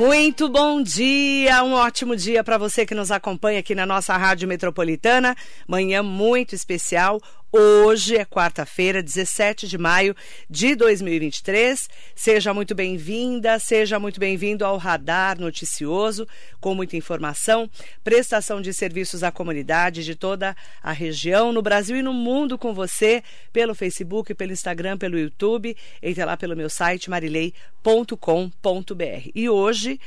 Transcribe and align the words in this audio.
Muito 0.00 0.48
bom 0.48 0.82
dia, 0.82 1.62
um 1.62 1.74
ótimo 1.74 2.16
dia 2.16 2.42
para 2.42 2.56
você 2.56 2.86
que 2.86 2.94
nos 2.94 3.10
acompanha 3.10 3.60
aqui 3.60 3.74
na 3.74 3.84
nossa 3.84 4.16
Rádio 4.16 4.48
Metropolitana. 4.48 5.36
Manhã 5.68 6.02
muito 6.02 6.54
especial. 6.54 7.20
Hoje 7.52 8.16
é 8.16 8.24
quarta-feira, 8.24 9.02
17 9.02 9.66
de 9.66 9.76
maio 9.76 10.14
de 10.48 10.76
2023. 10.76 11.90
Seja 12.14 12.54
muito 12.54 12.76
bem-vinda, 12.76 13.58
seja 13.58 13.98
muito 13.98 14.20
bem-vindo 14.20 14.64
ao 14.64 14.76
Radar 14.76 15.36
Noticioso, 15.36 16.28
com 16.60 16.76
muita 16.76 16.96
informação, 16.96 17.68
prestação 18.04 18.62
de 18.62 18.72
serviços 18.72 19.24
à 19.24 19.32
comunidade 19.32 20.04
de 20.04 20.14
toda 20.14 20.54
a 20.80 20.92
região, 20.92 21.52
no 21.52 21.60
Brasil 21.60 21.96
e 21.96 22.02
no 22.02 22.12
mundo 22.12 22.56
com 22.56 22.72
você, 22.72 23.20
pelo 23.52 23.74
Facebook, 23.74 24.32
pelo 24.32 24.52
Instagram, 24.52 24.96
pelo 24.96 25.18
YouTube. 25.18 25.76
Entre 26.00 26.24
lá 26.24 26.36
pelo 26.36 26.54
meu 26.54 26.70
site 26.70 27.10
marilei.com.br. 27.10 29.30
E 29.34 29.50
hoje 29.50 29.98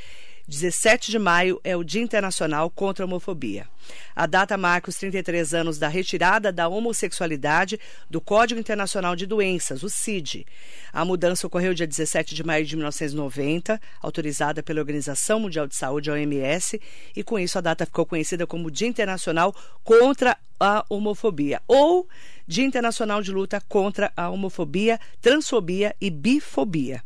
17 0.46 1.10
de 1.10 1.18
maio 1.18 1.58
é 1.64 1.74
o 1.74 1.82
Dia 1.82 2.02
Internacional 2.02 2.68
contra 2.68 3.02
a 3.02 3.06
Homofobia. 3.06 3.66
A 4.14 4.26
data 4.26 4.58
marca 4.58 4.90
os 4.90 4.96
33 4.96 5.54
anos 5.54 5.78
da 5.78 5.88
retirada 5.88 6.52
da 6.52 6.68
homossexualidade 6.68 7.80
do 8.10 8.20
Código 8.20 8.60
Internacional 8.60 9.16
de 9.16 9.24
Doenças, 9.24 9.82
o 9.82 9.88
CID. 9.88 10.46
A 10.92 11.02
mudança 11.02 11.46
ocorreu 11.46 11.72
dia 11.72 11.86
17 11.86 12.34
de 12.34 12.44
maio 12.44 12.66
de 12.66 12.76
1990, 12.76 13.80
autorizada 14.02 14.62
pela 14.62 14.80
Organização 14.80 15.40
Mundial 15.40 15.66
de 15.66 15.76
Saúde, 15.76 16.10
a 16.10 16.14
OMS, 16.14 16.78
e 17.16 17.24
com 17.24 17.38
isso 17.38 17.56
a 17.56 17.62
data 17.62 17.86
ficou 17.86 18.04
conhecida 18.04 18.46
como 18.46 18.70
Dia 18.70 18.88
Internacional 18.88 19.54
contra 19.82 20.36
a 20.60 20.84
Homofobia, 20.90 21.62
ou 21.66 22.06
Dia 22.46 22.64
Internacional 22.64 23.22
de 23.22 23.32
Luta 23.32 23.62
contra 23.66 24.12
a 24.14 24.28
Homofobia, 24.28 25.00
Transfobia 25.22 25.96
e 25.98 26.10
Bifobia. 26.10 27.02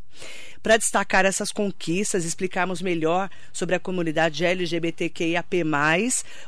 Para 0.68 0.76
destacar 0.76 1.24
essas 1.24 1.50
conquistas, 1.50 2.26
explicarmos 2.26 2.82
melhor 2.82 3.30
sobre 3.54 3.74
a 3.74 3.80
comunidade 3.80 4.44
LGBTQIAP+, 4.44 5.64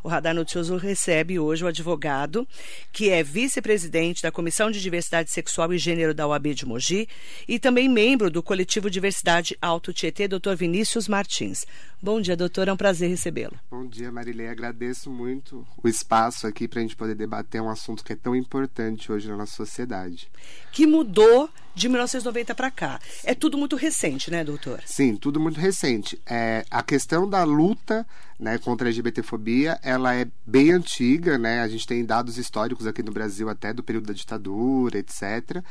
o 0.05 0.09
Radar 0.09 0.35
Noticioso 0.35 0.77
recebe 0.77 1.39
hoje 1.39 1.65
o 1.65 1.67
advogado, 1.67 2.47
que 2.93 3.09
é 3.09 3.23
vice-presidente 3.23 4.23
da 4.23 4.31
Comissão 4.31 4.71
de 4.71 4.79
Diversidade 4.79 5.31
Sexual 5.31 5.73
e 5.73 5.79
Gênero 5.79 6.13
da 6.13 6.27
OAB 6.27 6.49
de 6.49 6.67
Mogi 6.67 7.09
e 7.49 7.59
também 7.59 7.89
membro 7.89 8.31
do 8.31 8.43
coletivo 8.43 8.91
Diversidade 8.91 9.57
Alto 9.59 9.91
Tietê, 9.91 10.29
Dr. 10.29 10.55
Vinícius 10.55 11.09
Martins. 11.09 11.65
Bom 12.03 12.21
dia, 12.21 12.37
doutor, 12.37 12.69
é 12.69 12.73
um 12.73 12.77
prazer 12.77 13.09
recebê-lo. 13.09 13.59
Bom 13.71 13.87
dia, 13.87 14.13
Marilei. 14.13 14.49
Agradeço 14.49 15.11
muito 15.11 15.67
o 15.83 15.89
espaço 15.89 16.47
aqui 16.47 16.69
para 16.69 16.81
a 16.81 16.83
gente 16.83 16.97
poder 16.97 17.15
debater 17.15 17.63
um 17.63 17.71
assunto 17.71 18.05
que 18.05 18.13
é 18.13 18.17
tão 18.17 18.37
importante 18.37 19.11
hoje 19.11 19.29
na 19.29 19.37
nossa 19.37 19.55
sociedade. 19.55 20.31
Que 20.73 20.87
mudou 20.87 21.49
de 21.75 21.89
1990 21.89 22.55
para 22.55 22.71
cá. 22.71 23.01
É 23.25 23.35
tudo 23.35 23.57
muito 23.57 23.77
recente, 23.77 24.10
né, 24.31 24.43
doutor? 24.43 24.81
Sim, 24.85 25.17
tudo 25.17 25.39
muito 25.39 25.61
recente. 25.61 26.21
É, 26.27 26.65
a 26.71 26.83
questão 26.83 27.29
da 27.29 27.45
luta 27.45 28.07
né, 28.39 28.59
contra 28.59 28.87
a 28.87 28.89
LGBTfobia, 28.89 29.79
ela 29.83 30.15
é 30.15 30.27
bem 30.47 30.73
antiga, 30.73 31.37
né? 31.37 31.61
A 31.61 31.69
gente 31.69 31.87
tem 31.87 32.05
dados 32.05 32.39
históricos 32.39 32.87
aqui 32.87 33.03
no 33.03 33.13
Brasil 33.13 33.49
até 33.49 33.73
do 33.73 33.83
período 33.83 34.07
da 34.07 34.13
ditadura, 34.13 34.99
etc. 34.99 35.63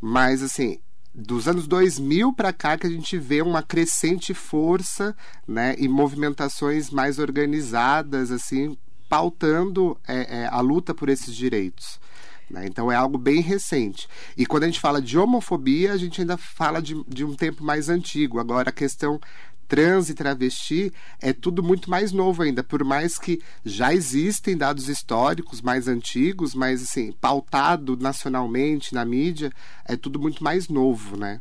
Mas, 0.00 0.42
assim, 0.42 0.78
dos 1.14 1.48
anos 1.48 1.66
2000 1.66 2.32
para 2.32 2.52
cá 2.52 2.76
que 2.76 2.86
a 2.86 2.90
gente 2.90 3.16
vê 3.18 3.42
uma 3.42 3.62
crescente 3.62 4.34
força 4.34 5.16
né, 5.46 5.74
e 5.78 5.88
movimentações 5.88 6.90
mais 6.90 7.18
organizadas, 7.18 8.30
assim, 8.30 8.76
pautando 9.08 9.98
é, 10.06 10.42
é, 10.42 10.48
a 10.50 10.60
luta 10.60 10.94
por 10.94 11.08
esses 11.08 11.34
direitos. 11.34 11.98
Né? 12.50 12.66
Então 12.66 12.90
é 12.90 12.96
algo 12.96 13.18
bem 13.18 13.40
recente. 13.40 14.08
E 14.36 14.46
quando 14.46 14.64
a 14.64 14.66
gente 14.66 14.80
fala 14.80 15.02
de 15.02 15.18
homofobia, 15.18 15.92
a 15.92 15.96
gente 15.96 16.20
ainda 16.20 16.36
fala 16.36 16.80
de, 16.80 17.02
de 17.06 17.24
um 17.24 17.34
tempo 17.34 17.62
mais 17.62 17.88
antigo. 17.88 18.38
Agora, 18.38 18.70
a 18.70 18.72
questão 18.72 19.20
trans 19.68 20.08
e 20.08 20.14
travesti 20.14 20.90
é 21.20 21.32
tudo 21.32 21.62
muito 21.62 21.90
mais 21.90 22.10
novo 22.10 22.42
ainda, 22.42 22.64
por 22.64 22.82
mais 22.82 23.18
que 23.18 23.38
já 23.64 23.92
existem 23.92 24.56
dados 24.56 24.88
históricos 24.88 25.60
mais 25.60 25.86
antigos, 25.86 26.54
mas 26.54 26.82
assim, 26.82 27.12
pautado 27.12 27.96
nacionalmente 27.96 28.94
na 28.94 29.04
mídia, 29.04 29.52
é 29.84 29.94
tudo 29.94 30.18
muito 30.18 30.42
mais 30.42 30.68
novo, 30.68 31.18
né? 31.18 31.40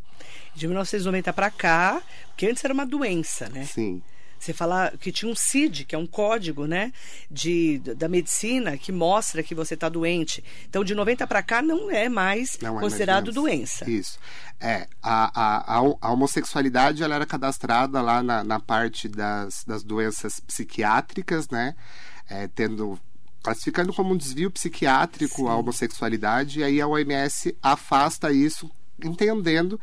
De 0.53 0.67
1990 0.67 1.31
para 1.31 1.49
cá, 1.49 2.01
porque 2.27 2.47
antes 2.47 2.63
era 2.65 2.73
uma 2.73 2.85
doença, 2.85 3.47
né? 3.47 3.63
Sim. 3.63 4.01
Você 4.39 4.53
fala 4.53 4.93
que 4.99 5.11
tinha 5.11 5.31
um 5.31 5.35
CID, 5.35 5.85
que 5.85 5.95
é 5.95 5.97
um 5.97 6.05
código, 6.05 6.65
né, 6.65 6.93
de, 7.29 7.79
da 7.79 8.07
medicina 8.07 8.77
que 8.77 8.91
mostra 8.91 9.43
que 9.43 9.55
você 9.55 9.73
está 9.73 9.89
doente. 9.89 10.43
Então, 10.69 10.83
de 10.83 10.93
90 10.93 11.25
para 11.27 11.41
cá 11.41 11.61
não 11.61 11.89
é 11.89 12.07
mais 12.07 12.57
não 12.61 12.79
considerado 12.79 13.31
é 13.31 13.33
mais 13.33 13.35
doença. 13.35 13.89
Isso. 13.89 14.19
É, 14.59 14.87
a, 15.01 15.77
a, 15.77 15.79
a, 16.01 16.11
homossexualidade 16.11 17.03
ela 17.03 17.15
era 17.15 17.25
cadastrada 17.25 18.01
lá 18.01 18.23
na, 18.23 18.43
na 18.43 18.59
parte 18.59 19.07
das, 19.07 19.63
das 19.65 19.83
doenças 19.83 20.39
psiquiátricas, 20.39 21.49
né, 21.49 21.75
é, 22.29 22.47
tendo 22.47 22.99
classificando 23.43 23.93
como 23.93 24.13
um 24.13 24.17
desvio 24.17 24.51
psiquiátrico 24.51 25.43
Sim. 25.43 25.47
a 25.47 25.55
homossexualidade, 25.55 26.59
e 26.59 26.63
aí 26.63 26.81
a 26.81 26.87
OMS 26.87 27.55
afasta 27.61 28.31
isso, 28.31 28.69
entendendo 29.01 29.79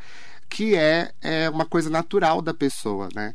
que 0.49 0.75
é, 0.75 1.11
é 1.21 1.49
uma 1.49 1.65
coisa 1.65 1.89
natural 1.89 2.41
da 2.41 2.53
pessoa, 2.53 3.09
né? 3.13 3.33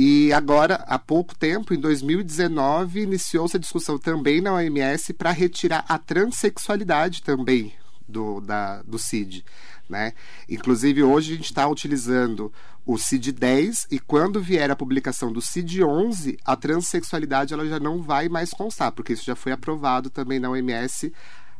E 0.00 0.32
agora, 0.32 0.76
há 0.86 0.96
pouco 0.96 1.34
tempo, 1.34 1.74
em 1.74 1.80
2019, 1.80 3.00
iniciou-se 3.00 3.56
a 3.56 3.58
discussão 3.58 3.98
também 3.98 4.40
na 4.40 4.54
OMS 4.54 5.12
para 5.12 5.32
retirar 5.32 5.84
a 5.88 5.98
transexualidade 5.98 7.20
também 7.20 7.72
do, 8.06 8.40
da, 8.40 8.80
do 8.82 8.96
CID. 8.96 9.44
Né? 9.90 10.12
Inclusive, 10.48 11.02
hoje 11.02 11.32
a 11.32 11.34
gente 11.34 11.46
está 11.46 11.66
utilizando 11.66 12.52
o 12.86 12.94
CID-10 12.94 13.88
e 13.90 13.98
quando 13.98 14.40
vier 14.40 14.70
a 14.70 14.76
publicação 14.76 15.32
do 15.32 15.40
CID-11, 15.40 16.38
a 16.44 16.54
transexualidade 16.54 17.52
ela 17.52 17.66
já 17.66 17.80
não 17.80 18.00
vai 18.00 18.28
mais 18.28 18.50
constar, 18.50 18.92
porque 18.92 19.14
isso 19.14 19.24
já 19.24 19.34
foi 19.34 19.50
aprovado 19.50 20.10
também 20.10 20.38
na 20.38 20.48
OMS, 20.48 21.12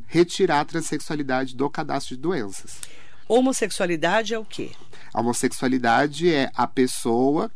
retirar 0.06 0.60
a 0.60 0.65
transexualidade 0.65 1.56
do 1.56 1.69
cadastro 1.69 2.15
de 2.15 2.22
doenças. 2.22 2.78
Homossexualidade 3.26 4.32
é 4.32 4.38
o 4.38 4.44
quê? 4.44 4.70
A 5.12 5.20
homossexualidade 5.20 6.32
é 6.32 6.53
a 6.55 6.69
pessoa 6.69 7.50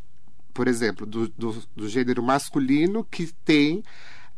por 0.53 0.67
exemplo, 0.67 1.05
do, 1.05 1.27
do, 1.29 1.63
do 1.75 1.89
gênero 1.89 2.21
masculino 2.21 3.03
que 3.03 3.27
tem 3.43 3.83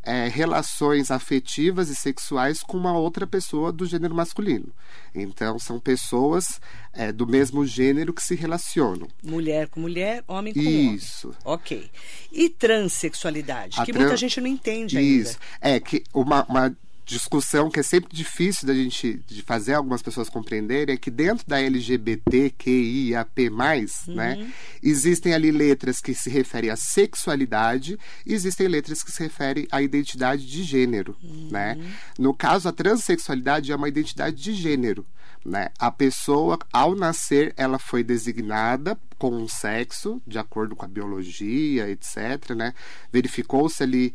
é, 0.06 0.28
relações 0.28 1.10
afetivas 1.10 1.90
e 1.90 1.96
sexuais 1.96 2.62
com 2.62 2.78
uma 2.78 2.94
outra 2.98 3.26
pessoa 3.26 3.72
do 3.72 3.86
gênero 3.86 4.14
masculino. 4.14 4.72
Então, 5.14 5.58
são 5.58 5.80
pessoas 5.80 6.62
é, 6.94 7.12
do 7.12 7.26
mesmo 7.26 7.66
gênero 7.66 8.14
que 8.14 8.22
se 8.22 8.36
relacionam. 8.36 9.08
Mulher 9.24 9.68
com 9.68 9.80
mulher, 9.80 10.24
homem 10.28 10.54
com 10.54 10.60
Isso. 10.60 10.70
homem. 10.70 10.96
Isso. 10.96 11.36
Ok. 11.44 11.90
E 12.32 12.50
transexualidade, 12.50 13.80
A 13.80 13.86
que 13.86 13.92
muita 13.92 14.16
gente 14.16 14.40
não 14.40 14.48
entende 14.48 14.98
ainda. 14.98 15.30
Isso. 15.30 15.40
É 15.60 15.80
que 15.80 16.04
uma, 16.14 16.44
uma 16.44 16.78
discussão 17.06 17.70
que 17.70 17.80
é 17.80 17.84
sempre 17.84 18.10
difícil 18.12 18.68
da 18.68 18.74
gente 18.74 19.22
de 19.28 19.44
fazer 19.44 19.76
algumas 19.76 20.02
pessoas 20.02 20.28
compreenderem 20.28 20.96
é 20.96 20.98
que 20.98 21.12
dentro 21.12 21.46
da 21.48 21.62
LGBTQIAP+, 21.62 23.50
uhum. 23.50 24.16
né, 24.16 24.52
existem 24.82 25.34
ali 25.34 25.52
letras 25.52 26.02
que 26.02 26.16
se 26.16 26.30
referem 26.30 26.72
à 26.72 26.76
sexualidade 26.76 28.00
e 28.26 28.34
existem 28.34 28.68
letras 28.68 29.04
que 29.04 29.12
se 29.12 29.22
referem 29.22 29.68
à 29.72 29.84
identidade 29.84 30.48
de 30.48 30.64
gênero, 30.64 31.16
uhum. 31.24 31.50
né? 31.52 31.78
No 32.18 32.34
caso, 32.34 32.68
a 32.68 32.72
transexualidade 32.72 33.72
é 33.72 33.76
uma 33.76 33.88
identidade 33.88 34.42
de 34.42 34.54
gênero, 34.54 35.06
né? 35.46 35.70
A 35.78 35.92
pessoa, 35.92 36.58
ao 36.74 36.96
nascer, 36.96 37.54
ela 37.56 37.78
foi 37.78 38.04
designada 38.04 38.98
com 39.20 39.30
um 39.30 39.48
sexo, 39.48 40.20
de 40.26 40.40
acordo 40.40 40.76
com 40.76 40.86
a 40.86 40.88
biologia, 40.88 41.88
etc, 41.88 42.50
né? 42.56 42.74
Verificou-se 43.14 43.84
ali, 43.84 44.12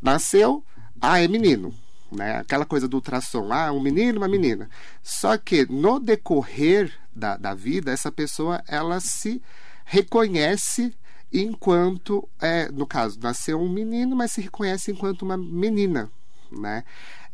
nasceu, 0.00 0.64
ah, 1.00 1.20
é 1.20 1.28
menino 1.28 1.72
né? 2.12 2.38
Aquela 2.38 2.64
coisa 2.64 2.86
do 2.86 2.96
ultrassom, 2.96 3.52
ah, 3.52 3.72
um 3.72 3.80
menino, 3.80 4.18
uma 4.18 4.28
menina. 4.28 4.68
Só 5.02 5.36
que 5.38 5.66
no 5.66 5.98
decorrer 5.98 6.92
da, 7.14 7.36
da 7.36 7.54
vida, 7.54 7.90
essa 7.90 8.12
pessoa 8.12 8.62
ela 8.68 9.00
se 9.00 9.42
reconhece 9.84 10.94
enquanto, 11.32 12.28
é, 12.40 12.70
no 12.70 12.86
caso, 12.86 13.18
nasceu 13.20 13.60
um 13.60 13.68
menino, 13.68 14.14
mas 14.14 14.32
se 14.32 14.42
reconhece 14.42 14.90
enquanto 14.90 15.22
uma 15.22 15.36
menina, 15.36 16.10
né? 16.50 16.84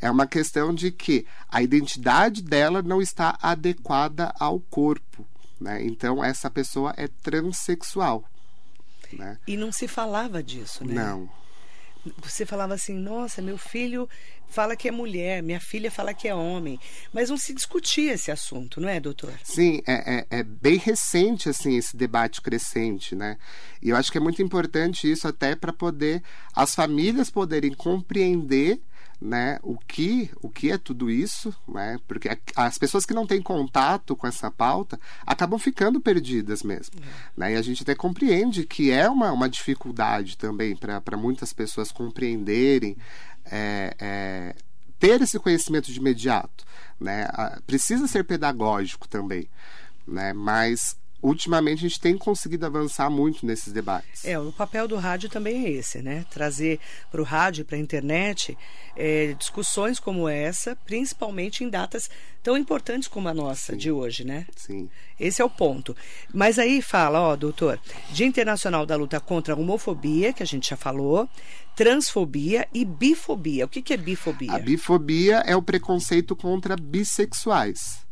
É 0.00 0.08
uma 0.08 0.28
questão 0.28 0.72
de 0.72 0.92
que 0.92 1.26
a 1.48 1.60
identidade 1.60 2.40
dela 2.40 2.80
não 2.80 3.02
está 3.02 3.36
adequada 3.42 4.32
ao 4.38 4.60
corpo, 4.60 5.26
né? 5.60 5.84
Então 5.84 6.22
essa 6.22 6.48
pessoa 6.48 6.94
é 6.96 7.08
transexual, 7.08 8.22
né? 9.12 9.38
E 9.44 9.56
não 9.56 9.72
se 9.72 9.88
falava 9.88 10.40
disso, 10.40 10.84
né? 10.84 10.94
Não 10.94 11.28
você 12.22 12.46
falava 12.46 12.74
assim, 12.74 12.94
nossa, 12.94 13.42
meu 13.42 13.58
filho 13.58 14.08
fala 14.48 14.76
que 14.76 14.88
é 14.88 14.90
mulher, 14.90 15.42
minha 15.42 15.60
filha 15.60 15.90
fala 15.90 16.14
que 16.14 16.26
é 16.26 16.34
homem. 16.34 16.78
Mas 17.12 17.30
não 17.30 17.36
se 17.36 17.52
discutia 17.54 18.14
esse 18.14 18.30
assunto, 18.30 18.80
não 18.80 18.88
é, 18.88 18.98
doutor? 18.98 19.32
Sim, 19.44 19.80
é, 19.86 20.18
é, 20.18 20.26
é, 20.38 20.42
bem 20.42 20.76
recente, 20.76 21.48
assim, 21.48 21.76
esse 21.76 21.96
debate 21.96 22.40
crescente, 22.40 23.14
né? 23.14 23.36
E 23.82 23.90
eu 23.90 23.96
acho 23.96 24.10
que 24.10 24.18
é 24.18 24.20
muito 24.20 24.42
importante 24.42 25.10
isso 25.10 25.28
até 25.28 25.54
para 25.54 25.72
poder 25.72 26.22
as 26.54 26.74
famílias 26.74 27.30
poderem 27.30 27.72
compreender 27.72 28.80
né, 29.20 29.58
o 29.62 29.76
que 29.76 30.30
o 30.40 30.48
que 30.48 30.70
é 30.70 30.78
tudo 30.78 31.10
isso, 31.10 31.52
né? 31.66 31.98
Porque 32.06 32.28
as 32.54 32.78
pessoas 32.78 33.04
que 33.04 33.12
não 33.12 33.26
têm 33.26 33.42
contato 33.42 34.14
com 34.14 34.26
essa 34.28 34.48
pauta 34.48 34.98
acabam 35.26 35.58
ficando 35.58 36.00
perdidas 36.00 36.62
mesmo, 36.62 36.94
uhum. 36.96 37.10
né? 37.36 37.52
E 37.52 37.56
a 37.56 37.62
gente 37.62 37.82
até 37.82 37.96
compreende 37.96 38.64
que 38.64 38.92
é 38.92 39.10
uma, 39.10 39.32
uma 39.32 39.48
dificuldade 39.48 40.38
também 40.38 40.76
para 40.76 41.16
muitas 41.16 41.52
pessoas 41.52 41.90
compreenderem 41.90 42.96
é, 43.50 43.94
é, 43.98 44.54
ter 44.98 45.20
esse 45.22 45.38
conhecimento 45.38 45.92
de 45.92 45.98
imediato, 45.98 46.64
né? 47.00 47.28
Precisa 47.66 48.06
ser 48.06 48.24
pedagógico 48.24 49.08
também, 49.08 49.48
né? 50.06 50.32
Mas 50.32 50.96
ultimamente 51.22 51.78
a 51.78 51.88
gente 51.88 52.00
tem 52.00 52.16
conseguido 52.16 52.64
avançar 52.66 53.10
muito 53.10 53.44
nesses 53.44 53.72
debates. 53.72 54.24
É, 54.24 54.38
o 54.38 54.52
papel 54.52 54.86
do 54.86 54.96
rádio 54.96 55.28
também 55.28 55.66
é 55.66 55.70
esse, 55.70 56.00
né? 56.00 56.24
Trazer 56.30 56.78
para 57.10 57.20
o 57.20 57.24
rádio, 57.24 57.64
para 57.64 57.76
a 57.76 57.80
internet, 57.80 58.56
é, 58.96 59.34
discussões 59.34 59.98
como 59.98 60.28
essa, 60.28 60.76
principalmente 60.76 61.64
em 61.64 61.68
datas 61.68 62.10
tão 62.42 62.56
importantes 62.56 63.08
como 63.08 63.28
a 63.28 63.34
nossa 63.34 63.72
Sim. 63.72 63.78
de 63.78 63.90
hoje, 63.90 64.24
né? 64.24 64.46
Sim. 64.56 64.88
Esse 65.18 65.42
é 65.42 65.44
o 65.44 65.50
ponto. 65.50 65.96
Mas 66.32 66.58
aí 66.58 66.80
fala, 66.80 67.20
ó, 67.20 67.36
doutor, 67.36 67.80
Dia 68.10 68.26
Internacional 68.26 68.86
da 68.86 68.96
Luta 68.96 69.20
contra 69.20 69.54
a 69.54 69.56
Homofobia, 69.56 70.32
que 70.32 70.42
a 70.42 70.46
gente 70.46 70.70
já 70.70 70.76
falou, 70.76 71.28
transfobia 71.74 72.66
e 72.72 72.84
bifobia. 72.84 73.66
O 73.66 73.68
que, 73.68 73.82
que 73.82 73.92
é 73.92 73.96
bifobia? 73.96 74.52
A 74.52 74.58
bifobia 74.58 75.38
é 75.46 75.56
o 75.56 75.62
preconceito 75.62 76.34
contra 76.36 76.76
bissexuais 76.76 78.07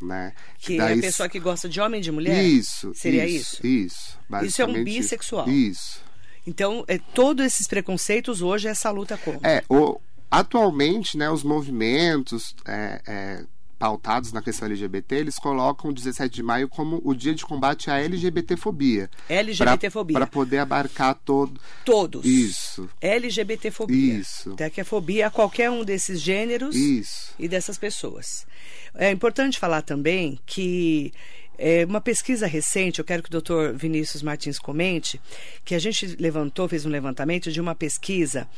né? 0.00 0.32
Que 0.58 0.76
Daí... 0.76 0.94
é 0.94 0.98
a 0.98 1.00
pessoa 1.00 1.28
que 1.28 1.40
gosta 1.40 1.68
de 1.68 1.80
homem 1.80 2.00
e 2.00 2.02
de 2.02 2.12
mulher? 2.12 2.44
Isso. 2.44 2.92
Seria 2.94 3.26
isso? 3.26 3.66
Isso. 3.66 4.18
Isso, 4.30 4.44
isso 4.44 4.62
é 4.62 4.66
um 4.66 4.84
bissexual. 4.84 5.48
Isso. 5.48 6.00
Então, 6.46 6.84
é, 6.86 6.98
todos 6.98 7.44
esses 7.44 7.66
preconceitos 7.66 8.40
hoje 8.40 8.68
é 8.68 8.70
essa 8.70 8.90
luta 8.90 9.16
contra. 9.16 9.50
É, 9.50 9.64
o, 9.68 10.00
atualmente, 10.30 11.16
né, 11.16 11.28
os 11.30 11.42
movimentos 11.42 12.54
é, 12.64 13.00
é, 13.06 13.44
pautados 13.78 14.32
na 14.32 14.42
questão 14.42 14.66
LGBT, 14.66 15.16
eles 15.16 15.38
colocam 15.38 15.90
o 15.90 15.94
17 15.94 16.34
de 16.34 16.42
maio 16.42 16.68
como 16.68 17.00
o 17.04 17.14
dia 17.14 17.34
de 17.34 17.44
combate 17.44 17.90
à 17.90 17.98
LGBTfobia. 17.98 19.10
LGBTfobia. 19.28 20.14
Para 20.14 20.26
poder 20.26 20.58
abarcar 20.58 21.14
todo... 21.14 21.60
Todos. 21.84 22.24
Isso. 22.24 22.88
LGBTfobia. 23.00 24.14
Isso. 24.14 24.52
Até 24.52 24.70
que 24.70 24.80
é 24.80 24.84
fobia 24.84 25.26
a 25.26 25.30
qualquer 25.30 25.70
um 25.70 25.84
desses 25.84 26.20
gêneros 26.20 26.74
Isso. 26.74 27.34
e 27.38 27.48
dessas 27.48 27.78
pessoas. 27.78 28.46
É 28.94 29.10
importante 29.10 29.58
falar 29.58 29.82
também 29.82 30.38
que 30.46 31.12
é, 31.58 31.84
uma 31.84 32.00
pesquisa 32.00 32.46
recente, 32.46 32.98
eu 32.98 33.04
quero 33.04 33.22
que 33.22 33.28
o 33.28 33.32
doutor 33.32 33.74
Vinícius 33.74 34.22
Martins 34.22 34.58
comente, 34.58 35.20
que 35.64 35.74
a 35.74 35.78
gente 35.78 36.16
levantou, 36.18 36.68
fez 36.68 36.84
um 36.84 36.90
levantamento 36.90 37.50
de 37.50 37.60
uma 37.60 37.74
pesquisa 37.74 38.48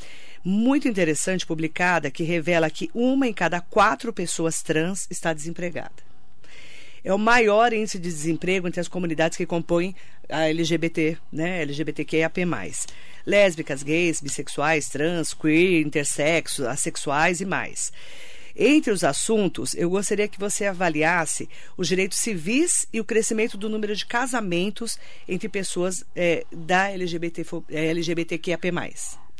muito 0.44 0.88
interessante 0.88 1.46
publicada 1.46 2.10
que 2.10 2.22
revela 2.22 2.70
que 2.70 2.90
uma 2.94 3.26
em 3.26 3.32
cada 3.32 3.60
quatro 3.60 4.12
pessoas 4.12 4.62
trans 4.62 5.06
está 5.10 5.32
desempregada. 5.32 6.08
É 7.04 7.14
o 7.14 7.18
maior 7.18 7.72
índice 7.72 7.98
de 7.98 8.08
desemprego 8.08 8.66
entre 8.66 8.80
as 8.80 8.88
comunidades 8.88 9.36
que 9.36 9.46
compõem 9.46 9.94
a 10.28 10.48
LGBT, 10.48 11.16
né, 11.32 11.62
LGBTQIAP+. 11.62 12.46
Lésbicas, 13.24 13.82
gays, 13.82 14.20
bissexuais, 14.20 14.88
trans, 14.88 15.34
queer, 15.34 15.86
intersexo, 15.86 16.66
assexuais 16.66 17.40
e 17.40 17.44
mais. 17.44 17.92
Entre 18.60 18.90
os 18.90 19.04
assuntos, 19.04 19.72
eu 19.74 19.88
gostaria 19.88 20.26
que 20.26 20.38
você 20.38 20.66
avaliasse 20.66 21.48
os 21.76 21.86
direitos 21.86 22.18
civis 22.18 22.88
e 22.92 22.98
o 22.98 23.04
crescimento 23.04 23.56
do 23.56 23.68
número 23.68 23.94
de 23.94 24.04
casamentos 24.04 24.98
entre 25.28 25.48
pessoas 25.48 26.04
é, 26.16 26.44
da 26.50 26.90
LGBT, 26.90 27.46
é, 27.70 27.86
LGBTQIAP+. 27.86 28.72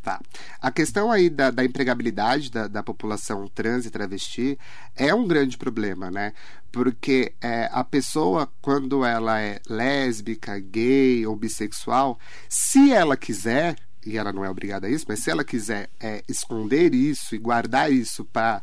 Tá. 0.04 0.20
A 0.60 0.70
questão 0.70 1.10
aí 1.10 1.28
da, 1.28 1.50
da 1.50 1.64
empregabilidade 1.64 2.52
da, 2.52 2.68
da, 2.68 2.82
população 2.82 3.48
trans 3.48 3.84
e 3.84 3.90
travesti 3.90 4.56
é 4.94 5.12
um 5.12 5.26
grande 5.26 5.58
problema, 5.58 6.08
né? 6.12 6.32
Porque 6.70 7.34
é, 7.40 7.68
a 7.72 7.82
pessoa, 7.82 8.48
quando 8.62 9.04
ela 9.04 9.40
é 9.40 9.60
lésbica, 9.68 10.56
gay 10.60 11.26
ou 11.26 11.34
bissexual, 11.34 12.20
se 12.48 12.92
ela 12.92 13.16
quiser, 13.16 13.74
e 14.06 14.16
ela 14.16 14.32
não 14.32 14.44
é 14.44 14.48
obrigada 14.48 14.86
a 14.86 14.90
isso, 14.90 15.06
mas 15.08 15.18
se 15.18 15.30
ela 15.30 15.42
quiser 15.42 15.90
é, 15.98 16.22
esconder 16.28 16.94
isso 16.94 17.34
e 17.34 17.38
guardar 17.38 17.92
isso 17.92 18.24
para 18.24 18.62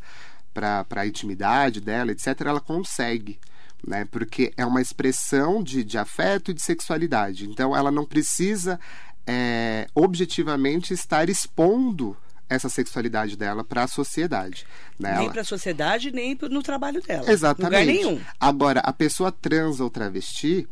para 0.56 1.02
a 1.02 1.06
intimidade 1.06 1.82
dela, 1.82 2.12
etc., 2.12 2.42
ela 2.46 2.62
consegue. 2.62 3.38
Né? 3.86 4.08
Porque 4.10 4.54
é 4.56 4.66
uma 4.66 4.82
expressão 4.82 5.62
de, 5.62 5.84
de 5.84 5.98
afeto 5.98 6.50
e 6.50 6.54
de 6.54 6.62
sexualidade. 6.62 7.48
Então, 7.48 7.76
ela 7.76 7.92
não 7.92 8.06
precisa 8.06 8.80
é, 9.28 9.88
objetivamente 9.94 10.94
estar 10.94 11.30
expondo 11.30 12.18
essa 12.48 12.70
sexualidade 12.70 13.36
dela 13.36 13.64
para 13.64 13.84
a 13.84 13.88
sociedade. 13.88 14.66
Né? 14.98 15.18
Nem 15.18 15.30
para 15.30 15.42
a 15.42 15.46
sociedade, 15.46 16.12
nem 16.12 16.38
no 16.50 16.64
trabalho 16.64 17.02
dela. 17.02 17.30
Exatamente. 17.30 17.80
Lugar 17.80 17.86
nenhum. 17.86 18.22
Agora, 18.40 18.80
a 18.80 18.94
pessoa 18.94 19.32
trans 19.32 19.80
ou 19.80 19.90
travesti, 19.90 20.68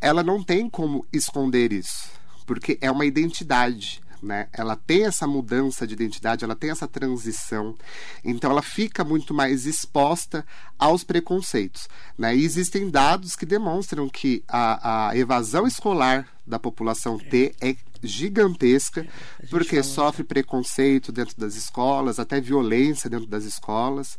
ela 0.00 0.22
não 0.22 0.42
tem 0.42 0.68
como 0.68 1.06
esconder 1.12 1.72
isso, 1.72 2.10
porque 2.44 2.76
é 2.80 2.90
uma 2.90 3.06
identidade 3.06 4.03
né? 4.24 4.48
Ela 4.52 4.74
tem 4.74 5.04
essa 5.04 5.26
mudança 5.26 5.86
de 5.86 5.94
identidade, 5.94 6.44
ela 6.44 6.56
tem 6.56 6.70
essa 6.70 6.88
transição, 6.88 7.76
então 8.24 8.50
ela 8.50 8.62
fica 8.62 9.04
muito 9.04 9.34
mais 9.34 9.66
exposta 9.66 10.44
aos 10.78 11.04
preconceitos, 11.04 11.88
né? 12.18 12.34
E 12.34 12.44
existem 12.44 12.90
dados 12.90 13.36
que 13.36 13.46
demonstram 13.46 14.08
que 14.08 14.42
a, 14.48 15.08
a 15.10 15.16
evasão 15.16 15.66
escolar 15.66 16.26
da 16.46 16.58
população 16.58 17.18
T 17.18 17.54
é 17.60 17.76
gigantesca, 18.02 19.06
é, 19.40 19.46
porque 19.46 19.82
sofre 19.82 20.24
preconceito 20.24 21.10
dentro 21.10 21.38
das 21.38 21.54
escolas, 21.54 22.18
até 22.18 22.40
violência 22.40 23.08
dentro 23.08 23.26
das 23.26 23.44
escolas. 23.44 24.18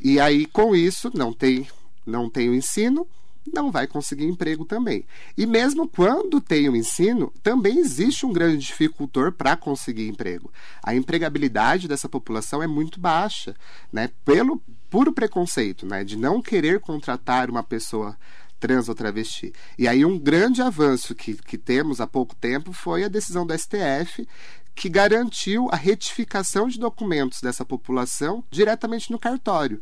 E 0.00 0.20
aí, 0.20 0.46
com 0.46 0.74
isso, 0.74 1.10
não 1.14 1.32
tem, 1.32 1.66
não 2.06 2.30
tem 2.30 2.48
o 2.48 2.54
ensino, 2.54 3.06
não 3.52 3.70
vai 3.70 3.86
conseguir 3.86 4.24
emprego 4.24 4.64
também. 4.64 5.04
E 5.36 5.46
mesmo 5.46 5.88
quando 5.88 6.40
tem 6.40 6.68
o 6.68 6.76
ensino, 6.76 7.32
também 7.42 7.78
existe 7.78 8.24
um 8.24 8.32
grande 8.32 8.58
dificultor 8.58 9.32
para 9.32 9.56
conseguir 9.56 10.08
emprego. 10.08 10.52
A 10.82 10.94
empregabilidade 10.94 11.88
dessa 11.88 12.08
população 12.08 12.62
é 12.62 12.66
muito 12.66 12.98
baixa, 12.98 13.54
né? 13.92 14.10
Pelo 14.24 14.60
puro 14.88 15.12
preconceito, 15.12 15.86
né? 15.86 16.04
De 16.04 16.16
não 16.16 16.40
querer 16.40 16.80
contratar 16.80 17.50
uma 17.50 17.62
pessoa 17.62 18.16
trans 18.58 18.88
ou 18.88 18.94
travesti. 18.94 19.52
E 19.78 19.86
aí 19.86 20.04
um 20.04 20.18
grande 20.18 20.62
avanço 20.62 21.14
que, 21.14 21.34
que 21.34 21.58
temos 21.58 22.00
há 22.00 22.06
pouco 22.06 22.34
tempo 22.34 22.72
foi 22.72 23.04
a 23.04 23.08
decisão 23.08 23.46
do 23.46 23.56
STF 23.56 24.26
que 24.74 24.88
garantiu 24.88 25.68
a 25.70 25.76
retificação 25.76 26.66
de 26.66 26.80
documentos 26.80 27.40
dessa 27.40 27.64
população 27.64 28.42
diretamente 28.50 29.12
no 29.12 29.18
cartório 29.18 29.80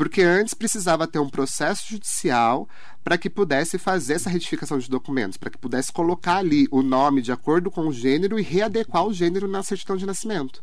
porque 0.00 0.22
antes 0.22 0.54
precisava 0.54 1.06
ter 1.06 1.18
um 1.18 1.28
processo 1.28 1.86
judicial 1.90 2.66
para 3.02 3.16
que 3.16 3.30
pudesse 3.30 3.78
fazer 3.78 4.14
essa 4.14 4.30
retificação 4.30 4.78
de 4.78 4.88
documentos, 4.88 5.36
para 5.36 5.50
que 5.50 5.58
pudesse 5.58 5.92
colocar 5.92 6.36
ali 6.36 6.68
o 6.70 6.82
nome 6.82 7.22
de 7.22 7.32
acordo 7.32 7.70
com 7.70 7.88
o 7.88 7.92
gênero 7.92 8.38
e 8.38 8.42
readequar 8.42 9.06
o 9.06 9.12
gênero 9.12 9.48
na 9.48 9.62
certidão 9.62 9.96
de 9.96 10.06
nascimento. 10.06 10.62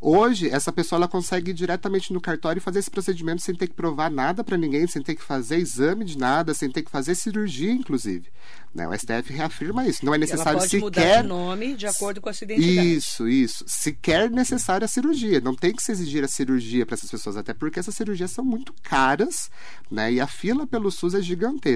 Hoje, 0.00 0.50
essa 0.50 0.72
pessoa 0.72 0.98
ela 0.98 1.08
consegue 1.08 1.50
ir 1.50 1.54
diretamente 1.54 2.12
no 2.12 2.20
cartório 2.20 2.58
e 2.58 2.62
fazer 2.62 2.80
esse 2.80 2.90
procedimento 2.90 3.42
sem 3.42 3.54
ter 3.54 3.66
que 3.66 3.74
provar 3.74 4.10
nada 4.10 4.44
para 4.44 4.56
ninguém, 4.56 4.86
sem 4.86 5.02
ter 5.02 5.14
que 5.14 5.22
fazer 5.22 5.56
exame 5.56 6.04
de 6.04 6.18
nada, 6.18 6.54
sem 6.54 6.70
ter 6.70 6.82
que 6.82 6.90
fazer 6.90 7.14
cirurgia, 7.14 7.72
inclusive. 7.72 8.28
Né? 8.74 8.86
O 8.86 8.92
STF 8.92 9.32
reafirma 9.32 9.86
isso. 9.86 10.04
Não 10.04 10.14
é 10.14 10.18
necessário 10.18 10.50
ela 10.50 10.58
pode 10.58 10.70
sequer. 10.70 10.82
mudar 10.84 11.22
de 11.22 11.28
nome 11.28 11.74
de 11.74 11.86
acordo 11.86 12.20
com 12.20 12.28
a 12.28 12.32
sua 12.32 12.44
identidade. 12.44 12.94
Isso, 12.94 13.26
isso. 13.26 13.64
Sequer 13.66 14.30
necessária 14.30 14.84
a 14.84 14.88
cirurgia. 14.88 15.40
Não 15.40 15.54
tem 15.54 15.74
que 15.74 15.82
se 15.82 15.90
exigir 15.92 16.22
a 16.22 16.28
cirurgia 16.28 16.84
para 16.84 16.94
essas 16.94 17.10
pessoas, 17.10 17.36
até 17.38 17.54
porque 17.54 17.80
essas 17.80 17.94
cirurgias 17.94 18.30
são 18.30 18.44
muito 18.44 18.74
caras, 18.82 19.50
né? 19.90 20.12
E 20.12 20.20
a 20.20 20.26
fila 20.26 20.66
pelo 20.66 20.90
SUS 20.90 21.14
é 21.14 21.22
gigantesca. 21.22 21.75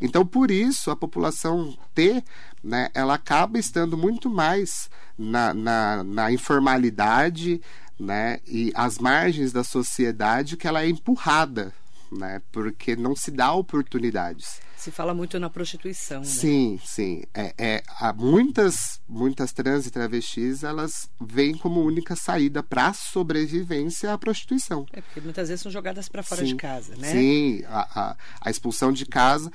Então, 0.00 0.24
por 0.24 0.50
isso, 0.50 0.90
a 0.90 0.96
população 0.96 1.76
T, 1.94 2.22
né, 2.62 2.88
ela 2.94 3.14
acaba 3.14 3.58
estando 3.58 3.96
muito 3.96 4.30
mais 4.30 4.90
na, 5.18 5.52
na, 5.52 6.04
na 6.04 6.32
informalidade, 6.32 7.60
né? 7.98 8.40
E 8.46 8.72
às 8.74 8.98
margens 8.98 9.52
da 9.52 9.62
sociedade 9.62 10.56
que 10.56 10.66
ela 10.66 10.82
é 10.82 10.88
empurrada, 10.88 11.72
né? 12.10 12.42
Porque 12.50 12.96
não 12.96 13.14
se 13.14 13.30
dá 13.30 13.52
oportunidades. 13.52 14.60
Se 14.82 14.90
fala 14.90 15.14
muito 15.14 15.38
na 15.38 15.48
prostituição. 15.48 16.22
Né? 16.22 16.26
Sim, 16.26 16.80
sim. 16.84 17.22
É, 17.32 17.54
é, 17.56 17.82
há 18.00 18.12
muitas, 18.12 19.00
muitas 19.08 19.52
trans 19.52 19.86
e 19.86 19.92
travestis, 19.92 20.64
elas 20.64 21.08
veem 21.20 21.56
como 21.56 21.80
única 21.84 22.16
saída 22.16 22.64
para 22.64 22.92
sobrevivência 22.92 24.12
a 24.12 24.18
prostituição. 24.18 24.84
É 24.92 25.00
porque 25.00 25.20
muitas 25.20 25.50
vezes 25.50 25.62
são 25.62 25.70
jogadas 25.70 26.08
para 26.08 26.24
fora 26.24 26.40
sim, 26.40 26.48
de 26.48 26.54
casa, 26.56 26.96
né? 26.96 27.12
Sim, 27.12 27.62
a, 27.68 28.00
a, 28.00 28.16
a 28.40 28.50
expulsão 28.50 28.90
de 28.90 29.06
casa. 29.06 29.52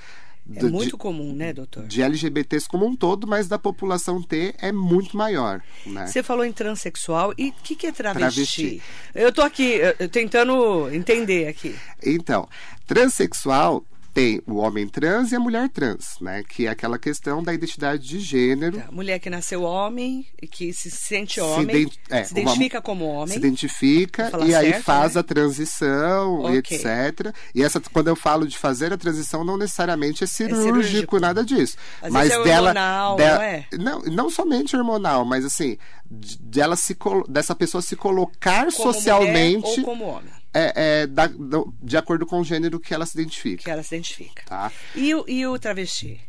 É 0.56 0.60
do, 0.60 0.70
muito 0.70 0.92
de, 0.92 0.98
comum, 0.98 1.34
né, 1.34 1.52
doutor? 1.52 1.86
De 1.86 2.02
LGBTs 2.02 2.66
como 2.70 2.86
um 2.86 2.96
todo, 2.96 3.28
mas 3.28 3.50
da 3.50 3.60
população 3.60 4.24
T 4.24 4.56
é 4.60 4.72
muito 4.72 5.18
maior. 5.18 5.62
Né? 5.86 6.08
Você 6.08 6.24
falou 6.24 6.46
em 6.46 6.54
transexual 6.54 7.34
e 7.38 7.50
o 7.50 7.54
que, 7.64 7.76
que 7.76 7.88
é 7.88 7.92
travesti? 7.92 8.32
travesti? 8.46 8.82
Eu 9.14 9.28
estou 9.28 9.44
aqui 9.44 9.74
eu, 10.00 10.08
tentando 10.08 10.90
entender 10.90 11.50
aqui. 11.50 11.76
Então, 12.02 12.48
transexual 12.86 13.84
tem 14.18 14.42
o 14.48 14.56
homem 14.56 14.88
trans 14.88 15.32
e 15.32 15.36
a 15.36 15.40
mulher 15.40 15.70
trans, 15.70 16.16
né? 16.20 16.44
Que 16.44 16.66
é 16.66 16.70
aquela 16.72 16.98
questão 16.98 17.44
da 17.44 17.54
identidade 17.54 18.02
de 18.08 18.20
gênero. 18.20 18.80
Tá. 18.80 18.92
Mulher 18.92 19.20
que 19.20 19.30
nasceu 19.30 19.62
homem 19.62 20.26
e 20.42 20.48
que 20.48 20.74
se 20.74 20.90
sente 20.90 21.40
homem, 21.40 21.88
se, 21.88 22.00
é, 22.10 22.24
se 22.24 22.32
identifica 22.32 22.78
uma, 22.78 22.82
como 22.82 23.06
homem. 23.06 23.34
Se 23.34 23.38
identifica 23.38 24.32
e 24.44 24.56
aí 24.56 24.72
certo, 24.72 24.84
faz 24.84 25.14
né? 25.14 25.20
a 25.20 25.24
transição, 25.24 26.40
okay. 26.46 26.58
etc. 26.58 27.32
E 27.54 27.62
essa, 27.62 27.80
quando 27.80 28.08
eu 28.08 28.16
falo 28.16 28.48
de 28.48 28.58
fazer 28.58 28.92
a 28.92 28.98
transição, 28.98 29.44
não 29.44 29.56
necessariamente 29.56 30.24
é 30.24 30.28
cirúrgico, 30.28 30.62
é 30.62 30.66
cirúrgico. 30.66 31.20
nada 31.20 31.46
disso. 31.46 31.78
Às 32.02 32.12
mas 32.12 32.32
é 32.32 32.44
dela, 32.44 32.70
hormonal, 32.70 33.18
dela, 33.18 33.38
não 33.38 33.44
é? 33.44 33.68
Não, 33.74 34.00
não 34.02 34.30
somente 34.32 34.76
hormonal, 34.76 35.26
mas 35.26 35.46
assim, 35.46 35.78
dela 36.10 36.76
se, 36.76 36.98
dessa 37.30 37.54
pessoa 37.54 37.84
se 37.84 37.96
colocar 37.96 38.72
como 38.72 38.72
socialmente. 38.72 39.80
ou 39.82 39.86
como 39.86 40.06
homem 40.06 40.38
é, 40.58 40.74
é 40.76 41.08
da, 41.08 41.28
do, 41.28 41.74
de 41.82 41.98
acordo 41.98 42.26
com 42.26 42.40
o 42.40 42.44
gênero 42.44 42.80
que 42.80 42.94
ela 42.94 43.06
se 43.06 43.20
identifica. 43.20 43.64
Que 43.64 43.72
ela 43.72 43.84
se 43.84 43.96
identifica. 43.96 44.44
Tá? 44.46 44.72
E, 44.96 45.14
o, 45.14 45.24
e 45.28 45.46
o 45.46 45.58
travesti? 45.60 46.20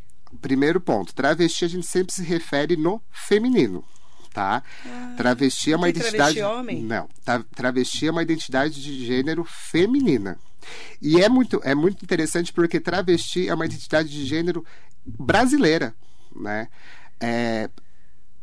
Primeiro 0.42 0.80
ponto, 0.80 1.14
travesti 1.14 1.64
a 1.64 1.68
gente 1.68 1.86
sempre 1.86 2.14
se 2.14 2.22
refere 2.22 2.76
no 2.76 3.00
feminino. 3.10 3.82
Tá? 4.32 4.62
Ah, 4.86 5.14
travesti 5.16 5.72
é 5.72 5.76
uma 5.76 5.88
identidade. 5.88 6.36
Travesti 6.36 6.42
homem? 6.42 6.82
Não. 6.82 7.08
Travesti 7.54 8.06
é 8.06 8.10
uma 8.10 8.22
identidade 8.22 8.80
de 8.82 9.06
gênero 9.06 9.42
feminina. 9.44 10.38
E 11.00 11.20
é 11.20 11.28
muito, 11.28 11.60
é 11.64 11.74
muito 11.74 12.04
interessante 12.04 12.52
porque 12.52 12.78
travesti 12.78 13.48
é 13.48 13.54
uma 13.54 13.64
identidade 13.64 14.08
de 14.10 14.26
gênero 14.26 14.64
brasileira. 15.04 15.94
Né? 16.36 16.68
É, 17.18 17.70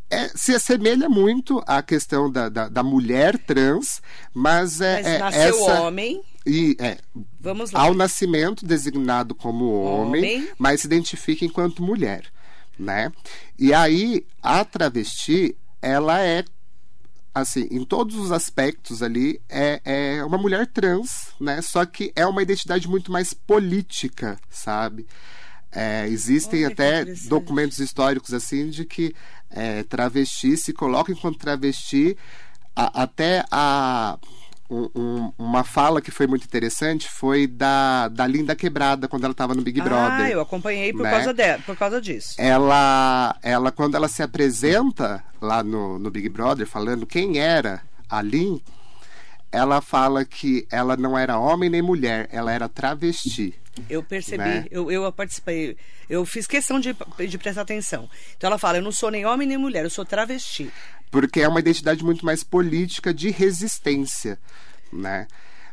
é, 0.09 0.29
se 0.29 0.53
assemelha 0.53 1.09
muito 1.09 1.63
à 1.65 1.81
questão 1.81 2.31
da, 2.31 2.49
da, 2.49 2.69
da 2.69 2.83
mulher 2.83 3.37
trans, 3.39 4.01
mas 4.33 4.81
é, 4.81 5.01
mas 5.01 5.05
é 5.05 5.17
nasceu 5.19 5.69
essa... 5.69 5.81
homem. 5.81 6.21
E, 6.45 6.77
é, 6.79 6.97
Vamos 7.39 7.71
lá. 7.71 7.81
Ao 7.81 7.93
nascimento 7.93 8.65
designado 8.65 9.33
como 9.33 9.65
homem, 9.81 10.37
homem, 10.37 10.49
mas 10.59 10.81
se 10.81 10.87
identifica 10.87 11.43
enquanto 11.43 11.81
mulher, 11.81 12.25
né? 12.77 13.11
E 13.57 13.73
aí 13.73 14.25
a 14.43 14.63
travesti, 14.63 15.57
ela 15.81 16.21
é 16.21 16.45
assim, 17.33 17.67
em 17.69 17.83
todos 17.83 18.15
os 18.15 18.31
aspectos 18.31 19.03
ali, 19.03 19.41
é, 19.49 19.81
é 19.83 20.23
uma 20.23 20.37
mulher 20.37 20.67
trans, 20.67 21.33
né? 21.39 21.61
Só 21.61 21.85
que 21.85 22.13
é 22.15 22.25
uma 22.25 22.41
identidade 22.41 22.87
muito 22.87 23.11
mais 23.11 23.33
política, 23.33 24.39
sabe? 24.49 25.05
É, 25.69 26.07
existem 26.07 26.63
até 26.63 27.03
documentos 27.27 27.79
históricos 27.79 28.33
assim 28.33 28.69
de 28.69 28.85
que 28.85 29.13
é, 29.55 29.83
travesti 29.83 30.57
se 30.57 30.73
coloca 30.73 31.11
enquanto 31.11 31.39
travesti 31.39 32.17
a, 32.75 33.03
até 33.03 33.43
a 33.49 34.17
um, 34.69 34.89
um, 34.95 35.31
uma 35.37 35.63
fala 35.63 36.01
que 36.01 36.11
foi 36.11 36.27
muito 36.27 36.43
interessante 36.43 37.07
foi 37.09 37.47
da, 37.47 38.07
da 38.07 38.25
Linda 38.25 38.55
Quebrada, 38.55 39.07
quando 39.07 39.23
ela 39.23 39.31
estava 39.31 39.53
no 39.53 39.61
Big 39.61 39.79
Brother. 39.79 40.25
Ah, 40.25 40.29
eu 40.29 40.41
acompanhei 40.41 40.91
por, 40.91 41.03
né? 41.03 41.11
causa, 41.11 41.33
de, 41.33 41.57
por 41.59 41.77
causa 41.77 42.01
disso. 42.01 42.35
Ela, 42.37 43.35
ela, 43.41 43.71
quando 43.71 43.95
ela 43.95 44.07
se 44.07 44.23
apresenta 44.23 45.23
lá 45.39 45.63
no, 45.63 45.99
no 45.99 46.09
Big 46.09 46.29
Brother, 46.29 46.67
falando 46.67 47.05
quem 47.05 47.37
era 47.37 47.81
a 48.09 48.21
Lin, 48.21 48.61
ela 49.55 49.81
fala 49.81 50.25
que 50.25 50.67
ela 50.69 50.97
não 50.97 51.17
era 51.17 51.39
homem 51.39 51.69
nem 51.69 51.81
mulher, 51.81 52.27
ela 52.31 52.51
era 52.51 52.67
travesti. 52.67 53.53
Eu 53.89 54.03
percebi, 54.03 54.43
né? 54.43 54.65
eu, 54.69 54.91
eu 54.91 55.11
participei, 55.11 55.77
eu 56.09 56.25
fiz 56.25 56.45
questão 56.45 56.79
de, 56.79 56.95
de 57.27 57.37
prestar 57.37 57.61
atenção. 57.61 58.09
Então 58.35 58.49
ela 58.49 58.57
fala: 58.57 58.77
eu 58.77 58.81
não 58.81 58.91
sou 58.91 59.09
nem 59.09 59.25
homem 59.25 59.47
nem 59.47 59.57
mulher, 59.57 59.83
eu 59.83 59.89
sou 59.89 60.05
travesti. 60.05 60.71
Porque 61.09 61.41
é 61.41 61.47
uma 61.47 61.59
identidade 61.59 62.03
muito 62.03 62.25
mais 62.25 62.43
política 62.43 63.13
de 63.13 63.29
resistência, 63.29 64.37
né? 64.91 65.27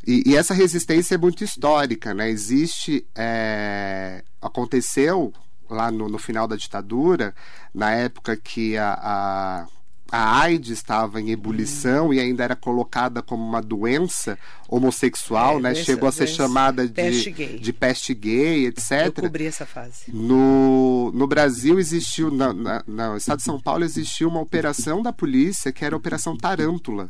E, 0.06 0.30
e 0.30 0.36
essa 0.36 0.54
resistência 0.54 1.14
é 1.14 1.18
muito 1.18 1.44
histórica, 1.44 2.12
né? 2.12 2.28
Existe, 2.28 3.06
é, 3.14 4.22
aconteceu 4.40 5.32
lá 5.68 5.90
no, 5.90 6.08
no, 6.08 6.18
final 6.18 6.46
da 6.46 6.56
ditadura, 6.56 7.34
na 7.74 7.92
época 7.92 8.36
que 8.36 8.76
a, 8.76 8.92
a 8.92 9.66
a 10.12 10.40
AIDS 10.40 10.68
estava 10.68 11.22
em 11.22 11.30
ebulição 11.30 12.08
hum. 12.08 12.12
e 12.12 12.20
ainda 12.20 12.44
era 12.44 12.54
colocada 12.54 13.22
como 13.22 13.42
uma 13.42 13.62
doença 13.62 14.38
homossexual, 14.68 15.58
é, 15.58 15.62
né? 15.62 15.72
Doença, 15.72 15.84
Chegou 15.84 16.06
a 16.06 16.12
ser 16.12 16.26
chamada 16.26 16.86
de 16.86 16.92
peste 16.92 17.30
gay. 17.30 17.58
de 17.58 17.72
peste 17.72 18.14
gay, 18.14 18.66
etc. 18.66 19.06
Eu 19.06 19.12
cobri 19.12 19.46
essa 19.46 19.64
fase. 19.64 20.12
No, 20.12 21.10
no 21.12 21.26
Brasil 21.26 21.80
existiu, 21.80 22.30
na, 22.30 22.52
na, 22.52 22.84
no 22.86 23.16
estado 23.16 23.38
de 23.38 23.44
São 23.44 23.58
Paulo 23.58 23.84
existiu 23.84 24.28
uma 24.28 24.40
operação 24.40 25.02
da 25.02 25.14
polícia 25.14 25.72
que 25.72 25.82
era 25.82 25.96
a 25.96 25.98
Operação 25.98 26.36
Tarântula. 26.36 27.08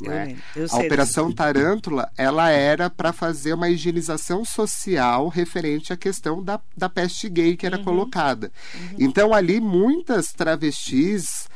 Né? 0.00 0.36
a 0.70 0.76
Operação 0.76 1.32
Tarântula 1.32 2.08
ela 2.16 2.50
era 2.50 2.88
para 2.88 3.12
fazer 3.12 3.52
uma 3.52 3.68
higienização 3.68 4.44
social 4.44 5.26
referente 5.26 5.92
à 5.92 5.96
questão 5.96 6.42
da, 6.42 6.60
da 6.76 6.88
peste 6.88 7.28
gay 7.28 7.56
que 7.56 7.66
era 7.66 7.78
uhum. 7.78 7.84
colocada. 7.84 8.52
Uhum. 8.74 8.96
Então 8.98 9.34
ali 9.34 9.60
muitas 9.60 10.32
travestis 10.32 11.48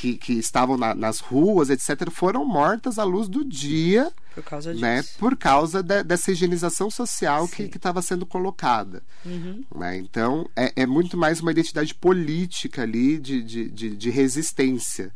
que, 0.00 0.16
que 0.16 0.32
estavam 0.32 0.78
na, 0.78 0.94
nas 0.94 1.20
ruas, 1.20 1.68
etc., 1.68 2.10
foram 2.10 2.42
mortas 2.42 2.98
à 2.98 3.04
luz 3.04 3.28
do 3.28 3.44
dia. 3.44 4.10
Por 4.34 4.42
causa 4.42 4.72
disso. 4.72 4.82
Né, 4.82 5.04
por 5.18 5.36
causa 5.36 5.82
de, 5.82 6.02
dessa 6.02 6.32
higienização 6.32 6.90
social 6.90 7.46
Sim. 7.46 7.68
que 7.68 7.76
estava 7.76 8.00
sendo 8.00 8.24
colocada. 8.24 9.02
Uhum. 9.26 9.62
Né? 9.74 9.98
Então, 9.98 10.48
é, 10.56 10.72
é, 10.74 10.86
muito 10.86 11.18
mais 11.18 11.42
uma 11.42 11.50
identidade 11.50 11.94
política 11.94 12.82
ali 12.82 13.18
de, 13.18 13.42
de, 13.42 13.68
de, 13.68 13.94
de 13.94 14.10
resistência. 14.10 15.12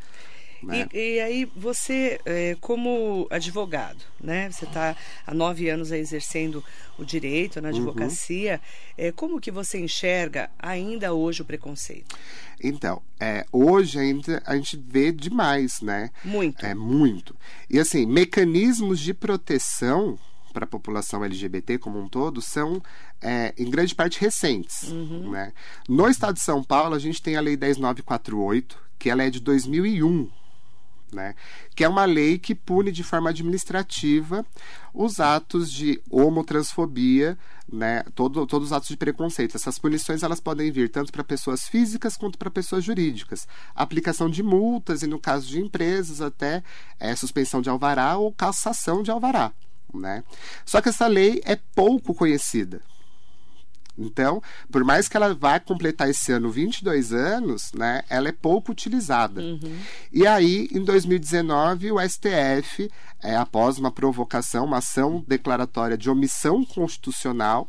Né? 0.64 0.88
E, 0.92 1.16
e, 1.16 1.20
aí 1.20 1.44
você, 1.56 2.20
é, 2.24 2.56
como 2.60 3.26
advogado, 3.30 4.02
né? 4.20 4.50
Você 4.50 4.64
está 4.64 4.96
há 5.26 5.34
nove 5.34 5.68
anos 5.68 5.90
exercendo 5.92 6.64
o 6.98 7.04
direito 7.04 7.60
na 7.60 7.68
uhum. 7.68 7.76
advocacia. 7.76 8.54
Uhum. 8.54 8.94
É, 9.06 9.12
como 9.12 9.40
que 9.40 9.50
você 9.50 9.78
enxerga 9.78 10.50
ainda 10.58 11.12
hoje 11.12 11.42
o 11.42 11.44
preconceito? 11.44 12.16
Então, 12.62 13.02
é, 13.20 13.44
hoje 13.52 13.98
ainda 13.98 14.42
a 14.46 14.56
gente 14.56 14.76
vê 14.76 15.12
demais, 15.12 15.80
né? 15.80 16.10
Muito. 16.24 16.64
É 16.64 16.74
muito. 16.74 17.36
E 17.68 17.78
assim, 17.78 18.06
mecanismos 18.06 19.00
de 19.00 19.12
proteção 19.12 20.18
para 20.54 20.64
a 20.64 20.68
população 20.68 21.24
LGBT 21.24 21.78
como 21.78 22.00
um 22.00 22.08
todo 22.08 22.40
são, 22.40 22.80
é, 23.20 23.52
em 23.58 23.68
grande 23.68 23.92
parte, 23.94 24.20
recentes. 24.20 24.84
Uhum. 24.84 25.32
Né? 25.32 25.52
No 25.88 26.08
estado 26.08 26.34
de 26.34 26.40
São 26.40 26.62
Paulo, 26.62 26.94
a 26.94 26.98
gente 26.98 27.20
tem 27.20 27.36
a 27.36 27.40
Lei 27.40 27.56
10948, 27.56 28.78
que 28.98 29.10
ela 29.10 29.24
é 29.24 29.30
de 29.30 29.40
2001 29.40 30.30
né? 31.14 31.34
Que 31.74 31.84
é 31.84 31.88
uma 31.88 32.04
lei 32.04 32.38
que 32.38 32.54
pune 32.54 32.92
de 32.92 33.02
forma 33.02 33.30
administrativa 33.30 34.44
os 34.92 35.20
atos 35.20 35.72
de 35.72 36.00
homotransfobia, 36.10 37.38
né? 37.72 38.02
Todo, 38.14 38.46
todos 38.46 38.68
os 38.68 38.72
atos 38.72 38.88
de 38.88 38.96
preconceito. 38.96 39.56
Essas 39.56 39.78
punições 39.78 40.22
elas 40.22 40.40
podem 40.40 40.70
vir 40.70 40.90
tanto 40.90 41.12
para 41.12 41.24
pessoas 41.24 41.66
físicas 41.66 42.16
quanto 42.16 42.36
para 42.36 42.50
pessoas 42.50 42.84
jurídicas. 42.84 43.48
Aplicação 43.74 44.28
de 44.28 44.42
multas 44.42 45.02
e, 45.02 45.06
no 45.06 45.18
caso 45.18 45.46
de 45.46 45.60
empresas, 45.60 46.20
até 46.20 46.62
é, 46.98 47.14
suspensão 47.16 47.62
de 47.62 47.70
alvará 47.70 48.16
ou 48.18 48.32
cassação 48.32 49.02
de 49.02 49.10
alvará. 49.10 49.52
Né? 49.92 50.24
Só 50.66 50.80
que 50.80 50.88
essa 50.88 51.06
lei 51.06 51.40
é 51.44 51.56
pouco 51.74 52.14
conhecida. 52.14 52.82
Então, 53.96 54.42
por 54.70 54.82
mais 54.84 55.08
que 55.08 55.16
ela 55.16 55.34
vá 55.34 55.58
completar 55.60 56.10
esse 56.10 56.32
ano 56.32 56.50
22 56.50 57.12
anos, 57.12 57.72
né, 57.72 58.02
ela 58.08 58.28
é 58.28 58.32
pouco 58.32 58.72
utilizada. 58.72 59.40
Uhum. 59.40 59.78
E 60.12 60.26
aí, 60.26 60.68
em 60.72 60.84
2019, 60.84 61.92
o 61.92 62.00
STF, 62.00 62.90
é, 63.22 63.36
após 63.36 63.78
uma 63.78 63.90
provocação, 63.90 64.64
uma 64.64 64.78
ação 64.78 65.24
declaratória 65.26 65.96
de 65.96 66.10
omissão 66.10 66.64
constitucional, 66.64 67.68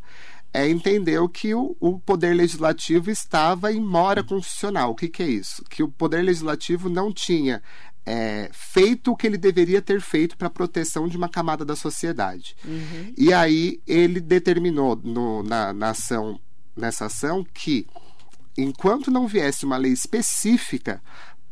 é, 0.56 0.70
entendeu 0.70 1.28
que 1.28 1.54
o, 1.54 1.76
o, 1.82 2.00
Poder 2.00 2.34
Legislativo 2.34 3.12
estava 3.12 3.74
em 3.74 3.82
mora 3.82 4.24
constitucional. 4.24 4.92
O 4.92 4.96
que, 4.96 5.10
que 5.10 5.22
é 5.22 5.28
isso? 5.28 5.62
Que 5.70 5.84
o 5.84 5.90
Poder 5.90 6.22
Legislativo 6.22 6.88
não 6.88 7.12
tinha 7.12 7.62
é, 8.06 8.50
feito 8.54 9.12
o 9.12 9.16
que 9.16 9.26
ele 9.26 9.38
deveria 9.38 9.82
ter 9.82 10.00
feito 10.00 10.38
para 10.38 10.48
a 10.48 10.52
proteção 10.52 11.08
de 11.08 11.18
uma 11.18 11.28
camada 11.28 11.66
da 11.66 11.76
sociedade. 11.76 12.56
Uhum. 12.64 13.14
E 13.18 13.34
aí 13.34 13.82
ele 13.88 14.22
determinou 14.22 14.96
no, 15.04 15.42
na, 15.44 15.74
na 15.74 15.90
ação, 15.90 16.40
nessa 16.76 17.06
ação 17.06 17.44
que, 17.44 17.88
enquanto 18.58 19.10
não 19.10 19.28
viesse 19.28 19.66
uma 19.66 19.78
lei 19.78 19.92
específica 19.92 21.02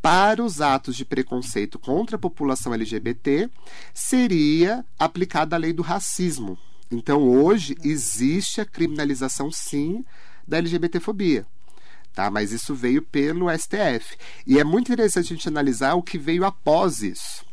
para 0.02 0.44
os 0.44 0.62
atos 0.62 0.96
de 0.96 1.06
preconceito 1.06 1.80
contra 1.80 2.18
a 2.18 2.20
população 2.20 2.74
LGBT, 2.74 3.50
seria 3.94 4.86
aplicada 5.00 5.56
a 5.56 5.60
lei 5.60 5.74
do 5.74 5.82
racismo. 5.82 6.58
Então, 6.92 7.24
hoje, 7.24 7.76
existe 7.84 8.62
a 8.62 8.66
criminalização, 8.66 9.50
sim, 9.50 10.06
da 10.48 10.58
LGBTfobia 10.58 11.48
tá? 12.14 12.30
Mas 12.30 12.52
isso 12.52 12.74
veio 12.76 13.02
pelo 13.02 13.50
STF. 13.50 14.18
E 14.46 14.60
é 14.60 14.64
muito 14.64 14.92
interessante 14.92 15.34
a 15.34 15.36
gente 15.36 15.48
analisar 15.48 15.96
o 15.96 16.04
que 16.04 16.18
veio 16.18 16.46
após 16.46 17.02
isso. 17.02 17.46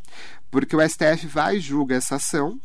Porque 0.51 0.77
o 0.77 0.89
STF 0.89 1.27
vai 1.27 1.57
e 1.57 1.61
julga 1.61 1.97
essa 1.97 2.17
ação, 2.17 2.61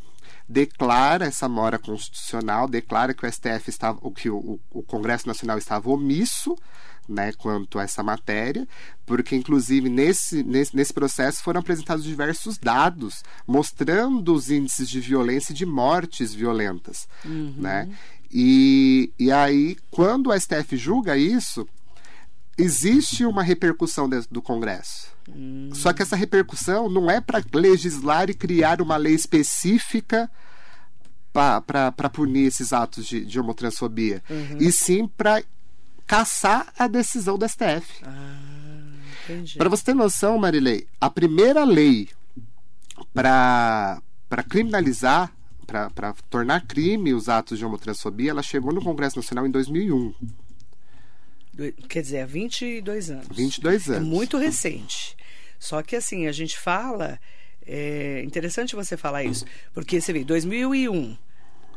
declara 0.47 1.25
essa 1.25 1.47
mora 1.47 1.79
constitucional, 1.79 2.67
declara 2.67 3.13
que 3.13 3.25
o 3.25 3.31
STF 3.31 3.69
estava, 3.69 3.99
que 4.11 4.29
o, 4.29 4.59
o 4.71 4.83
Congresso 4.83 5.27
Nacional 5.27 5.57
estava 5.57 5.89
omisso, 5.89 6.55
né, 7.07 7.31
quanto 7.33 7.77
a 7.77 7.83
essa 7.83 8.01
matéria, 8.01 8.67
porque 9.05 9.35
inclusive 9.35 9.89
nesse, 9.89 10.43
nesse, 10.43 10.75
nesse 10.75 10.91
processo 10.91 11.43
foram 11.43 11.59
apresentados 11.59 12.03
diversos 12.03 12.57
dados 12.57 13.23
mostrando 13.45 14.33
os 14.33 14.49
índices 14.49 14.89
de 14.89 14.99
violência 14.99 15.53
e 15.53 15.55
de 15.55 15.67
mortes 15.67 16.33
violentas, 16.33 17.07
uhum. 17.23 17.53
né? 17.57 17.87
E, 18.31 19.13
e 19.17 19.31
aí, 19.31 19.77
quando 19.91 20.29
o 20.29 20.37
STF 20.37 20.75
julga 20.75 21.15
isso, 21.15 21.67
existe 22.57 23.25
uma 23.25 23.43
repercussão 23.43 24.07
dentro 24.07 24.29
do 24.31 24.41
Congresso. 24.41 25.07
Hum. 25.29 25.69
Só 25.73 25.91
que 25.91 26.01
essa 26.01 26.15
repercussão 26.15 26.89
não 26.89 27.09
é 27.09 27.19
para 27.19 27.43
legislar 27.53 28.29
e 28.29 28.33
criar 28.33 28.81
uma 28.81 28.97
lei 28.97 29.13
específica 29.13 30.29
para 31.33 32.09
punir 32.09 32.47
esses 32.47 32.71
atos 32.71 33.05
de, 33.05 33.25
de 33.25 33.37
homotransfobia, 33.37 34.23
uhum. 34.29 34.57
e 34.57 34.71
sim 34.71 35.05
para 35.05 35.43
caçar 36.07 36.71
a 36.79 36.87
decisão 36.87 37.37
do 37.37 37.45
STF. 37.47 38.03
Ah, 38.05 38.37
para 39.57 39.67
você 39.67 39.83
ter 39.83 39.93
noção, 39.93 40.37
Marilei, 40.37 40.87
a 41.01 41.09
primeira 41.09 41.65
lei 41.65 42.07
para 43.13 43.99
criminalizar, 44.47 45.29
para 45.65 46.13
tornar 46.29 46.61
crime 46.61 47.13
os 47.13 47.27
atos 47.27 47.57
de 47.57 47.65
homotransfobia, 47.65 48.31
ela 48.31 48.43
chegou 48.43 48.71
no 48.71 48.81
Congresso 48.81 49.17
Nacional 49.17 49.45
em 49.45 49.51
2001. 49.51 50.13
Quer 51.87 52.01
dizer, 52.01 52.19
há 52.21 52.25
22 52.25 53.11
anos. 53.11 53.27
22 53.31 53.89
anos. 53.89 54.01
É 54.01 54.03
muito 54.03 54.37
recente. 54.37 55.15
Só 55.59 55.81
que 55.81 55.95
assim, 55.95 56.27
a 56.27 56.31
gente 56.31 56.57
fala. 56.57 57.19
É 57.67 58.21
interessante 58.23 58.75
você 58.75 58.95
falar 58.95 59.23
isso, 59.23 59.43
porque 59.73 59.99
você 59.99 60.13
vê, 60.13 60.23
2001 60.23 61.17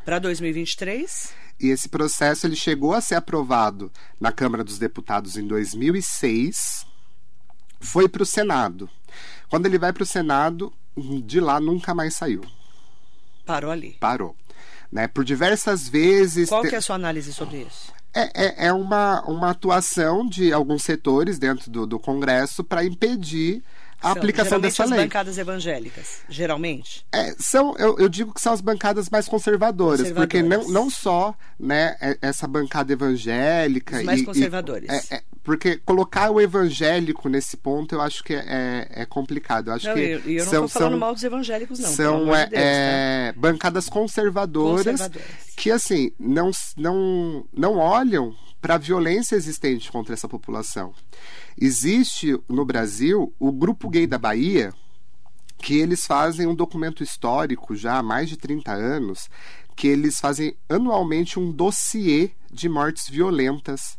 para 0.04 0.18
2023. 0.18 1.32
E 1.60 1.68
esse 1.68 1.88
processo 1.88 2.46
ele 2.46 2.56
chegou 2.56 2.92
a 2.92 3.00
ser 3.00 3.14
aprovado 3.14 3.90
na 4.20 4.30
Câmara 4.30 4.62
dos 4.62 4.78
Deputados 4.78 5.36
em 5.36 5.46
2006, 5.46 6.86
foi 7.80 8.08
para 8.08 8.22
o 8.22 8.26
Senado. 8.26 8.88
Quando 9.48 9.66
ele 9.66 9.78
vai 9.78 9.92
para 9.92 10.02
o 10.02 10.06
Senado, 10.06 10.72
de 11.24 11.40
lá 11.40 11.58
nunca 11.58 11.94
mais 11.94 12.14
saiu. 12.14 12.42
Parou 13.44 13.70
ali. 13.70 13.96
Parou. 13.98 14.36
Né? 14.92 15.08
Por 15.08 15.24
diversas 15.24 15.88
vezes. 15.88 16.48
Qual 16.48 16.62
que 16.62 16.74
é 16.74 16.78
a 16.78 16.82
sua 16.82 16.96
análise 16.96 17.32
sobre 17.32 17.62
isso? 17.62 17.92
É, 18.14 18.64
é, 18.64 18.66
é 18.68 18.72
uma, 18.72 19.22
uma 19.28 19.50
atuação 19.50 20.26
de 20.26 20.52
alguns 20.52 20.82
setores 20.82 21.38
dentro 21.38 21.70
do, 21.70 21.86
do 21.86 21.98
Congresso 21.98 22.64
para 22.64 22.84
impedir 22.84 23.62
a 24.00 24.08
são, 24.08 24.12
aplicação 24.12 24.60
dessa 24.60 24.84
as 24.84 24.90
lei. 24.90 25.00
bancadas 25.00 25.38
evangélicas, 25.38 26.20
geralmente? 26.28 27.04
É, 27.12 27.34
são, 27.38 27.74
eu, 27.78 27.98
eu, 27.98 28.08
digo 28.08 28.32
que 28.32 28.40
são 28.40 28.52
as 28.52 28.60
bancadas 28.60 29.10
mais 29.10 29.28
conservadoras, 29.28 30.00
conservadoras. 30.00 30.28
porque 30.28 30.42
não, 30.42 30.68
não 30.68 30.90
só 30.90 31.34
né, 31.58 31.96
é, 32.00 32.16
essa 32.22 32.46
bancada 32.46 32.92
evangélica. 32.92 33.98
Os 33.98 34.04
mais 34.04 34.20
e, 34.20 34.24
conservadores. 34.24 34.88
E, 34.88 35.14
é, 35.14 35.18
é, 35.18 35.22
porque 35.42 35.76
colocar 35.78 36.30
o 36.30 36.40
evangélico 36.40 37.28
nesse 37.28 37.56
ponto 37.56 37.94
eu 37.94 38.00
acho 38.00 38.22
que 38.22 38.34
é, 38.34 38.86
é 38.90 39.06
complicado. 39.06 39.68
Eu 39.68 39.74
acho 39.74 39.88
não, 39.88 39.94
que 39.94 40.00
eu, 40.00 40.20
eu 40.20 40.44
não 40.44 40.44
estou 40.44 40.68
falando 40.68 40.90
são, 40.90 40.98
mal 40.98 41.14
dos 41.14 41.24
evangélicos, 41.24 41.78
não. 41.78 41.90
São 41.90 42.34
é, 42.34 42.44
de 42.44 42.50
Deus, 42.50 42.62
tá? 42.62 43.40
bancadas 43.40 43.88
conservadoras, 43.88 44.84
conservadoras 44.84 45.26
que, 45.56 45.70
assim, 45.72 46.12
não, 46.18 46.50
não, 46.76 47.44
não 47.52 47.78
olham 47.78 48.34
para 48.60 48.74
a 48.74 48.78
violência 48.78 49.36
existente 49.36 49.90
contra 49.90 50.14
essa 50.14 50.28
população. 50.28 50.92
Existe 51.60 52.38
no 52.48 52.64
Brasil 52.64 53.32
o 53.38 53.52
Grupo 53.52 53.88
Gay 53.88 54.06
da 54.06 54.18
Bahia, 54.18 54.72
que 55.58 55.78
eles 55.78 56.06
fazem 56.06 56.46
um 56.46 56.54
documento 56.54 57.02
histórico 57.02 57.74
já 57.74 57.98
há 57.98 58.02
mais 58.02 58.28
de 58.28 58.36
30 58.36 58.72
anos, 58.72 59.28
que 59.74 59.86
eles 59.86 60.18
fazem 60.18 60.56
anualmente 60.68 61.38
um 61.38 61.52
dossiê 61.52 62.30
de 62.50 62.68
mortes 62.68 63.08
violentas 63.08 63.98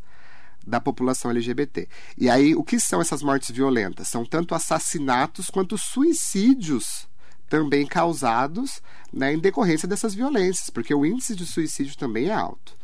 da 0.65 0.79
população 0.79 1.31
LGBT. 1.31 1.87
E 2.17 2.29
aí, 2.29 2.55
o 2.55 2.63
que 2.63 2.79
são 2.79 3.01
essas 3.01 3.23
mortes 3.23 3.49
violentas? 3.49 4.07
São 4.07 4.25
tanto 4.25 4.53
assassinatos 4.53 5.49
quanto 5.49 5.77
suicídios 5.77 7.07
também 7.49 7.85
causados 7.85 8.81
né, 9.11 9.33
em 9.33 9.39
decorrência 9.39 9.87
dessas 9.87 10.13
violências, 10.13 10.69
porque 10.69 10.93
o 10.93 11.05
índice 11.05 11.35
de 11.35 11.45
suicídio 11.45 11.97
também 11.97 12.27
é 12.27 12.33
alto. 12.33 12.78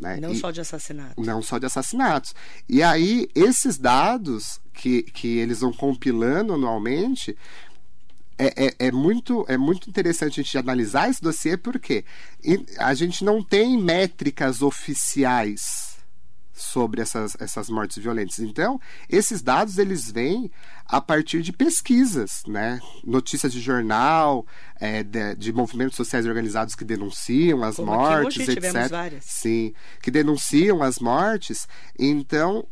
Né? 0.00 0.18
Não 0.20 0.32
e, 0.32 0.36
só 0.36 0.50
de 0.50 0.60
assassinatos. 0.60 1.26
Não 1.26 1.42
só 1.42 1.58
de 1.58 1.66
assassinatos. 1.66 2.34
E 2.68 2.82
aí, 2.82 3.28
esses 3.34 3.76
dados 3.76 4.60
que, 4.72 5.02
que 5.02 5.38
eles 5.38 5.60
vão 5.60 5.72
compilando 5.72 6.54
anualmente, 6.54 7.36
é, 8.38 8.66
é, 8.66 8.74
é, 8.86 8.92
muito, 8.92 9.44
é 9.48 9.58
muito 9.58 9.90
interessante 9.90 10.40
a 10.40 10.42
gente 10.42 10.56
analisar 10.56 11.10
esse 11.10 11.20
dossiê 11.20 11.58
porque 11.58 12.04
a 12.78 12.94
gente 12.94 13.22
não 13.22 13.42
tem 13.42 13.76
métricas 13.78 14.62
oficiais 14.62 15.89
sobre 16.60 17.00
essas, 17.00 17.36
essas 17.40 17.68
mortes 17.68 18.02
violentas. 18.02 18.38
Então, 18.38 18.80
esses 19.08 19.42
dados 19.42 19.78
eles 19.78 20.10
vêm 20.10 20.50
a 20.86 21.00
partir 21.00 21.42
de 21.42 21.52
pesquisas, 21.52 22.42
né? 22.46 22.80
Notícias 23.04 23.52
de 23.52 23.60
jornal, 23.60 24.46
é, 24.76 25.02
de, 25.02 25.34
de, 25.36 25.52
movimentos 25.52 25.96
sociais 25.96 26.26
organizados 26.26 26.74
que 26.74 26.84
denunciam 26.84 27.62
as 27.62 27.76
Como 27.76 27.92
mortes, 27.92 28.48
aqui 28.48 28.58
etc. 28.58 28.88
Várias. 28.90 29.24
Sim, 29.24 29.72
que 30.02 30.10
denunciam 30.10 30.82
as 30.82 30.98
mortes. 30.98 31.68
Então, 31.98 32.66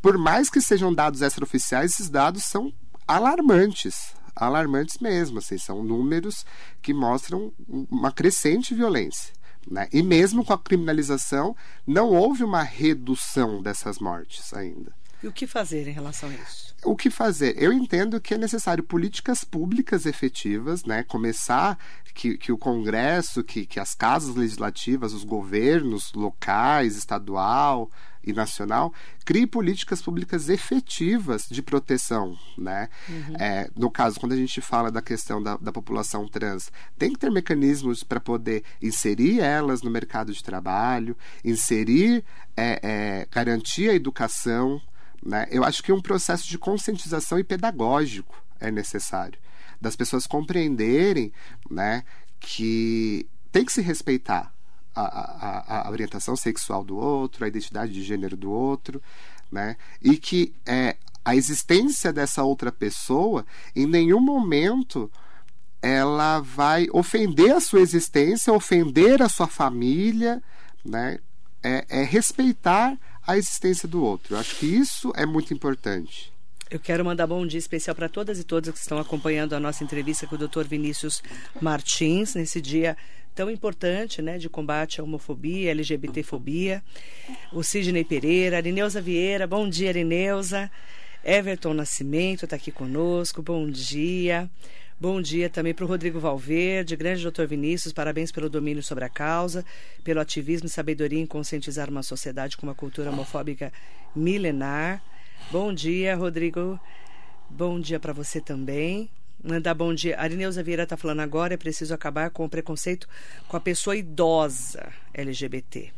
por 0.00 0.16
mais 0.16 0.48
que 0.48 0.60
sejam 0.60 0.94
dados 0.94 1.22
extraoficiais, 1.22 1.92
esses 1.92 2.08
dados 2.08 2.44
são 2.44 2.72
alarmantes 3.06 4.16
alarmantes 4.36 4.98
mesmo, 4.98 5.38
assim, 5.38 5.56
são 5.56 5.82
números 5.82 6.44
que 6.82 6.92
mostram 6.92 7.52
uma 7.90 8.12
crescente 8.12 8.74
violência. 8.74 9.32
Né? 9.68 9.88
E 9.92 10.02
mesmo 10.02 10.44
com 10.44 10.52
a 10.52 10.58
criminalização, 10.58 11.56
não 11.86 12.10
houve 12.10 12.44
uma 12.44 12.62
redução 12.62 13.62
dessas 13.62 13.98
mortes 13.98 14.52
ainda. 14.54 14.92
E 15.22 15.26
o 15.26 15.32
que 15.32 15.46
fazer 15.46 15.88
em 15.88 15.92
relação 15.92 16.28
a 16.28 16.34
isso? 16.34 16.74
O 16.84 16.94
que 16.94 17.10
fazer? 17.10 17.60
Eu 17.60 17.72
entendo 17.72 18.20
que 18.20 18.34
é 18.34 18.38
necessário 18.38 18.84
políticas 18.84 19.42
públicas 19.42 20.06
efetivas, 20.06 20.84
né? 20.84 21.02
Começar 21.02 21.78
que, 22.14 22.36
que 22.38 22.52
o 22.52 22.58
Congresso, 22.58 23.42
que, 23.42 23.66
que 23.66 23.80
as 23.80 23.94
casas 23.94 24.34
legislativas, 24.36 25.12
os 25.12 25.24
governos 25.24 26.12
locais, 26.14 26.96
estadual, 26.96 27.90
e 28.26 28.32
nacional 28.32 28.92
crie 29.24 29.46
políticas 29.46 30.02
públicas 30.02 30.48
efetivas 30.48 31.46
de 31.48 31.62
proteção, 31.62 32.36
né? 32.58 32.88
Uhum. 33.08 33.36
É, 33.38 33.70
no 33.76 33.90
caso, 33.90 34.18
quando 34.18 34.32
a 34.32 34.36
gente 34.36 34.60
fala 34.60 34.90
da 34.90 35.00
questão 35.00 35.42
da, 35.42 35.56
da 35.56 35.72
população 35.72 36.28
trans, 36.28 36.70
tem 36.98 37.12
que 37.12 37.18
ter 37.18 37.30
mecanismos 37.30 38.02
para 38.02 38.20
poder 38.20 38.64
inserir 38.82 39.40
elas 39.40 39.82
no 39.82 39.90
mercado 39.90 40.32
de 40.32 40.42
trabalho, 40.42 41.16
inserir, 41.44 42.24
é, 42.56 42.80
é, 42.82 43.28
garantir 43.30 43.90
a 43.90 43.94
educação, 43.94 44.80
né? 45.24 45.46
Eu 45.50 45.64
acho 45.64 45.82
que 45.82 45.92
um 45.92 46.00
processo 46.00 46.48
de 46.48 46.58
conscientização 46.58 47.38
e 47.38 47.44
pedagógico 47.44 48.42
é 48.60 48.70
necessário, 48.70 49.38
das 49.80 49.94
pessoas 49.94 50.26
compreenderem, 50.26 51.32
né, 51.70 52.04
que 52.40 53.28
tem 53.52 53.64
que 53.64 53.72
se 53.72 53.82
respeitar 53.82 54.55
a, 55.00 55.82
a, 55.82 55.88
a, 55.88 55.90
orientação 55.90 56.34
sexual 56.34 56.82
do 56.82 56.96
outro, 56.96 57.44
a 57.44 57.48
identidade 57.48 57.92
de 57.92 58.02
gênero 58.02 58.36
do 58.36 58.50
outro, 58.50 59.02
né? 59.50 59.76
E 60.02 60.16
que 60.16 60.54
é, 60.64 60.96
a 61.24 61.36
existência 61.36 62.12
dessa 62.12 62.42
outra 62.42 62.72
pessoa 62.72 63.44
em 63.74 63.86
nenhum 63.86 64.20
momento 64.20 65.10
ela 65.82 66.40
vai 66.40 66.88
ofender 66.92 67.52
a 67.52 67.60
sua 67.60 67.80
existência, 67.80 68.52
ofender 68.52 69.22
a 69.22 69.28
sua 69.28 69.46
família, 69.46 70.42
né? 70.84 71.18
É, 71.62 71.84
é 71.88 72.02
respeitar 72.02 72.96
a 73.26 73.36
existência 73.36 73.88
do 73.88 74.02
outro. 74.02 74.34
Eu 74.34 74.38
acho 74.38 74.56
que 74.56 74.66
isso 74.66 75.12
é 75.16 75.26
muito 75.26 75.52
importante. 75.52 76.32
Eu 76.68 76.80
quero 76.80 77.04
mandar 77.04 77.26
bom 77.26 77.46
dia 77.46 77.58
especial 77.58 77.94
para 77.94 78.08
todas 78.08 78.40
e 78.40 78.44
todos 78.44 78.70
que 78.70 78.78
estão 78.78 78.98
acompanhando 78.98 79.54
a 79.54 79.60
nossa 79.60 79.84
entrevista 79.84 80.26
com 80.26 80.34
o 80.34 80.38
Dr. 80.38 80.64
Vinícius 80.64 81.22
Martins 81.60 82.34
nesse 82.34 82.60
dia 82.60 82.96
tão 83.36 83.50
importante, 83.50 84.22
né, 84.22 84.38
de 84.38 84.48
combate 84.48 84.98
à 84.98 85.04
homofobia, 85.04 85.70
LGBTfobia. 85.70 86.82
O 87.52 87.62
Sidney 87.62 88.02
Pereira, 88.02 88.56
Arineuza 88.56 89.00
Vieira, 89.00 89.46
bom 89.46 89.68
dia, 89.68 89.90
Arineuza. 89.90 90.70
Everton 91.22 91.74
Nascimento 91.74 92.46
está 92.46 92.56
aqui 92.56 92.72
conosco, 92.72 93.42
bom 93.42 93.68
dia. 93.68 94.50
Bom 94.98 95.20
dia 95.20 95.50
também 95.50 95.74
para 95.74 95.84
o 95.84 95.88
Rodrigo 95.88 96.18
Valverde, 96.18 96.96
grande 96.96 97.22
doutor 97.22 97.46
Vinícius, 97.46 97.92
parabéns 97.92 98.32
pelo 98.32 98.48
domínio 98.48 98.82
sobre 98.82 99.04
a 99.04 99.08
causa, 99.10 99.62
pelo 100.02 100.18
ativismo 100.18 100.66
e 100.66 100.70
sabedoria 100.70 101.20
em 101.20 101.26
conscientizar 101.26 101.90
uma 101.90 102.02
sociedade 102.02 102.56
com 102.56 102.66
uma 102.66 102.74
cultura 102.74 103.10
homofóbica 103.10 103.70
milenar. 104.14 105.02
Bom 105.52 105.74
dia, 105.74 106.16
Rodrigo. 106.16 106.80
Bom 107.50 107.78
dia 107.78 108.00
para 108.00 108.14
você 108.14 108.40
também. 108.40 109.10
Mandar 109.46 109.74
bom 109.74 109.94
dia. 109.94 110.18
A 110.18 110.22
Arineuza 110.22 110.60
Vieira 110.60 110.82
está 110.82 110.96
falando 110.96 111.20
agora, 111.20 111.54
é 111.54 111.56
preciso 111.56 111.94
acabar 111.94 112.30
com 112.30 112.44
o 112.44 112.48
preconceito 112.48 113.08
com 113.46 113.56
a 113.56 113.60
pessoa 113.60 113.96
idosa 113.96 114.92
LGBT. 115.14 115.92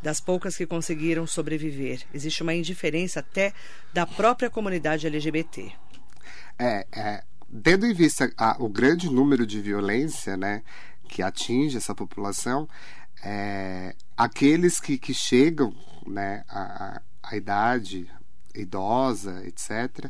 Das 0.00 0.20
poucas 0.20 0.56
que 0.56 0.64
conseguiram 0.64 1.26
sobreviver. 1.26 2.02
Existe 2.14 2.40
uma 2.40 2.54
indiferença 2.54 3.18
até 3.18 3.52
da 3.92 4.06
própria 4.06 4.48
comunidade 4.48 5.08
LGBT. 5.08 5.72
É, 6.56 6.86
é 6.92 7.24
tendo 7.64 7.84
em 7.84 7.92
vista 7.92 8.32
a, 8.36 8.56
o 8.62 8.68
grande 8.68 9.10
número 9.10 9.44
de 9.44 9.60
violência 9.60 10.36
né, 10.36 10.62
que 11.08 11.20
atinge 11.20 11.76
essa 11.76 11.96
população, 11.96 12.68
é, 13.24 13.96
aqueles 14.16 14.78
que, 14.78 14.98
que 14.98 15.12
chegam 15.12 15.74
né, 16.06 16.44
à, 16.48 17.02
à 17.24 17.36
idade 17.36 18.08
idosa, 18.54 19.44
etc., 19.44 20.08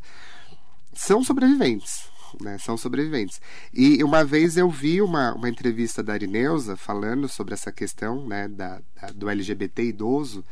são 0.92 1.24
sobreviventes 1.24 2.17
né? 2.40 2.58
São 2.58 2.76
sobreviventes. 2.76 3.40
E 3.72 4.02
uma 4.02 4.24
vez 4.24 4.56
eu 4.56 4.70
vi 4.70 5.00
uma, 5.00 5.34
uma 5.34 5.48
entrevista 5.48 6.02
da 6.02 6.12
Arineuza 6.12 6.76
falando 6.76 7.28
sobre 7.28 7.54
essa 7.54 7.72
questão 7.72 8.26
né, 8.26 8.48
da, 8.48 8.80
da, 9.00 9.08
do 9.14 9.28
LGBT 9.28 9.84
idoso, 9.84 10.44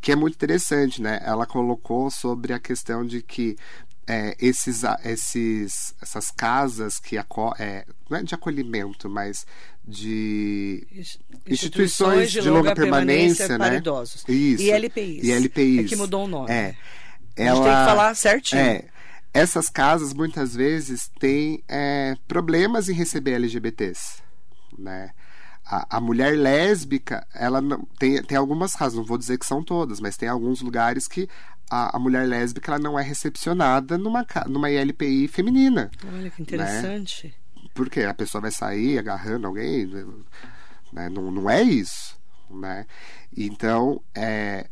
que 0.00 0.12
é 0.12 0.16
muito 0.16 0.34
interessante, 0.34 1.00
né? 1.00 1.20
Ela 1.24 1.46
colocou 1.46 2.10
sobre 2.10 2.52
a 2.52 2.58
questão 2.58 3.04
de 3.04 3.22
que 3.22 3.56
é, 4.06 4.36
esses, 4.38 4.82
esses, 5.04 5.94
essas 6.00 6.30
casas 6.30 6.98
que 6.98 7.18
aco 7.18 7.52
é, 7.58 7.84
não 8.08 8.18
é 8.18 8.22
de 8.22 8.34
acolhimento, 8.34 9.10
mas 9.10 9.44
de 9.86 10.86
instituições, 10.94 11.20
instituições 11.46 12.32
de, 12.32 12.40
de, 12.40 12.48
longa, 12.48 12.70
longa 12.70 12.74
permanência, 12.74 13.48
permanência, 13.48 13.58
né? 13.58 13.66
para 13.66 13.76
idosos. 13.76 14.24
Isso. 14.28 14.62
E 14.62 14.70
LPIs. 14.70 15.24
E 15.24 15.32
LPIs. 15.32 15.86
É 15.86 15.88
que 15.88 15.96
mudou 15.96 16.24
o 16.24 16.28
nome. 16.28 16.52
É. 16.52 16.76
Ela, 17.36 17.50
a 17.50 17.54
gente 17.54 17.64
tem 17.64 17.72
que 17.72 17.84
falar 17.84 18.14
certinho. 18.14 18.62
É, 18.62 18.84
essas 19.36 19.68
casas 19.68 20.14
muitas 20.14 20.56
vezes 20.56 21.10
têm 21.20 21.62
é, 21.68 22.16
problemas 22.26 22.88
em 22.88 22.94
receber 22.94 23.32
LGBTs, 23.32 24.22
né? 24.78 25.10
A, 25.62 25.98
a, 25.98 26.00
mulher 26.00 26.38
lésbica, 26.38 27.26
ela 27.34 27.60
não, 27.60 27.84
tem, 27.98 28.22
tem 28.22 28.38
algumas 28.38 28.74
razões, 28.74 29.00
não 29.00 29.04
vou 29.04 29.18
dizer 29.18 29.36
que 29.36 29.44
são 29.44 29.62
todas, 29.62 30.00
mas 30.00 30.16
tem 30.16 30.28
alguns 30.28 30.62
lugares 30.62 31.06
que 31.06 31.28
a, 31.68 31.96
a 31.96 31.98
mulher 31.98 32.26
lésbica 32.26 32.70
ela 32.70 32.78
não 32.78 32.98
é 32.98 33.02
recepcionada 33.02 33.98
numa, 33.98 34.24
numa 34.46 34.70
ILPI 34.70 35.28
feminina. 35.28 35.90
Olha 36.14 36.30
que 36.30 36.40
interessante. 36.40 37.26
Né? 37.54 37.68
Porque 37.74 38.02
a 38.02 38.14
pessoa 38.14 38.40
vai 38.40 38.52
sair 38.52 38.98
agarrando 38.98 39.48
alguém, 39.48 39.86
né? 40.92 41.10
não, 41.10 41.30
não 41.30 41.50
é 41.50 41.62
isso. 41.62 42.16
Né? 42.48 42.86
Então, 43.36 44.00
é, 44.14 44.70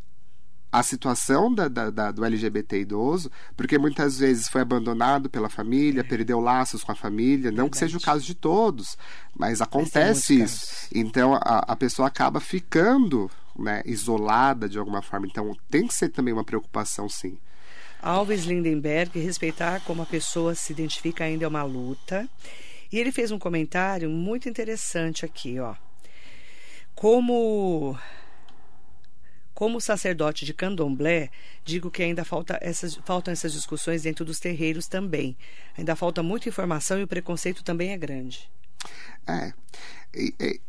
a 0.75 0.83
situação 0.83 1.55
da, 1.55 1.69
da, 1.69 1.89
da, 1.89 2.11
do 2.11 2.25
LGBT 2.25 2.81
idoso, 2.81 3.31
porque 3.57 3.79
muitas 3.79 4.19
vezes 4.19 4.49
foi 4.49 4.61
abandonado 4.61 5.31
pela 5.31 5.49
família, 5.49 6.01
é. 6.01 6.03
perdeu 6.03 6.41
laços 6.41 6.83
com 6.83 6.91
a 6.91 6.97
família, 6.97 7.53
não 7.53 7.67
Verdade. 7.67 7.71
que 7.71 7.79
seja 7.79 7.97
o 7.97 8.01
caso 8.01 8.25
de 8.25 8.35
todos, 8.35 8.99
mas 9.39 9.61
acontece 9.61 10.43
isso. 10.43 10.67
Casos. 10.67 10.89
Então 10.93 11.35
a, 11.37 11.59
a 11.69 11.77
pessoa 11.77 12.09
acaba 12.09 12.41
ficando 12.41 13.31
né, 13.57 13.83
isolada 13.87 14.69
de 14.69 14.77
alguma 14.77 15.01
forma. 15.01 15.29
Então 15.29 15.57
tem 15.71 15.87
que 15.87 15.95
ser 15.95 16.09
também 16.09 16.35
uma 16.35 16.43
preocupação, 16.43 17.09
sim. 17.09 17.39
Alves 18.03 18.43
Lindenberg, 18.43 19.17
respeitar 19.21 19.81
como 19.85 20.03
a 20.03 20.07
pessoa 20.07 20.57
se 20.57 20.73
identifica 20.73 21.23
ainda 21.23 21.45
é 21.45 21.49
uma 21.49 21.63
luta. 21.63 22.29
E 22.91 22.99
ele 22.99 23.13
fez 23.13 23.31
um 23.31 23.39
comentário 23.39 24.11
muito 24.11 24.49
interessante 24.49 25.25
aqui, 25.25 25.61
ó. 25.61 25.77
Como 26.97 27.97
como 29.55 29.81
sacerdote 29.81 30.45
de 30.45 30.53
candomblé, 30.53 31.31
digo 31.65 31.91
que 31.91 32.03
ainda 32.03 32.25
falta 32.25 32.59
essas, 32.61 32.97
faltam 33.05 33.33
essas 33.33 33.53
discussões 33.53 34.03
dentro 34.03 34.25
dos 34.25 34.41
terreiros 34.41 34.89
também. 34.89 35.37
Ainda 35.79 35.95
falta 35.95 36.23
muita 36.23 36.49
informação 36.49 36.99
e 36.99 37.05
o 37.05 37.09
preconceito 37.09 37.63
também 37.63 37.93
é 37.93 37.97
grande. 37.97 38.51
É. 39.27 39.53
E, 40.13 40.35
e, 40.41 40.61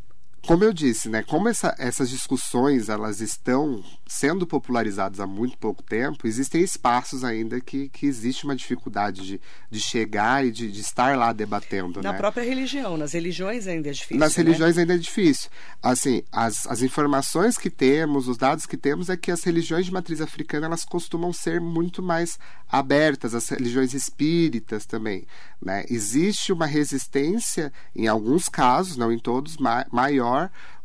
como 0.46 0.64
eu 0.64 0.72
disse, 0.72 1.10
né, 1.10 1.24
como 1.24 1.50
essa, 1.50 1.76
essas 1.78 2.10
discussões 2.10 2.90
elas 2.90 3.20
estão 3.20 3.84
sendo 4.08 4.46
popularizadas 4.46 5.20
há 5.20 5.26
muito 5.26 5.58
pouco 5.58 5.82
tempo, 5.82 6.28
existem 6.28 6.62
espaços 6.62 7.24
ainda 7.24 7.60
que, 7.60 7.90
que 7.90 8.06
existe 8.06 8.46
uma 8.46 8.56
dificuldade 8.56 9.26
de, 9.26 9.42
de 9.70 9.80
chegar 9.80 10.46
e 10.46 10.52
de, 10.52 10.72
de 10.72 10.82
estar 10.82 11.18
lá 11.18 11.34
debatendo. 11.34 12.02
Na 12.02 12.12
né? 12.12 12.18
própria 12.18 12.44
religião, 12.44 12.96
nas 12.98 13.14
religiões 13.14 13.68
ainda 13.68 13.90
é 13.90 13.92
difícil. 13.92 14.18
Nas 14.18 14.36
né? 14.38 14.44
religiões 14.44 14.78
ainda 14.78 14.94
é 14.94 14.98
difícil. 14.98 15.50
Assim, 15.82 16.24
as, 16.32 16.68
as 16.68 16.82
informações 16.82 17.58
que 17.58 17.70
temos, 17.70 18.28
os 18.28 18.38
dados 18.38 18.66
que 18.66 18.78
temos 18.78 19.10
é 19.10 19.18
que 19.18 19.32
as 19.32 19.44
religiões 19.44 19.86
de 19.86 19.92
matriz 19.92 20.22
africana 20.22 20.68
elas 20.68 20.86
costumam 20.86 21.34
ser 21.34 21.60
muito 21.60 22.04
mais 22.04 22.38
abertas, 22.70 23.34
as 23.34 23.50
religiões 23.50 23.94
espíritas 23.94 24.86
também. 24.86 25.26
Né? 25.62 25.84
Existe 25.90 26.54
uma 26.54 26.66
resistência, 26.66 27.74
em 27.96 28.08
alguns 28.08 28.48
casos, 28.48 28.98
não 28.98 29.12
em 29.12 29.20
todos, 29.20 29.58
ma 29.58 29.86
maior 29.92 30.35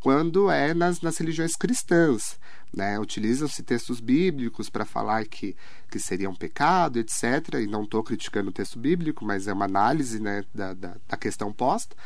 quando 0.01 0.51
é 0.51 0.75
nas, 0.75 1.01
nas 1.01 1.19
religiões 1.19 1.57
cristãs. 1.57 2.39
Né? 2.73 2.99
Utilizam-se 2.99 3.63
textos 3.63 4.01
bíblicos 4.01 4.71
para 4.71 4.85
falar 4.85 5.27
que, 5.27 5.57
que 5.91 5.99
seria 5.99 6.31
um 6.31 6.35
pecado, 6.35 6.99
etc. 6.99 7.55
E 7.61 7.67
não 7.67 7.83
estou 7.83 8.03
criticando 8.03 8.51
o 8.51 8.53
texto 8.53 8.79
bíblico, 8.79 9.25
mas 9.25 9.49
é 9.49 9.53
uma 9.53 9.65
análise 9.65 10.21
né, 10.21 10.45
da, 10.55 10.73
da, 10.75 10.97
da 11.09 11.17
questão 11.17 11.53
posta 11.53 11.97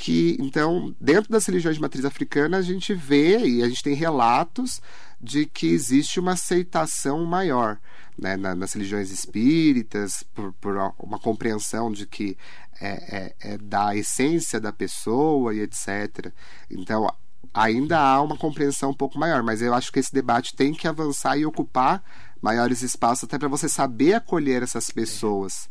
que 0.00 0.36
então 0.38 0.94
dentro 1.00 1.28
das 1.28 1.44
religiões 1.44 1.74
de 1.74 1.82
matriz 1.82 2.04
africana 2.04 2.58
a 2.58 2.62
gente 2.62 2.94
vê 2.94 3.36
e 3.44 3.64
a 3.64 3.68
gente 3.68 3.82
tem 3.82 3.94
relatos 3.94 4.80
de 5.20 5.44
que 5.44 5.66
existe 5.66 6.20
uma 6.20 6.32
aceitação 6.32 7.24
maior 7.24 7.80
né, 8.16 8.36
nas 8.36 8.72
religiões 8.72 9.10
espíritas 9.10 10.24
por, 10.34 10.52
por, 10.54 10.76
uma 10.98 11.18
compreensão 11.18 11.90
de 11.90 12.06
que 12.06 12.36
é, 12.80 12.88
é, 12.88 13.34
é 13.52 13.58
da 13.58 13.94
essência 13.94 14.60
da 14.60 14.72
pessoa 14.72 15.54
e 15.54 15.60
etc 15.60 16.32
então 16.70 17.12
ainda 17.52 17.98
há 17.98 18.22
uma 18.22 18.36
compreensão 18.36 18.90
um 18.90 18.94
pouco 18.94 19.18
maior 19.18 19.42
mas 19.42 19.62
eu 19.62 19.74
acho 19.74 19.92
que 19.92 19.98
esse 19.98 20.12
debate 20.12 20.54
tem 20.54 20.72
que 20.72 20.88
avançar 20.88 21.36
e 21.36 21.46
ocupar 21.46 22.02
maiores 22.40 22.82
espaços 22.82 23.24
até 23.24 23.38
para 23.38 23.48
você 23.48 23.68
saber 23.68 24.14
acolher 24.14 24.62
essas 24.62 24.90
pessoas 24.90 25.68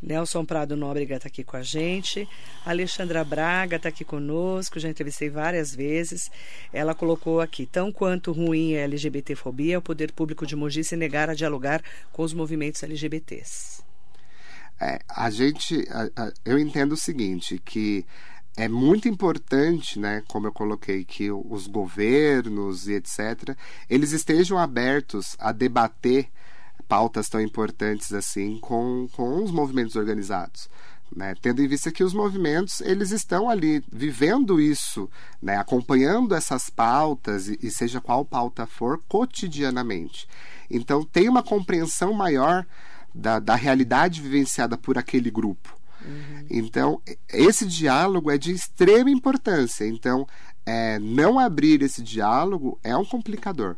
Nelson 0.00 0.44
Prado 0.44 0.76
Nóbrega 0.76 1.16
está 1.16 1.28
aqui 1.28 1.42
com 1.42 1.56
a 1.56 1.62
gente. 1.62 2.28
Alexandra 2.64 3.24
Braga 3.24 3.76
está 3.76 3.88
aqui 3.88 4.04
conosco, 4.04 4.78
já 4.78 4.88
entrevistei 4.88 5.28
várias 5.28 5.74
vezes. 5.74 6.30
Ela 6.72 6.94
colocou 6.94 7.40
aqui: 7.40 7.66
tão 7.66 7.90
quanto 7.90 8.32
ruim 8.32 8.74
é 8.74 8.82
a 8.82 8.84
LGBTfobia, 8.84 9.78
o 9.78 9.82
poder 9.82 10.12
público 10.12 10.46
de 10.46 10.54
Mogi 10.54 10.84
se 10.84 10.96
negar 10.96 11.28
a 11.28 11.34
dialogar 11.34 11.82
com 12.12 12.22
os 12.22 12.32
movimentos 12.32 12.82
LGBTs. 12.82 13.87
É, 14.80 15.00
a 15.08 15.28
gente, 15.30 15.86
a, 15.90 16.24
a, 16.24 16.32
eu 16.44 16.58
entendo 16.58 16.92
o 16.92 16.96
seguinte, 16.96 17.60
que 17.64 18.06
é 18.56 18.68
muito 18.68 19.08
importante, 19.08 19.98
né, 19.98 20.22
como 20.28 20.46
eu 20.46 20.52
coloquei, 20.52 21.04
que 21.04 21.30
os 21.30 21.66
governos 21.66 22.88
e 22.88 22.94
etc., 22.94 23.56
eles 23.88 24.12
estejam 24.12 24.58
abertos 24.58 25.36
a 25.38 25.52
debater 25.52 26.28
pautas 26.88 27.28
tão 27.28 27.40
importantes 27.40 28.12
assim 28.12 28.58
com, 28.58 29.08
com 29.12 29.44
os 29.44 29.50
movimentos 29.50 29.94
organizados. 29.94 30.68
Né? 31.14 31.34
Tendo 31.40 31.62
em 31.62 31.68
vista 31.68 31.92
que 31.92 32.04
os 32.04 32.12
movimentos 32.12 32.80
eles 32.80 33.12
estão 33.12 33.48
ali 33.48 33.82
vivendo 33.90 34.60
isso, 34.60 35.08
né? 35.40 35.56
acompanhando 35.56 36.34
essas 36.34 36.68
pautas, 36.68 37.48
e, 37.48 37.58
e 37.62 37.70
seja 37.70 38.00
qual 38.00 38.24
pauta 38.24 38.66
for, 38.66 39.00
cotidianamente. 39.08 40.28
Então 40.70 41.04
tem 41.04 41.28
uma 41.28 41.42
compreensão 41.42 42.12
maior 42.12 42.66
da, 43.14 43.38
da 43.38 43.54
realidade 43.54 44.20
vivenciada 44.20 44.76
por 44.76 44.98
aquele 44.98 45.30
grupo. 45.30 45.76
Uhum. 46.04 46.46
Então, 46.48 47.02
esse 47.28 47.66
diálogo 47.66 48.30
é 48.30 48.38
de 48.38 48.52
extrema 48.52 49.10
importância. 49.10 49.86
Então, 49.86 50.26
é, 50.64 50.98
não 50.98 51.38
abrir 51.38 51.82
esse 51.82 52.02
diálogo 52.02 52.78
é 52.82 52.96
um 52.96 53.04
complicador. 53.04 53.76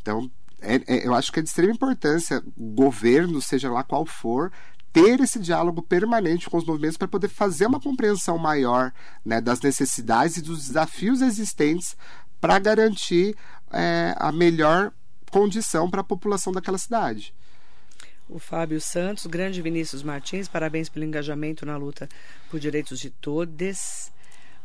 Então, 0.00 0.30
é, 0.60 0.76
é, 0.86 1.06
eu 1.06 1.14
acho 1.14 1.32
que 1.32 1.38
é 1.38 1.42
de 1.42 1.48
extrema 1.48 1.72
importância 1.72 2.42
o 2.56 2.70
governo, 2.72 3.40
seja 3.40 3.70
lá 3.70 3.82
qual 3.82 4.04
for, 4.04 4.52
ter 4.92 5.20
esse 5.20 5.38
diálogo 5.38 5.82
permanente 5.82 6.48
com 6.48 6.56
os 6.56 6.64
movimentos 6.64 6.96
para 6.96 7.06
poder 7.06 7.28
fazer 7.28 7.66
uma 7.66 7.78
compreensão 7.78 8.38
maior 8.38 8.92
né, 9.24 9.40
das 9.40 9.60
necessidades 9.60 10.38
e 10.38 10.42
dos 10.42 10.68
desafios 10.68 11.20
existentes 11.20 11.96
para 12.40 12.58
garantir 12.58 13.36
é, 13.70 14.14
a 14.16 14.32
melhor 14.32 14.90
condição 15.30 15.90
para 15.90 16.00
a 16.00 16.04
população 16.04 16.52
daquela 16.52 16.78
cidade. 16.78 17.34
O 18.28 18.40
Fábio 18.40 18.80
Santos, 18.80 19.26
grande 19.26 19.62
Vinícius 19.62 20.02
Martins, 20.02 20.48
parabéns 20.48 20.88
pelo 20.88 21.04
engajamento 21.04 21.64
na 21.64 21.76
luta 21.76 22.08
por 22.50 22.58
direitos 22.58 22.98
de 22.98 23.08
todos. 23.08 24.10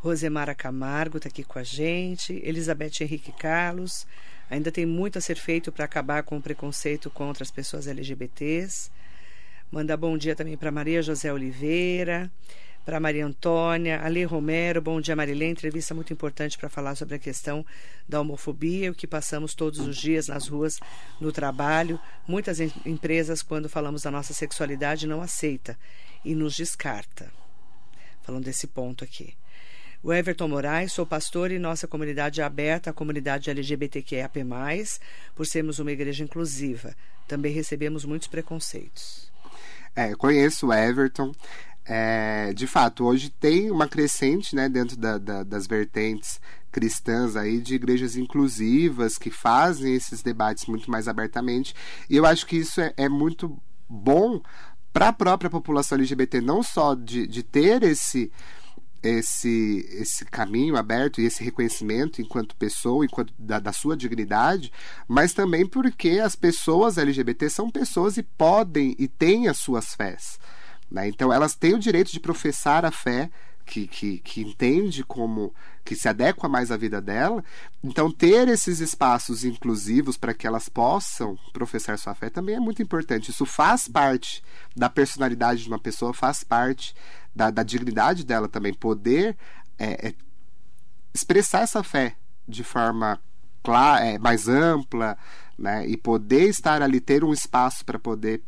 Rosemara 0.00 0.52
Camargo 0.52 1.18
está 1.18 1.28
aqui 1.28 1.44
com 1.44 1.60
a 1.60 1.62
gente. 1.62 2.42
Elizabeth 2.44 3.02
Henrique 3.02 3.30
Carlos. 3.30 4.04
Ainda 4.50 4.72
tem 4.72 4.84
muito 4.84 5.16
a 5.16 5.20
ser 5.20 5.36
feito 5.36 5.70
para 5.70 5.84
acabar 5.84 6.24
com 6.24 6.36
o 6.36 6.42
preconceito 6.42 7.08
contra 7.08 7.44
as 7.44 7.52
pessoas 7.52 7.86
LGBTs. 7.86 8.90
Mandar 9.70 9.96
bom 9.96 10.18
dia 10.18 10.34
também 10.34 10.56
para 10.56 10.72
Maria 10.72 11.00
José 11.00 11.32
Oliveira, 11.32 12.28
para 12.84 12.98
Maria 12.98 13.24
Antônia, 13.24 14.00
Ale 14.02 14.24
Romero, 14.24 14.82
bom 14.82 15.00
dia 15.00 15.14
Marilê, 15.14 15.48
entrevista 15.48 15.94
muito 15.94 16.12
importante 16.12 16.58
para 16.58 16.68
falar 16.68 16.96
sobre 16.96 17.14
a 17.14 17.18
questão 17.18 17.64
da 18.08 18.20
homofobia, 18.20 18.90
o 18.90 18.94
que 18.94 19.06
passamos 19.06 19.54
todos 19.54 19.78
os 19.78 19.96
dias 19.96 20.26
nas 20.26 20.48
ruas, 20.48 20.80
no 21.20 21.30
trabalho. 21.30 21.98
Muitas 22.26 22.58
em 22.60 22.72
empresas, 22.84 23.42
quando 23.42 23.68
falamos 23.68 24.02
da 24.02 24.10
nossa 24.10 24.34
sexualidade, 24.34 25.06
não 25.06 25.22
aceita 25.22 25.78
e 26.24 26.34
nos 26.34 26.56
descarta. 26.56 27.30
Falando 28.22 28.44
desse 28.44 28.66
ponto 28.66 29.04
aqui. 29.04 29.34
O 30.02 30.12
Everton 30.12 30.48
Moraes, 30.48 30.92
sou 30.92 31.06
pastor 31.06 31.52
e 31.52 31.60
nossa 31.60 31.86
comunidade 31.86 32.40
é 32.40 32.44
aberta 32.44 32.90
à 32.90 32.92
comunidade 32.92 33.48
LGBTQIAP+, 33.50 34.40
por 35.32 35.46
sermos 35.46 35.78
uma 35.78 35.92
igreja 35.92 36.24
inclusiva. 36.24 36.96
Também 37.28 37.52
recebemos 37.52 38.04
muitos 38.04 38.26
preconceitos. 38.26 39.30
É, 39.94 40.14
conheço 40.14 40.68
o 40.68 40.72
Everton. 40.72 41.32
É, 41.84 42.52
de 42.52 42.66
fato, 42.66 43.04
hoje 43.04 43.28
tem 43.28 43.70
uma 43.70 43.88
crescente 43.88 44.54
né, 44.54 44.68
dentro 44.68 44.96
da, 44.96 45.18
da, 45.18 45.42
das 45.42 45.66
vertentes 45.66 46.40
cristãs 46.70 47.36
aí 47.36 47.60
de 47.60 47.74
igrejas 47.74 48.16
inclusivas 48.16 49.18
que 49.18 49.30
fazem 49.30 49.94
esses 49.94 50.22
debates 50.22 50.66
muito 50.66 50.90
mais 50.90 51.08
abertamente. 51.08 51.74
E 52.08 52.16
eu 52.16 52.24
acho 52.24 52.46
que 52.46 52.56
isso 52.56 52.80
é, 52.80 52.94
é 52.96 53.08
muito 53.08 53.60
bom 53.88 54.40
para 54.92 55.08
a 55.08 55.12
própria 55.12 55.50
população 55.50 55.96
LGBT, 55.96 56.40
não 56.40 56.62
só 56.62 56.94
de, 56.94 57.26
de 57.26 57.42
ter 57.42 57.82
esse 57.82 58.30
esse, 59.02 59.84
esse 59.90 60.24
caminho 60.24 60.76
aberto 60.76 61.20
e 61.20 61.24
esse 61.24 61.42
reconhecimento 61.42 62.22
enquanto 62.22 62.54
pessoa, 62.54 63.04
enquanto 63.04 63.34
da, 63.36 63.58
da, 63.58 63.72
sua 63.72 63.96
dignidade, 63.96 64.72
mas 65.08 65.34
também 65.34 65.66
porque 65.66 66.20
as 66.22 66.36
pessoas 66.36 66.98
LGBT 66.98 67.50
são 67.50 67.68
pessoas 67.68 68.16
e 68.16 68.22
podem 68.22 68.94
e 68.96 69.08
têm 69.08 69.48
as 69.48 69.58
suas 69.58 69.94
fés. 69.96 70.38
Né? 70.92 71.08
Então 71.08 71.32
elas 71.32 71.54
têm 71.54 71.74
o 71.74 71.78
direito 71.78 72.12
de 72.12 72.20
professar 72.20 72.84
a 72.84 72.90
fé 72.90 73.30
que, 73.64 73.86
que, 73.86 74.18
que 74.18 74.42
entende 74.42 75.02
como 75.04 75.54
que 75.84 75.96
se 75.96 76.08
adequa 76.08 76.48
mais 76.48 76.70
à 76.70 76.76
vida 76.76 77.00
dela. 77.00 77.42
Então, 77.82 78.10
ter 78.10 78.48
esses 78.48 78.80
espaços 78.80 79.44
inclusivos 79.44 80.16
para 80.16 80.34
que 80.34 80.46
elas 80.46 80.68
possam 80.68 81.38
professar 81.52 81.98
sua 81.98 82.14
fé 82.14 82.28
também 82.28 82.56
é 82.56 82.60
muito 82.60 82.82
importante. 82.82 83.30
Isso 83.30 83.46
faz 83.46 83.88
parte 83.88 84.42
da 84.76 84.90
personalidade 84.90 85.62
de 85.62 85.68
uma 85.68 85.78
pessoa, 85.78 86.12
faz 86.12 86.44
parte 86.44 86.94
da, 87.34 87.50
da 87.50 87.62
dignidade 87.62 88.24
dela 88.24 88.48
também. 88.48 88.74
Poder 88.74 89.36
é, 89.78 90.08
é, 90.08 90.14
expressar 91.14 91.62
essa 91.62 91.82
fé 91.82 92.16
de 92.46 92.62
forma 92.62 93.18
clara, 93.62 94.04
é, 94.04 94.18
mais 94.18 94.48
ampla, 94.48 95.16
né? 95.56 95.86
e 95.86 95.96
poder 95.96 96.48
estar 96.48 96.82
ali, 96.82 97.00
ter 97.00 97.24
um 97.24 97.32
espaço 97.32 97.84
para 97.84 97.98
poder 97.98 98.42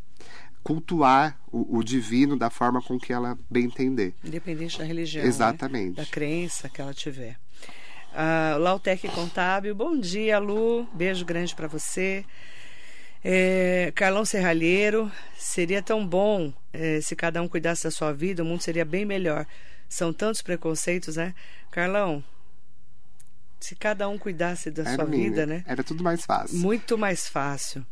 cultuar 0.64 1.38
o, 1.52 1.78
o, 1.78 1.84
divino 1.84 2.38
da 2.38 2.48
forma 2.48 2.80
com 2.80 2.98
que 2.98 3.12
ela 3.12 3.38
bem 3.50 3.66
entender. 3.66 4.14
Independente 4.24 4.78
da 4.78 4.84
religião. 4.84 5.22
Né? 5.22 5.28
Exatamente. 5.28 5.98
Né? 5.98 6.04
Da 6.04 6.06
crença 6.06 6.70
que 6.70 6.80
ela 6.80 6.94
tiver. 6.94 7.38
Uh, 8.12 8.58
Lautec 8.58 9.06
Contábil, 9.08 9.74
bom 9.74 9.98
dia, 9.98 10.38
Lu. 10.38 10.88
Beijo 10.94 11.24
grande 11.24 11.54
para 11.54 11.68
você. 11.68 12.24
É, 13.22 13.92
Carlão 13.94 14.24
Serralheiro, 14.24 15.10
seria 15.36 15.82
tão 15.82 16.06
bom 16.06 16.52
é, 16.72 17.00
se 17.00 17.14
cada 17.16 17.40
um 17.40 17.48
cuidasse 17.48 17.84
da 17.84 17.90
sua 17.90 18.12
vida, 18.12 18.42
o 18.42 18.46
mundo 18.46 18.62
seria 18.62 18.84
bem 18.84 19.04
melhor. 19.04 19.46
São 19.88 20.12
tantos 20.12 20.42
preconceitos, 20.42 21.16
né? 21.16 21.34
Carlão, 21.70 22.22
se 23.60 23.74
cada 23.74 24.08
um 24.08 24.18
cuidasse 24.18 24.70
da 24.70 24.82
era 24.82 24.94
sua 24.94 25.04
minha, 25.06 25.30
vida, 25.30 25.46
né? 25.46 25.64
Era 25.66 25.82
tudo 25.82 26.04
mais 26.04 26.24
fácil. 26.24 26.58
Muito 26.58 26.98
mais 26.98 27.26
fácil. 27.26 27.84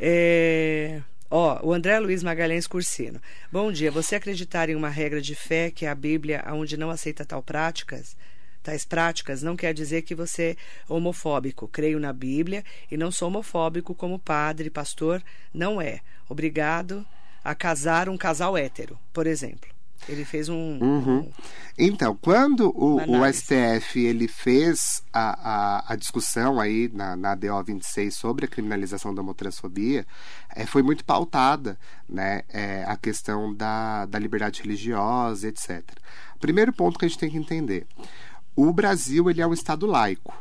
É, 0.00 1.00
Ó, 1.28 1.58
oh, 1.60 1.68
o 1.68 1.72
André 1.72 1.98
Luiz 1.98 2.22
Magalhães 2.22 2.68
Cursino. 2.68 3.20
Bom 3.50 3.72
dia. 3.72 3.90
Você 3.90 4.14
acreditar 4.14 4.68
em 4.68 4.76
uma 4.76 4.88
regra 4.88 5.20
de 5.20 5.34
fé 5.34 5.72
que 5.72 5.84
é 5.84 5.88
a 5.88 5.94
Bíblia, 5.94 6.44
onde 6.48 6.76
não 6.76 6.88
aceita 6.88 7.24
tal 7.24 7.42
práticas, 7.42 8.16
tais 8.62 8.84
práticas, 8.84 9.42
não 9.42 9.56
quer 9.56 9.74
dizer 9.74 10.02
que 10.02 10.14
você 10.14 10.56
é 10.88 10.92
homofóbico. 10.92 11.66
Creio 11.66 11.98
na 11.98 12.12
Bíblia 12.12 12.64
e 12.88 12.96
não 12.96 13.10
sou 13.10 13.26
homofóbico 13.26 13.92
como 13.92 14.20
padre, 14.20 14.70
pastor. 14.70 15.20
Não 15.52 15.80
é. 15.80 16.00
Obrigado 16.28 17.04
a 17.42 17.56
casar 17.56 18.08
um 18.08 18.16
casal 18.16 18.56
hétero, 18.56 18.96
por 19.12 19.26
exemplo. 19.26 19.75
Ele 20.08 20.24
fez 20.24 20.48
um. 20.48 20.78
Uhum. 20.80 21.18
um 21.18 21.32
então, 21.78 22.16
quando 22.20 22.70
o, 22.74 22.96
o, 22.96 23.32
STF 23.32 23.98
ele 23.98 24.28
fez 24.28 25.02
a, 25.12 25.84
a, 25.88 25.92
a 25.92 25.96
discussão 25.96 26.60
aí 26.60 26.90
na, 26.92 27.16
na 27.16 27.34
DO 27.34 27.62
26 27.64 28.14
sobre 28.14 28.46
a 28.46 28.48
criminalização 28.48 29.14
da 29.14 29.20
homotransfobia, 29.20 30.06
é, 30.54 30.64
foi 30.64 30.82
muito 30.82 31.04
pautada 31.04 31.78
né, 32.08 32.42
é, 32.48 32.84
a 32.86 32.96
questão 32.96 33.54
da, 33.54 34.06
da 34.06 34.18
liberdade 34.18 34.62
religiosa, 34.62 35.48
etc. 35.48 35.82
Primeiro 36.40 36.72
ponto 36.72 36.98
que 36.98 37.04
a 37.04 37.08
gente 37.08 37.18
tem 37.18 37.30
que 37.30 37.36
entender: 37.36 37.86
o 38.54 38.72
Brasil 38.72 39.28
ele 39.28 39.42
é 39.42 39.46
um 39.46 39.52
Estado 39.52 39.86
laico. 39.86 40.34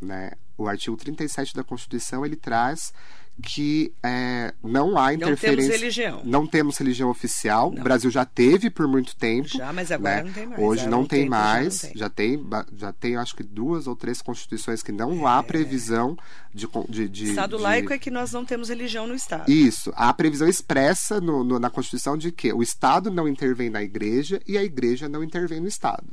Né? 0.00 0.32
O 0.58 0.68
artigo 0.68 0.96
37 0.96 1.54
da 1.54 1.64
Constituição 1.64 2.26
ele 2.26 2.36
traz 2.36 2.92
que 3.40 3.92
é, 4.02 4.52
não 4.62 4.98
há 4.98 5.14
interferência. 5.14 5.48
Não 5.48 5.56
temos 5.56 5.80
religião. 5.80 6.22
Não 6.24 6.46
temos 6.46 6.78
religião 6.78 7.08
oficial. 7.08 7.70
Não. 7.70 7.80
O 7.80 7.84
Brasil 7.84 8.10
já 8.10 8.24
teve 8.24 8.68
por 8.68 8.86
muito 8.86 9.16
tempo. 9.16 9.48
Já, 9.48 9.72
mas 9.72 9.90
agora 9.90 10.16
né? 10.16 10.22
não 10.24 10.32
tem 10.32 10.46
mais. 10.46 10.60
Hoje 10.60 10.88
não 10.88 11.06
tem 11.06 11.28
mais. 11.28 11.80
Já, 11.94 12.08
tem. 12.10 12.38
já 12.38 12.64
tem, 12.64 12.66
já 12.76 12.92
tem, 12.92 13.16
acho 13.16 13.34
que 13.34 13.42
duas 13.42 13.86
ou 13.86 13.96
três 13.96 14.20
constituições 14.20 14.82
que 14.82 14.92
não 14.92 15.26
é... 15.26 15.32
há 15.32 15.42
previsão 15.42 16.16
de, 16.52 16.68
de, 16.88 17.08
de 17.08 17.24
Estado 17.30 17.56
de... 17.56 17.62
laico 17.62 17.92
é 17.92 17.98
que 17.98 18.10
nós 18.10 18.32
não 18.32 18.44
temos 18.44 18.68
religião 18.68 19.06
no 19.06 19.14
Estado. 19.14 19.50
Isso. 19.50 19.92
Há 19.96 20.12
previsão 20.12 20.46
expressa 20.46 21.20
no, 21.20 21.42
no, 21.42 21.58
na 21.58 21.70
Constituição 21.70 22.16
de 22.16 22.30
que 22.30 22.52
o 22.52 22.62
Estado 22.62 23.10
não 23.10 23.26
intervém 23.26 23.70
na 23.70 23.82
Igreja 23.82 24.40
e 24.46 24.58
a 24.58 24.62
Igreja 24.62 25.08
não 25.08 25.24
intervém 25.24 25.60
no 25.60 25.68
Estado. 25.68 26.06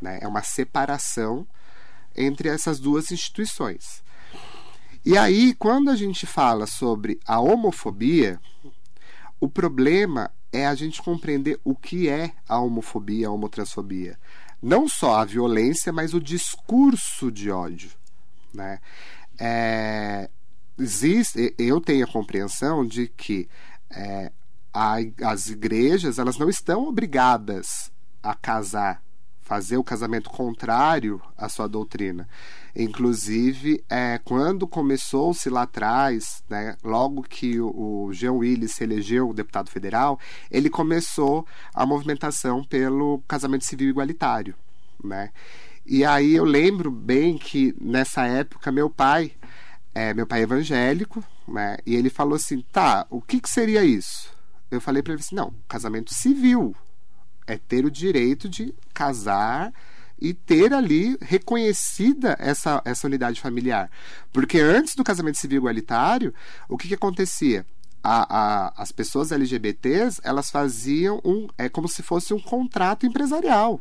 Né? 0.00 0.18
É 0.20 0.28
uma 0.28 0.42
separação 0.42 1.46
entre 2.14 2.48
essas 2.48 2.78
duas 2.78 3.10
instituições. 3.10 4.04
E 5.06 5.16
aí, 5.16 5.54
quando 5.54 5.88
a 5.88 5.94
gente 5.94 6.26
fala 6.26 6.66
sobre 6.66 7.20
a 7.24 7.38
homofobia, 7.38 8.40
o 9.38 9.48
problema 9.48 10.32
é 10.52 10.66
a 10.66 10.74
gente 10.74 11.00
compreender 11.00 11.60
o 11.62 11.76
que 11.76 12.08
é 12.08 12.32
a 12.48 12.58
homofobia, 12.58 13.28
a 13.28 13.30
homotransfobia. 13.30 14.18
Não 14.60 14.88
só 14.88 15.20
a 15.20 15.24
violência, 15.24 15.92
mas 15.92 16.12
o 16.12 16.20
discurso 16.20 17.30
de 17.30 17.52
ódio. 17.52 17.92
Né? 18.52 18.80
É, 19.38 20.28
existe, 20.76 21.54
eu 21.56 21.80
tenho 21.80 22.04
a 22.04 22.10
compreensão 22.10 22.84
de 22.84 23.06
que 23.06 23.48
é, 23.88 24.32
a, 24.74 24.96
as 25.22 25.46
igrejas 25.46 26.18
elas 26.18 26.36
não 26.36 26.48
estão 26.48 26.88
obrigadas 26.88 27.92
a 28.20 28.34
casar 28.34 29.00
fazer 29.46 29.76
o 29.76 29.84
casamento 29.84 30.28
contrário 30.28 31.22
à 31.38 31.48
sua 31.48 31.68
doutrina. 31.68 32.28
Inclusive, 32.78 33.82
é, 33.88 34.20
quando 34.22 34.66
começou-se 34.66 35.48
lá 35.48 35.62
atrás, 35.62 36.44
né, 36.46 36.76
logo 36.84 37.22
que 37.22 37.58
o, 37.58 38.10
Jean 38.12 38.32
Willis 38.32 38.72
se 38.72 38.84
elegeu 38.84 39.32
deputado 39.32 39.70
federal, 39.70 40.20
ele 40.50 40.68
começou 40.68 41.46
a 41.72 41.86
movimentação 41.86 42.62
pelo 42.62 43.22
casamento 43.26 43.64
civil 43.64 43.88
igualitário. 43.88 44.54
Né? 45.02 45.30
E 45.86 46.04
aí 46.04 46.34
eu 46.34 46.44
lembro 46.44 46.90
bem 46.90 47.38
que 47.38 47.74
nessa 47.80 48.26
época 48.26 48.70
meu 48.70 48.90
pai, 48.90 49.32
é, 49.94 50.12
meu 50.12 50.26
pai 50.26 50.40
é 50.40 50.42
evangélico, 50.42 51.24
né, 51.48 51.78
e 51.86 51.94
ele 51.94 52.10
falou 52.10 52.34
assim: 52.34 52.60
tá, 52.72 53.06
o 53.08 53.22
que, 53.22 53.40
que 53.40 53.48
seria 53.48 53.82
isso? 53.86 54.30
Eu 54.70 54.82
falei 54.82 55.02
para 55.02 55.14
ele 55.14 55.22
assim: 55.22 55.34
não, 55.34 55.54
casamento 55.66 56.12
civil 56.12 56.76
é 57.46 57.56
ter 57.56 57.86
o 57.86 57.90
direito 57.90 58.50
de 58.50 58.74
casar 58.92 59.72
e 60.18 60.32
ter 60.32 60.72
ali 60.72 61.16
reconhecida 61.20 62.36
essa, 62.38 62.80
essa 62.84 63.06
unidade 63.06 63.40
familiar. 63.40 63.90
Porque 64.32 64.58
antes 64.58 64.94
do 64.94 65.04
casamento 65.04 65.38
civil 65.38 65.58
igualitário, 65.58 66.34
o 66.68 66.76
que, 66.76 66.88
que 66.88 66.94
acontecia? 66.94 67.66
A, 68.02 68.36
a, 68.38 68.82
as 68.82 68.92
pessoas 68.92 69.32
LGBTs 69.32 70.20
elas 70.22 70.48
faziam 70.48 71.20
um 71.24 71.48
é 71.58 71.68
como 71.68 71.88
se 71.88 72.04
fosse 72.04 72.32
um 72.32 72.38
contrato 72.38 73.04
empresarial 73.04 73.80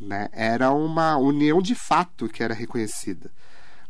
né? 0.00 0.28
era 0.30 0.70
uma 0.70 1.16
união 1.16 1.60
de 1.60 1.74
fato 1.74 2.28
que 2.28 2.44
era 2.44 2.54
reconhecida 2.54 3.28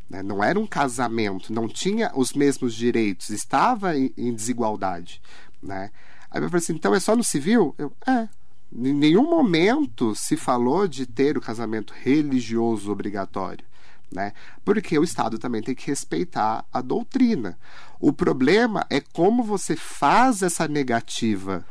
né? 0.08 0.22
não 0.22 0.42
era 0.42 0.58
um 0.58 0.66
casamento 0.66 1.52
não 1.52 1.68
tinha 1.68 2.10
os 2.14 2.32
mesmos 2.32 2.74
direitos 2.74 3.28
estava 3.28 3.94
em, 3.94 4.14
em 4.16 4.32
desigualdade 4.32 5.20
né? 5.62 5.90
aí 6.30 6.40
eu 6.40 6.48
falei 6.48 6.62
assim 6.62 6.72
então 6.72 6.94
é 6.94 7.00
só 7.00 7.14
no 7.14 7.24
civil 7.24 7.74
eu, 7.76 7.92
é 8.06 8.28
em 8.72 8.94
nenhum 8.94 9.28
momento 9.28 10.14
se 10.14 10.36
falou 10.36 10.86
de 10.86 11.06
ter 11.06 11.36
o 11.36 11.40
casamento 11.40 11.92
religioso 11.92 12.90
obrigatório. 12.90 13.64
Né? 14.10 14.32
Porque 14.64 14.98
o 14.98 15.04
Estado 15.04 15.38
também 15.38 15.62
tem 15.62 15.74
que 15.74 15.86
respeitar 15.86 16.64
a 16.72 16.80
doutrina. 16.80 17.58
O 18.00 18.12
problema 18.12 18.84
é 18.90 19.00
como 19.00 19.42
você 19.44 19.76
faz 19.76 20.42
essa 20.42 20.66
negativa 20.66 21.64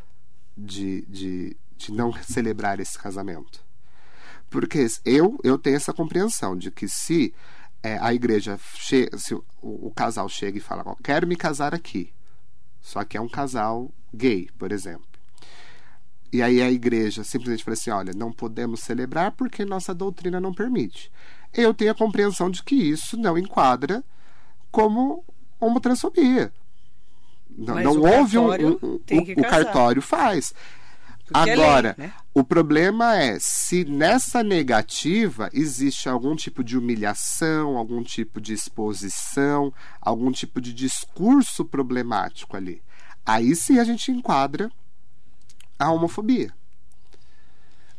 de, 0.57 1.05
de, 1.07 1.57
de 1.77 1.91
não 1.91 2.13
celebrar 2.23 2.79
esse 2.79 2.97
casamento. 2.97 3.63
Porque 4.49 4.87
eu, 5.05 5.37
eu 5.43 5.57
tenho 5.57 5.75
essa 5.75 5.93
compreensão 5.93 6.57
de 6.57 6.71
que 6.71 6.87
se 6.87 7.33
é, 7.83 7.97
a 7.99 8.13
igreja, 8.13 8.59
che 8.75 9.09
se 9.17 9.33
o, 9.33 9.43
o, 9.61 9.91
casal 9.95 10.27
chega 10.27 10.57
e 10.57 10.61
fala, 10.61 10.83
quero 11.03 11.27
me 11.27 11.35
casar 11.35 11.73
aqui, 11.73 12.11
só 12.81 13.03
que 13.03 13.15
é 13.15 13.21
um 13.21 13.29
casal 13.29 13.91
gay, 14.13 14.49
por 14.57 14.71
exemplo. 14.71 15.08
E 16.31 16.41
aí 16.43 16.61
a 16.61 16.71
igreja 16.71 17.23
simplesmente 17.23 17.63
fala 17.63 17.73
assim: 17.73 17.89
olha, 17.89 18.13
não 18.15 18.31
podemos 18.31 18.81
celebrar 18.81 19.31
porque 19.31 19.65
nossa 19.65 19.93
doutrina 19.93 20.39
não 20.39 20.53
permite. 20.53 21.11
Eu 21.53 21.73
tenho 21.73 21.91
a 21.91 21.95
compreensão 21.95 22.49
de 22.49 22.63
que 22.63 22.75
isso 22.75 23.17
não 23.17 23.37
enquadra 23.37 24.03
como 24.71 25.23
homotransfobia. 25.59 26.53
Não, 27.49 27.75
não 27.81 28.01
houve 28.01 28.37
um. 28.37 28.51
um, 28.51 28.79
um 28.81 28.99
o, 29.11 29.39
o 29.39 29.41
cartório 29.41 30.01
faz. 30.01 30.53
Porque 31.25 31.51
Agora, 31.51 31.95
é 31.97 32.01
lei, 32.01 32.07
né? 32.07 32.13
o 32.33 32.43
problema 32.43 33.15
é 33.15 33.37
se 33.39 33.85
nessa 33.85 34.41
negativa 34.41 35.49
existe 35.53 36.09
algum 36.09 36.35
tipo 36.35 36.63
de 36.63 36.75
humilhação, 36.75 37.77
algum 37.77 38.01
tipo 38.01 38.41
de 38.41 38.53
exposição, 38.53 39.71
algum 40.01 40.31
tipo 40.31 40.59
de 40.59 40.73
discurso 40.73 41.63
problemático 41.63 42.57
ali. 42.57 42.81
Aí 43.23 43.55
sim 43.55 43.77
a 43.77 43.83
gente 43.83 44.11
enquadra 44.11 44.71
a 45.79 45.91
homofobia. 45.91 46.53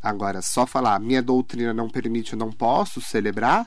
Agora, 0.03 0.41
só 0.43 0.67
falar 0.67 1.01
minha 1.01 1.23
doutrina 1.23 1.75
não 1.75 1.89
permite, 1.89 2.35
eu 2.35 2.39
não 2.39 2.53
posso 2.53 3.01
celebrar. 3.01 3.67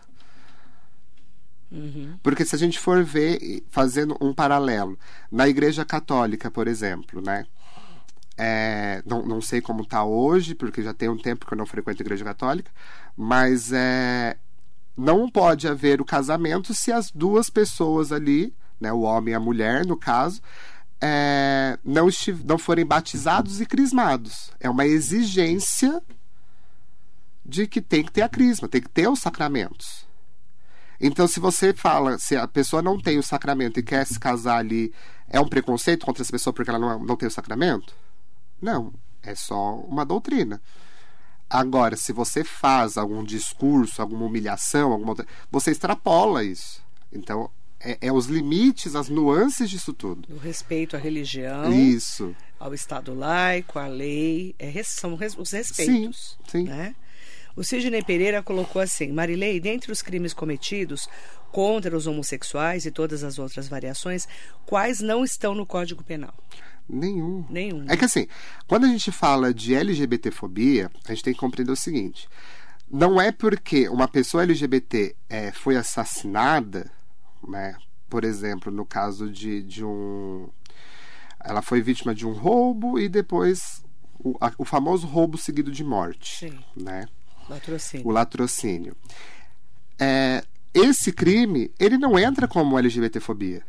Uhum. 1.71 2.17
Porque 2.21 2.45
se 2.45 2.55
a 2.55 2.57
gente 2.57 2.79
for 2.79 3.03
ver, 3.03 3.63
fazendo 3.69 4.15
um 4.21 4.33
paralelo, 4.33 4.97
na 5.31 5.47
Igreja 5.47 5.83
Católica, 5.83 6.49
por 6.49 6.67
exemplo, 6.67 7.21
né? 7.21 7.45
é, 8.37 9.01
não, 9.05 9.25
não 9.25 9.41
sei 9.41 9.61
como 9.61 9.83
está 9.83 10.03
hoje, 10.03 10.55
porque 10.55 10.81
já 10.81 10.93
tem 10.93 11.09
um 11.09 11.17
tempo 11.17 11.45
que 11.45 11.53
eu 11.53 11.57
não 11.57 11.65
frequento 11.65 12.01
a 12.01 12.05
igreja 12.05 12.25
católica, 12.25 12.71
mas 13.15 13.71
é, 13.71 14.37
não 14.97 15.29
pode 15.29 15.67
haver 15.67 16.01
o 16.01 16.05
casamento 16.05 16.73
se 16.73 16.91
as 16.91 17.11
duas 17.11 17.49
pessoas 17.49 18.11
ali, 18.11 18.53
né, 18.79 18.91
o 18.91 19.01
homem 19.01 19.33
e 19.33 19.35
a 19.35 19.39
mulher, 19.39 19.85
no 19.85 19.97
caso, 19.97 20.41
é, 21.05 21.77
não, 21.83 22.07
não 22.45 22.57
forem 22.57 22.85
batizados 22.85 23.59
e 23.59 23.65
crismados. 23.65 24.51
É 24.57 24.69
uma 24.69 24.85
exigência 24.85 26.01
de 27.45 27.67
que 27.67 27.81
tem 27.81 28.05
que 28.05 28.11
ter 28.11 28.21
a 28.21 28.29
crisma, 28.29 28.69
tem 28.69 28.81
que 28.81 28.89
ter 28.89 29.09
os 29.09 29.19
sacramentos. 29.19 30.07
Então, 31.01 31.27
se 31.27 31.41
você 31.41 31.73
fala, 31.73 32.17
se 32.17 32.37
a 32.37 32.47
pessoa 32.47 32.81
não 32.81 32.97
tem 32.97 33.19
o 33.19 33.23
sacramento 33.23 33.77
e 33.77 33.83
quer 33.83 34.07
se 34.07 34.17
casar 34.17 34.59
ali, 34.59 34.93
é 35.27 35.41
um 35.41 35.47
preconceito 35.47 36.05
contra 36.05 36.23
essa 36.23 36.31
pessoa 36.31 36.53
porque 36.53 36.69
ela 36.69 36.79
não, 36.79 37.03
não 37.03 37.17
tem 37.17 37.27
o 37.27 37.31
sacramento? 37.31 37.93
Não, 38.61 38.93
é 39.21 39.35
só 39.35 39.75
uma 39.79 40.05
doutrina. 40.05 40.61
Agora, 41.49 41.97
se 41.97 42.13
você 42.13 42.45
faz 42.45 42.97
algum 42.97 43.25
discurso, 43.25 44.01
alguma 44.01 44.25
humilhação, 44.25 44.93
alguma 44.93 45.13
você 45.51 45.71
extrapola 45.71 46.45
isso. 46.45 46.81
Então, 47.11 47.51
é, 47.83 47.97
é, 48.01 48.11
os 48.11 48.27
limites, 48.27 48.95
as 48.95 49.09
nuances 49.09 49.69
disso 49.69 49.93
tudo. 49.93 50.27
O 50.33 50.37
respeito 50.37 50.95
à 50.95 50.99
religião. 50.99 51.71
Isso. 51.71 52.35
Ao 52.59 52.73
Estado 52.73 53.13
laico, 53.13 53.77
à 53.77 53.87
lei. 53.87 54.55
É, 54.57 54.71
são 54.83 55.13
os 55.15 55.51
respeitos. 55.51 56.37
Sim, 56.47 56.63
sim. 56.63 56.63
Né? 56.63 56.95
O 57.55 57.63
Sidney 57.63 58.01
Pereira 58.01 58.41
colocou 58.41 58.81
assim: 58.81 59.11
Marilei, 59.11 59.59
dentre 59.59 59.91
os 59.91 60.01
crimes 60.01 60.33
cometidos 60.33 61.07
contra 61.51 61.95
os 61.95 62.07
homossexuais 62.07 62.85
e 62.85 62.91
todas 62.91 63.23
as 63.23 63.37
outras 63.37 63.67
variações, 63.67 64.27
quais 64.65 65.01
não 65.01 65.23
estão 65.23 65.53
no 65.53 65.65
Código 65.65 66.03
Penal? 66.03 66.33
Nenhum. 66.89 67.45
Nenhum. 67.49 67.85
É 67.87 67.95
que 67.95 68.05
assim, 68.05 68.27
quando 68.67 68.85
a 68.85 68.89
gente 68.89 69.11
fala 69.11 69.53
de 69.53 69.75
LGBTfobia, 69.75 70.89
a 71.05 71.13
gente 71.13 71.23
tem 71.23 71.33
que 71.33 71.39
compreender 71.39 71.71
o 71.71 71.75
seguinte: 71.75 72.27
não 72.89 73.21
é 73.21 73.31
porque 73.31 73.87
uma 73.87 74.07
pessoa 74.07 74.43
LGBT 74.43 75.15
é, 75.29 75.51
foi 75.51 75.75
assassinada, 75.75 76.89
né? 77.47 77.75
Por 78.09 78.23
exemplo, 78.23 78.71
no 78.71 78.85
caso 78.85 79.29
de, 79.29 79.61
de 79.63 79.83
um. 79.83 80.49
Ela 81.43 81.61
foi 81.61 81.81
vítima 81.81 82.13
de 82.13 82.25
um 82.25 82.31
roubo 82.31 82.99
e 82.99 83.09
depois 83.09 83.83
o, 84.19 84.37
a, 84.39 84.51
o 84.57 84.65
famoso 84.65 85.05
roubo 85.07 85.37
seguido 85.37 85.71
de 85.71 85.83
morte. 85.83 86.37
Sim. 86.37 86.59
Né? 86.75 87.07
Latrocínio. 87.49 88.07
O 88.07 88.11
latrocínio. 88.11 88.95
É, 89.99 90.43
esse 90.73 91.11
crime, 91.11 91.71
ele 91.79 91.97
não 91.97 92.17
entra 92.17 92.47
como 92.47 92.79
LGBTfobia. 92.79 93.63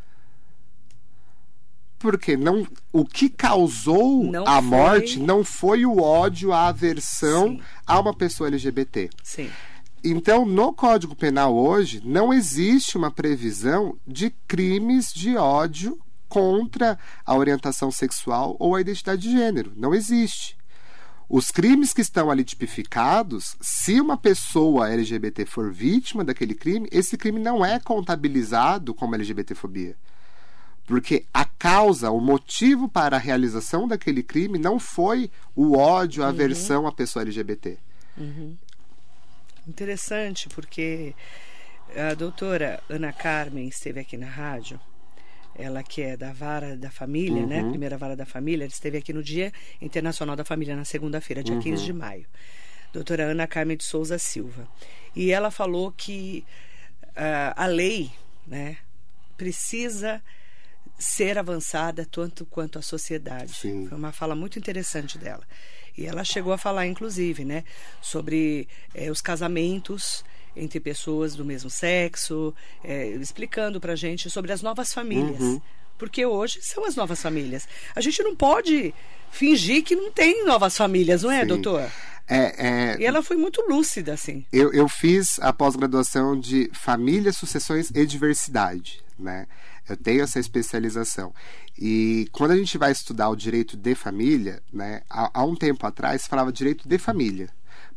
Porque 1.99 2.37
não, 2.37 2.67
o 2.93 3.05
que 3.05 3.31
causou 3.31 4.25
não 4.25 4.47
a 4.47 4.61
foi... 4.61 4.63
morte 4.63 5.19
não 5.19 5.43
foi 5.43 5.87
o 5.87 6.01
ódio, 6.01 6.53
a 6.53 6.69
aversão 6.69 7.49
Sim. 7.49 7.63
a 7.87 7.99
uma 7.99 8.15
pessoa 8.15 8.49
LGBT. 8.49 9.11
Sim. 9.23 9.51
Então, 10.07 10.45
no 10.45 10.71
Código 10.75 11.17
Penal 11.17 11.57
hoje, 11.57 12.03
não 12.05 12.31
existe 12.31 12.99
uma 12.99 13.11
previsão 13.11 13.97
de 14.07 14.29
crimes 14.47 15.11
de 15.11 15.35
ódio 15.35 15.99
contra 16.29 16.99
a 17.25 17.35
orientação 17.35 17.90
sexual 17.90 18.55
ou 18.59 18.75
a 18.75 18.83
identidade 18.83 19.23
de 19.23 19.33
gênero. 19.33 19.73
Não 19.75 19.95
existe. 19.95 20.59
Os 21.27 21.51
crimes 21.51 21.95
que 21.95 22.03
estão 22.03 22.31
ali 22.31 22.45
tipificados, 22.45 23.57
se 23.62 23.99
uma 23.99 24.19
pessoa 24.19 24.90
LGBT 24.90 25.47
for 25.47 25.73
vítima 25.73 26.23
daquele 26.23 26.55
crime, 26.55 26.87
esse 26.93 27.17
crime 27.17 27.40
não 27.40 27.64
é 27.64 27.81
contabilizado 27.81 28.93
como 28.93 29.14
LGBTfobia. 29.14 29.97
Porque 30.87 31.25
a 31.33 31.47
causa, 31.47 32.11
o 32.11 32.21
motivo 32.21 32.90
para 32.90 33.17
a 33.17 33.19
realização 33.21 33.88
daquele 33.88 34.23
crime 34.23 34.59
não 34.59 34.79
foi 34.79 35.31
o 35.57 35.79
ódio, 35.79 36.23
a 36.23 36.27
uhum. 36.27 36.33
aversão 36.33 36.87
à 36.87 36.93
pessoa 36.93 37.23
LGBT. 37.23 37.79
Uhum. 38.19 38.55
Interessante, 39.66 40.48
porque 40.48 41.14
a 41.96 42.14
doutora 42.14 42.83
Ana 42.88 43.12
Carmen 43.12 43.68
esteve 43.68 44.00
aqui 44.00 44.16
na 44.16 44.29
rádio 44.29 44.81
ela 45.55 45.83
que 45.83 46.03
é 46.03 46.16
da 46.16 46.33
vara 46.33 46.77
da 46.77 46.90
família, 46.90 47.46
né? 47.46 47.59
uhum. 47.59 47.64
né? 47.66 47.70
Primeira 47.70 47.96
vara 47.96 48.16
da 48.16 48.27
família, 48.27 48.64
ela 48.64 48.72
esteve 48.72 48.98
aqui 48.98 49.12
no 49.12 49.22
Dia 49.22 49.53
Internacional 49.81 50.35
da 50.35 50.44
Família 50.44 50.74
na 50.74 50.85
segunda-feira, 50.85 51.44
dia 51.44 51.55
uhum. 51.55 51.62
15 51.62 51.85
de 51.85 51.92
maio. 51.92 52.27
Doutora 52.92 53.24
Ana 53.24 53.46
Carmen 53.46 53.77
de 53.77 53.85
Souza 53.85 54.18
Silva. 54.18 54.68
E 55.14 55.31
ela 55.31 55.50
falou 55.50 55.92
que 55.92 56.44
uh, 57.11 57.55
a 57.57 57.66
lei, 57.66 58.11
né, 58.46 58.79
precisa 59.37 60.22
ser 60.98 61.38
avançada 61.38 62.07
tanto 62.09 62.46
quanto 62.46 62.79
a 62.79 62.83
sociedade. 62.83 63.55
Sim. 63.55 63.87
Foi 63.88 63.98
uma 63.98 64.12
fala 64.12 64.35
muito 64.35 64.59
interessante 64.59 65.18
dela. 65.18 65.44
E 65.96 66.07
ela 66.07 66.24
chegou 66.24 66.52
a 66.52 66.59
falar, 66.59 66.87
inclusive, 66.87 67.44
né, 67.44 67.64
sobre 68.00 68.68
eh, 68.94 69.11
os 69.11 69.20
casamentos 69.20 70.24
entre 70.57 70.78
pessoas 70.80 71.35
do 71.35 71.44
mesmo 71.44 71.68
sexo, 71.68 72.54
é, 72.83 73.09
explicando 73.09 73.80
para 73.80 73.96
gente 73.96 74.30
sobre 74.30 74.52
as 74.52 74.62
novas 74.62 74.92
famílias. 74.92 75.40
Uhum. 75.40 75.61
Porque 75.98 76.24
hoje 76.24 76.61
são 76.62 76.85
as 76.85 76.96
novas 76.96 77.20
famílias. 77.20 77.68
A 77.94 78.00
gente 78.00 78.22
não 78.22 78.35
pode 78.35 78.94
fingir 79.30 79.83
que 79.83 79.96
não 79.96 80.11
tem 80.11 80.44
novas 80.44 80.76
famílias, 80.76 81.22
não 81.22 81.30
é, 81.30 81.40
Sim. 81.40 81.46
doutor? 81.46 81.90
É, 82.26 82.66
é... 82.66 82.96
E 83.00 83.04
ela 83.04 83.22
foi 83.22 83.37
muito 83.37 83.62
lúcida, 83.68 84.14
assim. 84.14 84.44
Eu, 84.52 84.72
eu 84.72 84.88
fiz 84.88 85.38
a 85.40 85.52
pós-graduação 85.52 86.38
de 86.38 86.70
Família, 86.72 87.33
Sucessões 87.33 87.90
e 87.94 88.07
Diversidade, 88.07 89.02
né? 89.18 89.46
Eu 89.88 89.96
tenho 89.96 90.22
essa 90.22 90.40
especialização. 90.40 91.35
E 91.79 92.29
quando 92.31 92.53
a 92.53 92.57
gente 92.57 92.79
vai 92.79 92.93
estudar 92.93 93.29
o 93.29 93.37
direito 93.37 93.77
de 93.77 93.95
família, 93.95 94.63
né? 94.73 95.03
Há, 95.11 95.41
há 95.41 95.45
um 95.45 95.57
tempo 95.57 95.87
atrás 95.87 96.27
falava 96.27 96.53
direito 96.53 96.89
de 96.89 96.99
família. 96.99 97.49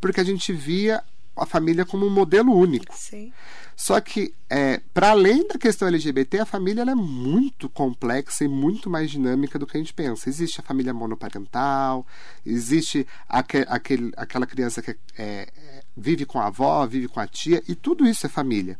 Porque 0.01 0.19
a 0.19 0.23
gente 0.23 0.51
via 0.51 1.03
a 1.37 1.45
família 1.45 1.85
como 1.85 2.05
um 2.05 2.09
modelo 2.09 2.53
único. 2.53 2.93
Sim. 2.95 3.31
Só 3.75 4.01
que, 4.01 4.33
é, 4.49 4.81
para 4.91 5.11
além 5.11 5.47
da 5.47 5.55
questão 5.55 5.87
LGBT, 5.87 6.39
a 6.39 6.45
família 6.47 6.81
é 6.81 6.95
muito 6.95 7.69
complexa 7.69 8.43
e 8.43 8.47
muito 8.47 8.89
mais 8.89 9.11
dinâmica 9.11 9.59
do 9.59 9.67
que 9.67 9.77
a 9.77 9.79
gente 9.79 9.93
pensa. 9.93 10.27
Existe 10.27 10.59
a 10.59 10.63
família 10.63 10.91
monoparental, 10.91 12.03
existe 12.43 13.05
aquel, 13.29 13.65
aquele, 13.67 14.11
aquela 14.17 14.47
criança 14.47 14.81
que 14.81 14.91
é, 14.91 14.97
é, 15.15 15.47
vive 15.95 16.25
com 16.25 16.39
a 16.39 16.47
avó, 16.47 16.87
vive 16.87 17.07
com 17.07 17.19
a 17.19 17.27
tia, 17.27 17.61
e 17.67 17.75
tudo 17.75 18.07
isso 18.07 18.25
é 18.25 18.29
família. 18.29 18.79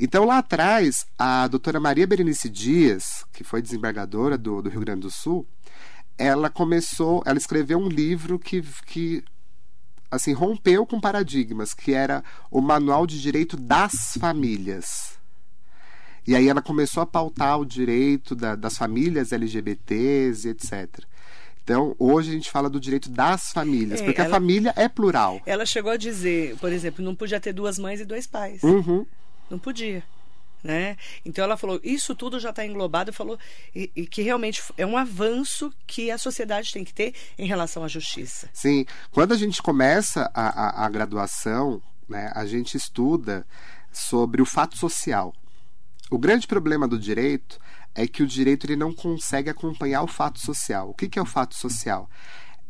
Então, 0.00 0.24
lá 0.24 0.38
atrás, 0.38 1.06
a 1.18 1.46
doutora 1.46 1.78
Maria 1.78 2.06
Berenice 2.06 2.48
Dias, 2.48 3.26
que 3.34 3.44
foi 3.44 3.60
desembargadora 3.60 4.38
do, 4.38 4.62
do 4.62 4.70
Rio 4.70 4.80
Grande 4.80 5.02
do 5.02 5.10
Sul, 5.10 5.46
ela 6.16 6.48
começou, 6.48 7.22
ela 7.26 7.36
escreveu 7.38 7.78
um 7.78 7.88
livro 7.88 8.38
que, 8.38 8.62
que 8.86 9.22
assim 10.12 10.34
rompeu 10.34 10.84
com 10.84 11.00
paradigmas, 11.00 11.72
que 11.72 11.92
era 11.92 12.22
o 12.50 12.60
Manual 12.60 13.06
de 13.06 13.20
Direito 13.20 13.56
das 13.56 14.16
Famílias. 14.20 15.18
E 16.26 16.36
aí 16.36 16.48
ela 16.48 16.60
começou 16.60 17.02
a 17.02 17.06
pautar 17.06 17.58
o 17.58 17.64
direito 17.64 18.36
da, 18.36 18.54
das 18.54 18.76
famílias 18.76 19.32
LGBTs 19.32 20.46
e 20.46 20.50
etc. 20.50 21.00
Então, 21.64 21.96
hoje 21.98 22.30
a 22.30 22.32
gente 22.34 22.50
fala 22.50 22.68
do 22.68 22.78
direito 22.78 23.08
das 23.08 23.52
famílias, 23.52 24.00
é, 24.00 24.04
porque 24.04 24.20
ela, 24.20 24.28
a 24.28 24.32
família 24.32 24.72
é 24.76 24.88
plural. 24.88 25.40
Ela 25.46 25.64
chegou 25.64 25.90
a 25.90 25.96
dizer, 25.96 26.56
por 26.58 26.70
exemplo, 26.70 27.04
não 27.04 27.14
podia 27.14 27.40
ter 27.40 27.52
duas 27.52 27.78
mães 27.78 28.00
e 28.00 28.04
dois 28.04 28.26
pais. 28.26 28.62
Uhum. 28.62 29.06
Não 29.50 29.58
podia 29.58 30.04
né? 30.62 30.96
Então 31.24 31.44
ela 31.44 31.56
falou, 31.56 31.80
isso 31.82 32.14
tudo 32.14 32.38
já 32.38 32.50
está 32.50 32.64
englobado, 32.64 33.12
falou 33.12 33.38
e, 33.74 33.90
e, 33.96 34.06
que 34.06 34.22
realmente 34.22 34.62
é 34.76 34.86
um 34.86 34.96
avanço 34.96 35.72
que 35.86 36.10
a 36.10 36.18
sociedade 36.18 36.72
tem 36.72 36.84
que 36.84 36.94
ter 36.94 37.14
em 37.38 37.46
relação 37.46 37.82
à 37.82 37.88
justiça. 37.88 38.48
Sim, 38.52 38.86
quando 39.10 39.32
a 39.32 39.36
gente 39.36 39.60
começa 39.60 40.30
a, 40.32 40.82
a, 40.82 40.86
a 40.86 40.88
graduação, 40.88 41.82
né, 42.08 42.30
a 42.34 42.46
gente 42.46 42.76
estuda 42.76 43.46
sobre 43.92 44.40
o 44.40 44.46
fato 44.46 44.76
social. 44.76 45.34
O 46.10 46.18
grande 46.18 46.46
problema 46.46 46.86
do 46.86 46.98
direito 46.98 47.58
é 47.94 48.06
que 48.06 48.22
o 48.22 48.26
direito 48.26 48.66
ele 48.66 48.76
não 48.76 48.92
consegue 48.92 49.50
acompanhar 49.50 50.02
o 50.02 50.06
fato 50.06 50.38
social. 50.38 50.90
O 50.90 50.94
que, 50.94 51.08
que 51.08 51.18
é 51.18 51.22
o 51.22 51.26
fato 51.26 51.54
social? 51.54 52.08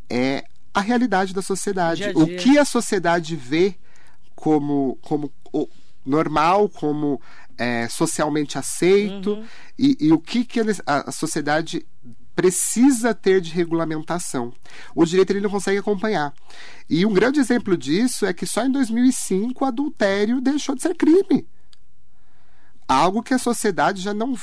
É 0.09 0.43
a 0.73 0.81
realidade 0.81 1.33
da 1.33 1.41
sociedade. 1.41 2.03
Dia 2.03 2.13
dia. 2.13 2.23
O 2.23 2.37
que 2.37 2.57
a 2.57 2.65
sociedade 2.65 3.35
vê 3.35 3.75
como, 4.35 4.97
como 5.01 5.31
normal, 6.05 6.67
como 6.69 7.21
é, 7.57 7.87
socialmente 7.87 8.57
aceito 8.57 9.33
uhum. 9.33 9.45
e, 9.77 9.97
e, 9.99 10.11
o 10.11 10.19
que, 10.19 10.43
que 10.43 10.59
a, 10.59 10.63
a 10.85 11.11
sociedade 11.11 11.85
precisa 12.35 13.13
ter 13.13 13.41
de 13.41 13.51
regulamentação. 13.51 14.53
O 14.95 15.05
direito 15.05 15.31
ele 15.31 15.41
não 15.41 15.49
consegue 15.49 15.77
acompanhar. 15.77 16.33
E 16.89 17.05
um 17.05 17.13
grande 17.13 17.39
exemplo 17.39 17.77
disso 17.77 18.25
é 18.25 18.33
que 18.33 18.45
só 18.45 18.65
em 18.65 18.71
2005 18.71 19.63
o 19.63 19.67
adultério 19.67 20.41
deixou 20.41 20.75
de 20.75 20.81
ser 20.81 20.95
crime. 20.95 21.47
Algo 22.87 23.23
que 23.23 23.33
a 23.33 23.39
sociedade 23.39 24.01
já 24.01 24.13
não. 24.13 24.35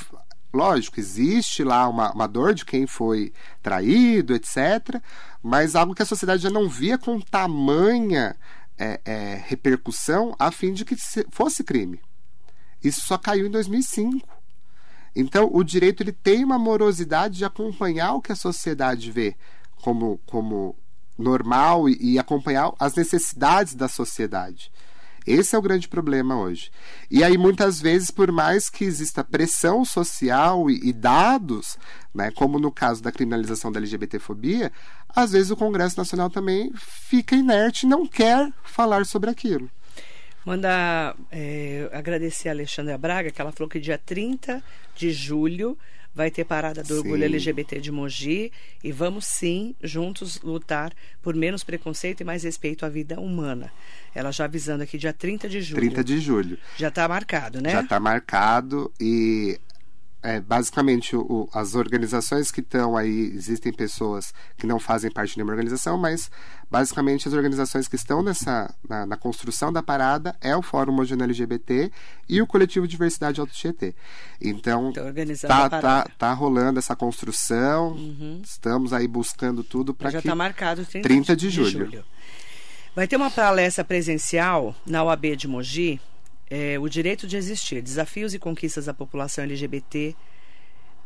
Lógico, 0.52 0.98
existe 0.98 1.62
lá 1.62 1.88
uma, 1.88 2.12
uma 2.12 2.26
dor 2.26 2.54
de 2.54 2.64
quem 2.64 2.86
foi 2.86 3.32
traído, 3.62 4.34
etc. 4.34 5.00
Mas 5.42 5.76
algo 5.76 5.94
que 5.94 6.02
a 6.02 6.06
sociedade 6.06 6.42
já 6.42 6.50
não 6.50 6.68
via 6.68 6.98
com 6.98 7.20
tamanha 7.20 8.36
é, 8.78 9.00
é, 9.04 9.44
repercussão 9.46 10.34
a 10.38 10.50
fim 10.50 10.72
de 10.72 10.84
que 10.84 10.96
fosse 11.30 11.62
crime. 11.62 12.00
Isso 12.82 13.02
só 13.02 13.18
caiu 13.18 13.46
em 13.46 13.50
2005. 13.50 14.28
Então, 15.14 15.50
o 15.52 15.64
direito 15.64 16.02
ele 16.02 16.12
tem 16.12 16.44
uma 16.44 16.58
morosidade 16.58 17.38
de 17.38 17.44
acompanhar 17.44 18.14
o 18.14 18.22
que 18.22 18.32
a 18.32 18.36
sociedade 18.36 19.10
vê 19.10 19.36
como, 19.82 20.18
como 20.26 20.76
normal 21.18 21.88
e, 21.88 21.96
e 22.00 22.18
acompanhar 22.18 22.72
as 22.78 22.94
necessidades 22.94 23.74
da 23.74 23.88
sociedade. 23.88 24.70
Esse 25.26 25.54
é 25.54 25.58
o 25.58 25.62
grande 25.62 25.86
problema 25.86 26.36
hoje. 26.36 26.70
E 27.10 27.22
aí, 27.22 27.36
muitas 27.36 27.80
vezes, 27.80 28.10
por 28.10 28.32
mais 28.32 28.70
que 28.70 28.84
exista 28.84 29.22
pressão 29.22 29.84
social 29.84 30.70
e, 30.70 30.80
e 30.82 30.92
dados, 30.92 31.76
né, 32.14 32.30
como 32.30 32.58
no 32.58 32.72
caso 32.72 33.02
da 33.02 33.12
criminalização 33.12 33.70
da 33.70 33.78
LGBTfobia, 33.78 34.72
às 35.08 35.32
vezes 35.32 35.50
o 35.50 35.56
Congresso 35.56 35.98
Nacional 35.98 36.30
também 36.30 36.72
fica 36.74 37.36
inerte 37.36 37.84
e 37.84 37.88
não 37.88 38.06
quer 38.06 38.50
falar 38.62 39.04
sobre 39.04 39.28
aquilo. 39.28 39.70
Mandar 40.44 41.16
é, 41.30 41.88
agradecer 41.92 42.48
a 42.48 42.52
Alexandra 42.52 42.96
Braga, 42.96 43.30
que 43.30 43.40
ela 43.40 43.52
falou 43.52 43.68
que 43.68 43.78
dia 43.78 43.98
30 43.98 44.62
de 44.94 45.12
julho 45.12 45.76
vai 46.14 46.30
ter 46.30 46.44
parada 46.44 46.82
do 46.82 46.96
orgulho 46.96 47.24
LGBT 47.24 47.80
de 47.80 47.92
Mogi 47.92 48.52
e 48.82 48.90
vamos 48.90 49.26
sim 49.26 49.74
juntos 49.80 50.40
lutar 50.42 50.92
por 51.22 51.34
menos 51.34 51.62
preconceito 51.62 52.20
e 52.20 52.24
mais 52.24 52.42
respeito 52.42 52.84
à 52.84 52.88
vida 52.88 53.20
humana. 53.20 53.70
Ela 54.14 54.32
já 54.32 54.44
avisando 54.44 54.82
aqui 54.82 54.98
dia 54.98 55.12
30 55.12 55.48
de 55.48 55.62
julho. 55.62 55.80
30 55.80 56.04
de 56.04 56.20
julho. 56.20 56.58
Já 56.76 56.88
está 56.88 57.06
marcado, 57.06 57.60
né? 57.60 57.70
Já 57.70 57.82
está 57.82 58.00
marcado 58.00 58.92
e 59.00 59.60
é, 60.22 60.38
basicamente, 60.38 61.16
o, 61.16 61.48
as 61.52 61.74
organizações 61.74 62.50
que 62.50 62.60
estão 62.60 62.96
aí, 62.96 63.32
existem 63.34 63.72
pessoas 63.72 64.34
que 64.58 64.66
não 64.66 64.78
fazem 64.78 65.10
parte 65.10 65.30
de 65.30 65.38
nenhuma 65.38 65.52
organização, 65.52 65.96
mas 65.96 66.30
basicamente 66.70 67.26
as 67.26 67.34
organizações 67.34 67.88
que 67.88 67.96
estão 67.96 68.22
nessa, 68.22 68.72
na, 68.88 69.04
na 69.04 69.16
construção 69.16 69.72
da 69.72 69.82
parada 69.82 70.36
é 70.40 70.56
o 70.56 70.62
Fórum 70.62 70.92
Homogêneo 70.92 71.24
LGBT 71.24 71.90
e 72.28 72.40
o 72.40 72.46
Coletivo 72.46 72.86
Diversidade 72.86 73.40
Alto 73.40 73.52
Tietê. 73.52 73.94
Então, 74.40 74.92
tá, 74.92 75.68
tá, 75.68 76.08
tá 76.16 76.32
rolando 76.32 76.78
essa 76.78 76.94
construção, 76.94 77.92
uhum. 77.92 78.40
estamos 78.44 78.92
aí 78.92 79.08
buscando 79.08 79.64
tudo 79.64 79.92
para 79.92 80.08
que... 80.08 80.12
Já 80.14 80.18
está 80.20 80.34
marcado 80.34 80.84
30, 80.84 81.08
30 81.08 81.36
de, 81.36 81.48
de 81.48 81.50
julho. 81.50 81.70
julho. 81.86 82.04
Vai 82.94 83.08
ter 83.08 83.16
uma 83.16 83.30
palestra 83.30 83.84
presencial 83.84 84.74
na 84.86 85.02
UAB 85.02 85.36
de 85.36 85.48
Mogi, 85.48 86.00
é, 86.48 86.78
o 86.78 86.88
direito 86.88 87.26
de 87.26 87.36
existir, 87.36 87.80
desafios 87.82 88.34
e 88.34 88.38
conquistas 88.38 88.86
da 88.86 88.94
população 88.94 89.44
LGBT, 89.44 90.14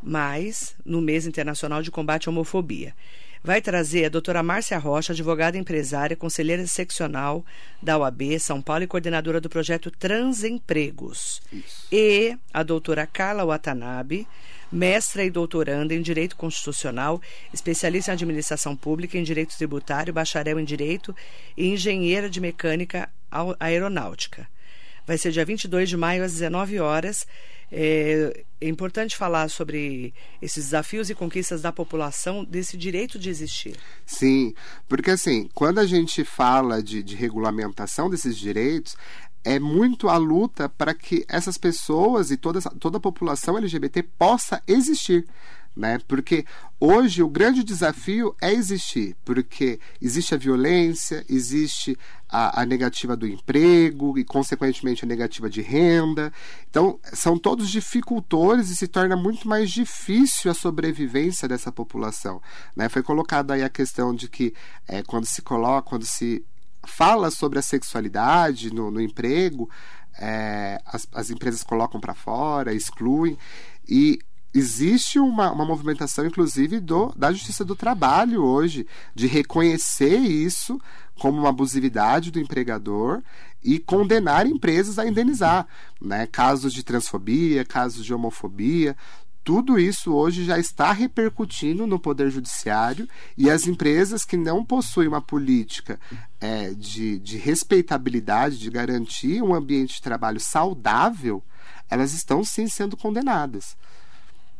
mais 0.01 0.75
no 0.85 1.01
mês 1.01 1.25
internacional 1.25 1.81
de 1.81 1.89
combate 1.89 2.27
à 2.27 2.31
homofobia. 2.31 2.93
Vai 3.45 3.61
trazer 3.61 4.05
a 4.05 4.09
doutora 4.09 4.41
Márcia 4.41 4.75
Rocha, 4.79 5.13
advogada 5.13 5.55
empresária, 5.55 6.15
conselheira 6.15 6.65
seccional 6.65 7.45
da 7.79 7.95
OAB 7.95 8.39
São 8.39 8.59
Paulo 8.59 8.85
e 8.85 8.87
coordenadora 8.87 9.39
do 9.39 9.47
projeto 9.47 9.91
Transempregos. 9.91 11.43
Isso. 11.53 11.85
E 11.91 12.35
a 12.51 12.63
doutora 12.63 13.05
Carla 13.05 13.45
Watanabe, 13.45 14.27
mestra 14.71 15.23
e 15.23 15.29
doutoranda 15.29 15.93
em 15.93 16.01
Direito 16.01 16.35
Constitucional, 16.35 17.21
especialista 17.53 18.09
em 18.09 18.13
Administração 18.15 18.75
Pública, 18.75 19.15
em 19.15 19.21
Direito 19.21 19.55
Tributário, 19.55 20.11
bacharel 20.11 20.59
em 20.59 20.65
Direito 20.65 21.15
e 21.55 21.67
engenheira 21.67 22.27
de 22.27 22.41
Mecânica 22.41 23.07
Aeronáutica. 23.59 24.47
Vai 25.05 25.19
ser 25.19 25.31
dia 25.31 25.45
22 25.45 25.87
de 25.87 25.95
maio, 25.95 26.23
às 26.23 26.31
19 26.31 26.79
horas. 26.79 27.27
É, 27.71 28.45
é, 28.61 28.67
importante 28.67 29.17
falar 29.17 29.49
sobre 29.49 30.13
esses 30.41 30.65
desafios 30.65 31.09
e 31.09 31.15
conquistas 31.15 31.61
da 31.61 31.71
população 31.71 32.43
desse 32.43 32.77
direito 32.77 33.17
de 33.17 33.29
existir. 33.29 33.75
Sim, 34.05 34.53
porque 34.87 35.11
assim, 35.11 35.49
quando 35.53 35.79
a 35.79 35.85
gente 35.85 36.23
fala 36.23 36.81
de, 36.81 37.01
de 37.01 37.15
regulamentação 37.15 38.09
desses 38.09 38.37
direitos, 38.37 38.95
é 39.43 39.59
muito 39.59 40.09
a 40.09 40.17
luta 40.17 40.67
para 40.67 40.93
que 40.93 41.23
essas 41.27 41.57
pessoas 41.57 42.31
e 42.31 42.37
toda, 42.37 42.59
toda 42.61 42.97
a 42.97 43.01
população 43.01 43.57
LGBT 43.57 44.03
possa 44.17 44.61
existir 44.67 45.25
né? 45.75 45.99
Porque 46.07 46.45
hoje 46.79 47.21
o 47.21 47.29
grande 47.29 47.63
desafio 47.63 48.35
é 48.41 48.53
existir, 48.53 49.15
porque 49.25 49.79
existe 50.01 50.33
a 50.33 50.37
violência, 50.37 51.25
existe 51.27 51.97
a, 52.29 52.61
a, 52.61 52.65
negativa 52.65 53.15
do 53.15 53.27
emprego 53.27 54.17
e, 54.17 54.23
consequentemente, 54.23 55.03
a 55.03 55.07
negativa 55.07 55.49
de 55.49 55.61
renda. 55.61 56.31
Então, 56.69 56.99
são 57.13 57.37
todos 57.37 57.69
dificultores 57.69 58.69
e 58.69 58.75
se 58.75 58.87
torna 58.87 59.17
muito 59.17 59.47
mais 59.47 59.69
difícil 59.69 60.49
a 60.49 60.53
sobrevivência 60.53 61.47
dessa 61.47 61.71
população. 61.71 62.41
Né? 62.75 62.87
Foi 62.87 63.03
colocada 63.03 63.53
aí 63.53 63.63
a 63.63 63.69
questão 63.69 64.15
de 64.15 64.29
que 64.29 64.53
é, 64.87 65.03
quando 65.03 65.25
se 65.25 65.41
coloca, 65.41 65.89
quando 65.89 66.05
se 66.05 66.45
fala 66.85 67.31
sobre 67.31 67.59
a 67.59 67.63
sexualidade 67.63 68.73
no, 68.73 68.91
no 68.91 69.01
emprego, 69.01 69.69
é, 70.17 70.79
as, 70.85 71.07
as 71.13 71.29
empresas 71.29 71.63
colocam 71.63 71.99
para 71.99 72.13
fora, 72.13 72.73
excluem. 72.73 73.37
E 73.87 74.19
existe 74.55 75.19
uma, 75.19 75.51
uma 75.51 75.65
movimentação, 75.65 76.25
inclusive, 76.25 76.79
do, 76.79 77.13
da 77.15 77.31
Justiça 77.31 77.65
do 77.65 77.75
Trabalho 77.75 78.41
hoje, 78.41 78.87
de 79.13 79.27
reconhecer 79.27 80.17
isso 80.17 80.79
como 81.19 81.39
uma 81.39 81.49
abusividade 81.49 82.31
do 82.31 82.39
empregador 82.39 83.21
e 83.61 83.79
condenar 83.79 84.47
empresas 84.47 84.97
a 84.97 85.05
indenizar. 85.05 85.67
Né? 86.01 86.25
Casos 86.27 86.73
de 86.73 86.83
transfobia, 86.83 87.65
casos 87.65 88.05
de 88.05 88.13
homofobia, 88.13 88.95
tudo 89.43 89.77
isso 89.77 90.11
hoje 90.11 90.43
já 90.43 90.57
está 90.57 90.91
repercutindo 90.91 91.85
no 91.85 91.99
Poder 91.99 92.31
Judiciário 92.31 93.07
e 93.37 93.47
as 93.49 93.67
empresas 93.67 94.25
que 94.25 94.35
não 94.37 94.65
possuem 94.65 95.07
uma 95.07 95.21
política 95.21 95.99
é, 96.41 96.73
de, 96.73 97.19
de 97.19 97.37
respeitabilidade, 97.37 98.57
de 98.57 98.71
garantir 98.71 99.43
um 99.43 99.53
ambiente 99.53 99.95
de 99.95 100.01
trabalho 100.01 100.39
saudável, 100.39 101.43
elas 101.87 102.13
estão 102.13 102.43
sim 102.43 102.67
sendo 102.67 102.97
condenadas. 102.97 103.77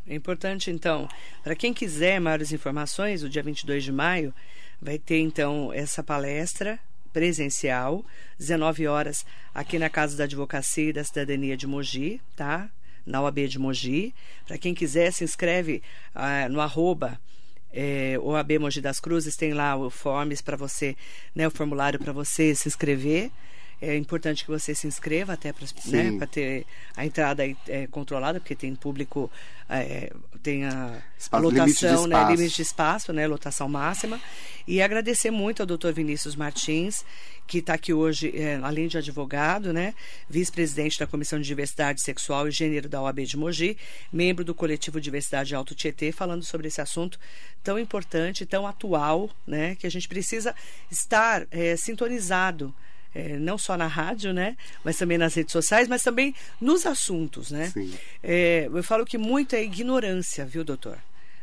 É 0.08 0.14
importante, 0.14 0.70
então, 0.70 1.08
para 1.42 1.56
quem 1.56 1.74
quiser 1.74 2.20
maiores 2.20 2.52
informações, 2.52 3.24
o 3.24 3.28
dia 3.28 3.42
22 3.42 3.82
de 3.82 3.90
maio 3.90 4.32
vai 4.80 4.98
ter, 4.98 5.18
então, 5.18 5.72
essa 5.72 6.02
palestra 6.02 6.78
presencial, 7.12 8.04
19 8.38 8.86
horas, 8.86 9.26
aqui 9.52 9.78
na 9.78 9.90
Casa 9.90 10.16
da 10.16 10.24
Advocacia 10.24 10.90
e 10.90 10.92
da 10.92 11.02
Cidadania 11.02 11.56
de 11.56 11.66
Mogi, 11.66 12.20
tá? 12.36 12.70
Na 13.04 13.20
OAB 13.22 13.48
de 13.48 13.58
Mogi. 13.58 14.14
Para 14.46 14.58
quem 14.58 14.74
quiser, 14.74 15.10
se 15.12 15.24
inscreve 15.24 15.82
ah, 16.14 16.48
no 16.48 16.60
arroba 16.60 17.18
é, 17.72 18.18
OAB 18.20 18.58
Mogi 18.60 18.80
das 18.80 19.00
Cruzes, 19.00 19.34
tem 19.34 19.52
lá 19.52 19.74
o 19.76 19.90
forms 19.90 20.40
para 20.40 20.56
você, 20.56 20.96
né, 21.34 21.48
o 21.48 21.50
formulário 21.50 21.98
para 21.98 22.12
você 22.12 22.54
se 22.54 22.68
inscrever. 22.68 23.30
É 23.80 23.94
importante 23.94 24.42
que 24.42 24.50
você 24.50 24.74
se 24.74 24.86
inscreva 24.86 25.34
até 25.34 25.52
para 25.52 25.66
né, 25.86 26.26
ter 26.30 26.66
a 26.96 27.04
entrada 27.04 27.44
é, 27.68 27.86
controlada, 27.88 28.40
porque 28.40 28.54
tem 28.54 28.74
público, 28.74 29.30
é, 29.68 30.10
tem 30.42 30.64
a, 30.64 31.02
espaço, 31.18 31.36
a 31.36 31.38
lotação, 31.38 32.06
limite 32.06 32.08
né, 32.08 32.34
limite 32.34 32.56
de 32.56 32.62
espaço, 32.62 33.12
né, 33.12 33.26
lotação 33.26 33.68
máxima. 33.68 34.18
E 34.66 34.80
agradecer 34.80 35.30
muito 35.30 35.60
ao 35.60 35.66
doutor 35.66 35.92
Vinícius 35.92 36.34
Martins, 36.34 37.04
que 37.46 37.58
está 37.58 37.74
aqui 37.74 37.92
hoje, 37.92 38.32
é, 38.34 38.58
além 38.62 38.88
de 38.88 38.96
advogado, 38.96 39.74
né, 39.74 39.94
vice-presidente 40.28 40.98
da 40.98 41.06
Comissão 41.06 41.38
de 41.38 41.46
Diversidade 41.46 42.00
Sexual 42.00 42.48
e 42.48 42.50
Gênero 42.50 42.88
da 42.88 43.02
OAB 43.02 43.20
de 43.20 43.36
Mogi, 43.36 43.76
membro 44.10 44.42
do 44.42 44.54
coletivo 44.54 44.98
Diversidade 44.98 45.54
Alto 45.54 45.74
Tietê, 45.74 46.12
falando 46.12 46.44
sobre 46.44 46.68
esse 46.68 46.80
assunto 46.80 47.20
tão 47.62 47.78
importante, 47.78 48.46
tão 48.46 48.66
atual, 48.66 49.28
né, 49.46 49.74
que 49.74 49.86
a 49.86 49.90
gente 49.90 50.08
precisa 50.08 50.54
estar 50.90 51.46
é, 51.50 51.76
sintonizado 51.76 52.74
é, 53.16 53.38
não 53.38 53.56
só 53.56 53.78
na 53.78 53.86
rádio, 53.86 54.34
né? 54.34 54.56
Mas 54.84 54.98
também 54.98 55.16
nas 55.16 55.34
redes 55.34 55.52
sociais, 55.52 55.88
mas 55.88 56.02
também 56.02 56.34
nos 56.60 56.84
assuntos, 56.84 57.50
né? 57.50 57.72
É, 58.22 58.68
eu 58.70 58.82
falo 58.82 59.06
que 59.06 59.16
muito 59.16 59.56
é 59.56 59.62
ignorância, 59.64 60.44
viu, 60.44 60.62
doutor? 60.62 60.98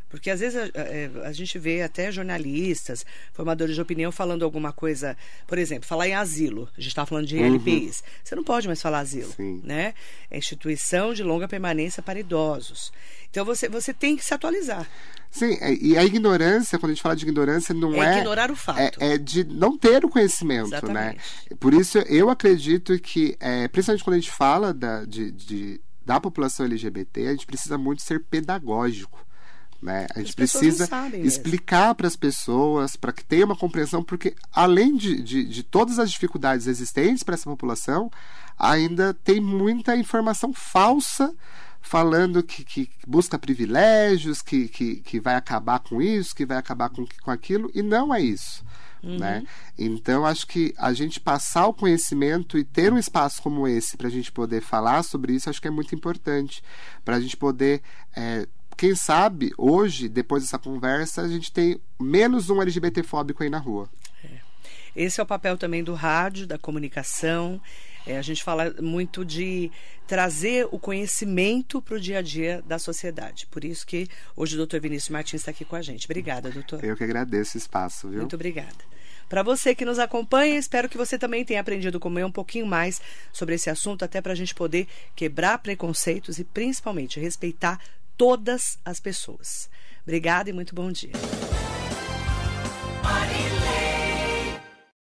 Porque 0.07 0.29
às 0.29 0.41
vezes 0.41 0.55
a, 0.55 0.79
a, 0.79 0.83
é, 0.83 1.09
a, 1.23 1.31
gente 1.31 1.57
vê 1.57 1.81
até 1.81 2.11
jornalistas, 2.11 3.03
formadores 3.33 3.73
de 3.73 3.81
opinião 3.81 4.11
falando 4.11 4.45
alguma 4.45 4.71
coisa, 4.71 5.17
por 5.47 5.57
exemplo, 5.57 5.87
falar 5.87 6.07
em 6.07 6.13
asilo. 6.13 6.69
A 6.77 6.79
gente 6.79 6.89
está 6.89 7.03
falando 7.03 7.25
de 7.25 7.37
uhum. 7.37 7.55
LPIs. 7.55 8.03
Você 8.23 8.35
não 8.35 8.43
pode 8.43 8.67
mais 8.67 8.79
falar 8.79 8.99
asilo, 8.99 9.31
Sim. 9.31 9.59
né? 9.63 9.95
É 10.29 10.37
instituição 10.37 11.15
de 11.15 11.23
longa 11.23 11.47
permanência 11.47 12.03
para 12.03 12.19
idosos. 12.19 12.93
Então 13.33 13.43
você, 13.43 13.67
você 13.67 13.91
tem 13.91 14.15
que 14.15 14.23
se 14.23 14.31
atualizar. 14.31 14.87
Sim, 15.31 15.57
é, 15.59 15.73
e 15.73 15.97
a 15.97 16.05
ignorância, 16.05 16.77
quando 16.77 16.91
a 16.91 16.93
gente 16.93 17.01
fala 17.01 17.15
de 17.15 17.23
ignorância, 17.23 17.73
não 17.73 17.95
é. 17.95 18.17
É 18.17 18.19
ignorar 18.19 18.51
o 18.51 18.55
fato. 18.55 18.79
É, 18.79 19.13
é 19.13 19.17
de 19.17 19.43
não 19.43 19.75
ter 19.75 20.05
o 20.05 20.09
conhecimento, 20.09 20.69
né? 20.69 20.77
Exatamente. 20.77 21.17
né? 21.49 21.57
Por 21.59 21.73
isso, 21.73 21.97
eu 21.97 22.29
acredito 22.29 22.97
que, 22.99 23.35
é, 23.39 23.67
principalmente 23.67 24.03
quando 24.03 24.13
a 24.13 24.19
gente 24.19 24.29
fala 24.29 24.71
da, 24.71 25.03
de, 25.03 25.31
de, 25.31 25.81
da 26.05 26.19
população 26.19 26.67
LGBT, 26.67 27.25
a 27.25 27.31
gente 27.31 27.47
precisa 27.47 27.75
muito 27.75 28.03
ser 28.03 28.19
pedagógico. 28.19 29.25
Né? 29.81 30.05
A 30.13 30.19
gente 30.19 30.29
As 30.29 30.35
precisa 30.35 30.87
explicar 31.15 31.95
para 31.95 32.05
as 32.05 32.15
pessoas, 32.15 32.95
para 32.95 33.11
que 33.11 33.25
tenha 33.25 33.45
uma 33.45 33.57
compreensão, 33.57 34.03
porque 34.03 34.35
além 34.51 34.95
de, 34.95 35.23
de, 35.23 35.43
de 35.43 35.63
todas 35.63 35.97
as 35.97 36.11
dificuldades 36.11 36.67
existentes 36.67 37.23
para 37.23 37.33
essa 37.33 37.49
população, 37.49 38.11
ainda 38.59 39.11
tem 39.11 39.41
muita 39.41 39.97
informação 39.97 40.53
falsa 40.53 41.33
falando 41.83 42.41
que, 42.41 42.63
que 42.63 42.89
busca 43.05 43.37
privilégios, 43.37 44.41
que, 44.41 44.67
que, 44.69 44.95
que 44.95 45.19
vai 45.19 45.35
acabar 45.35 45.79
com 45.79 46.01
isso, 46.01 46.33
que 46.33 46.45
vai 46.45 46.57
acabar 46.57 46.89
com, 46.89 47.05
com 47.21 47.29
aquilo, 47.29 47.69
e 47.75 47.83
não 47.83 48.15
é 48.15 48.21
isso. 48.21 48.65
Uhum. 49.03 49.19
Né? 49.19 49.43
Então, 49.77 50.25
acho 50.25 50.47
que 50.47 50.73
a 50.77 50.93
gente 50.93 51.19
passar 51.19 51.67
o 51.67 51.73
conhecimento 51.73 52.57
e 52.57 52.63
ter 52.63 52.91
um 52.91 52.97
espaço 52.97 53.41
como 53.41 53.67
esse 53.67 53.97
para 53.97 54.07
a 54.07 54.11
gente 54.11 54.31
poder 54.31 54.61
falar 54.61 55.03
sobre 55.03 55.33
isso, 55.33 55.49
acho 55.49 55.61
que 55.61 55.67
é 55.67 55.71
muito 55.71 55.93
importante. 55.93 56.63
Para 57.03 57.17
a 57.17 57.19
gente 57.19 57.35
poder 57.35 57.81
é, 58.15 58.47
quem 58.77 58.95
sabe, 58.95 59.51
hoje, 59.57 60.07
depois 60.07 60.41
dessa 60.41 60.57
conversa, 60.57 61.21
a 61.21 61.27
gente 61.27 61.51
tem 61.51 61.79
menos 61.99 62.49
um 62.49 62.61
LGBTfóbico 62.61 63.43
aí 63.43 63.49
na 63.49 63.59
rua. 63.59 63.89
É. 64.23 64.39
Esse 64.95 65.19
é 65.19 65.23
o 65.23 65.27
papel 65.27 65.57
também 65.57 65.83
do 65.83 65.93
rádio, 65.93 66.47
da 66.47 66.57
comunicação. 66.57 67.61
É, 68.05 68.17
a 68.17 68.21
gente 68.21 68.43
fala 68.43 68.73
muito 68.81 69.23
de 69.23 69.71
trazer 70.05 70.67
o 70.71 70.77
conhecimento 70.77 71.81
para 71.81 71.95
o 71.95 71.99
dia 71.99 72.19
a 72.19 72.21
dia 72.21 72.61
da 72.65 72.77
sociedade. 72.77 73.47
Por 73.47 73.63
isso 73.63 73.85
que 73.87 74.07
hoje 74.35 74.55
o 74.55 74.57
doutor 74.57 74.79
Vinícius 74.79 75.09
Martins 75.09 75.41
está 75.41 75.51
aqui 75.51 75.63
com 75.63 75.75
a 75.75 75.81
gente. 75.81 76.05
Obrigada, 76.05 76.49
doutor. 76.49 76.83
Eu 76.83 76.95
que 76.95 77.03
agradeço 77.03 77.57
o 77.57 77.59
espaço, 77.59 78.09
viu? 78.09 78.19
Muito 78.19 78.35
obrigada. 78.35 78.93
Para 79.29 79.41
você 79.41 79.73
que 79.73 79.85
nos 79.85 79.97
acompanha, 79.97 80.57
espero 80.57 80.89
que 80.89 80.97
você 80.97 81.17
também 81.17 81.43
tenha 81.43 81.61
aprendido 81.61 81.99
como 81.99 82.19
eu 82.19 82.27
um 82.27 82.31
pouquinho 82.31 82.67
mais 82.67 83.01
sobre 83.31 83.55
esse 83.55 83.69
assunto, 83.69 84.03
até 84.05 84.21
para 84.21 84.33
a 84.33 84.35
gente 84.35 84.53
poder 84.53 84.87
quebrar 85.15 85.57
preconceitos 85.59 86.37
e 86.37 86.43
principalmente 86.43 87.19
respeitar 87.19 87.79
todas 88.17 88.77
as 88.85 88.99
pessoas. 88.99 89.69
Obrigada 90.03 90.49
e 90.49 90.53
muito 90.53 90.75
bom 90.75 90.91
dia. 90.91 91.13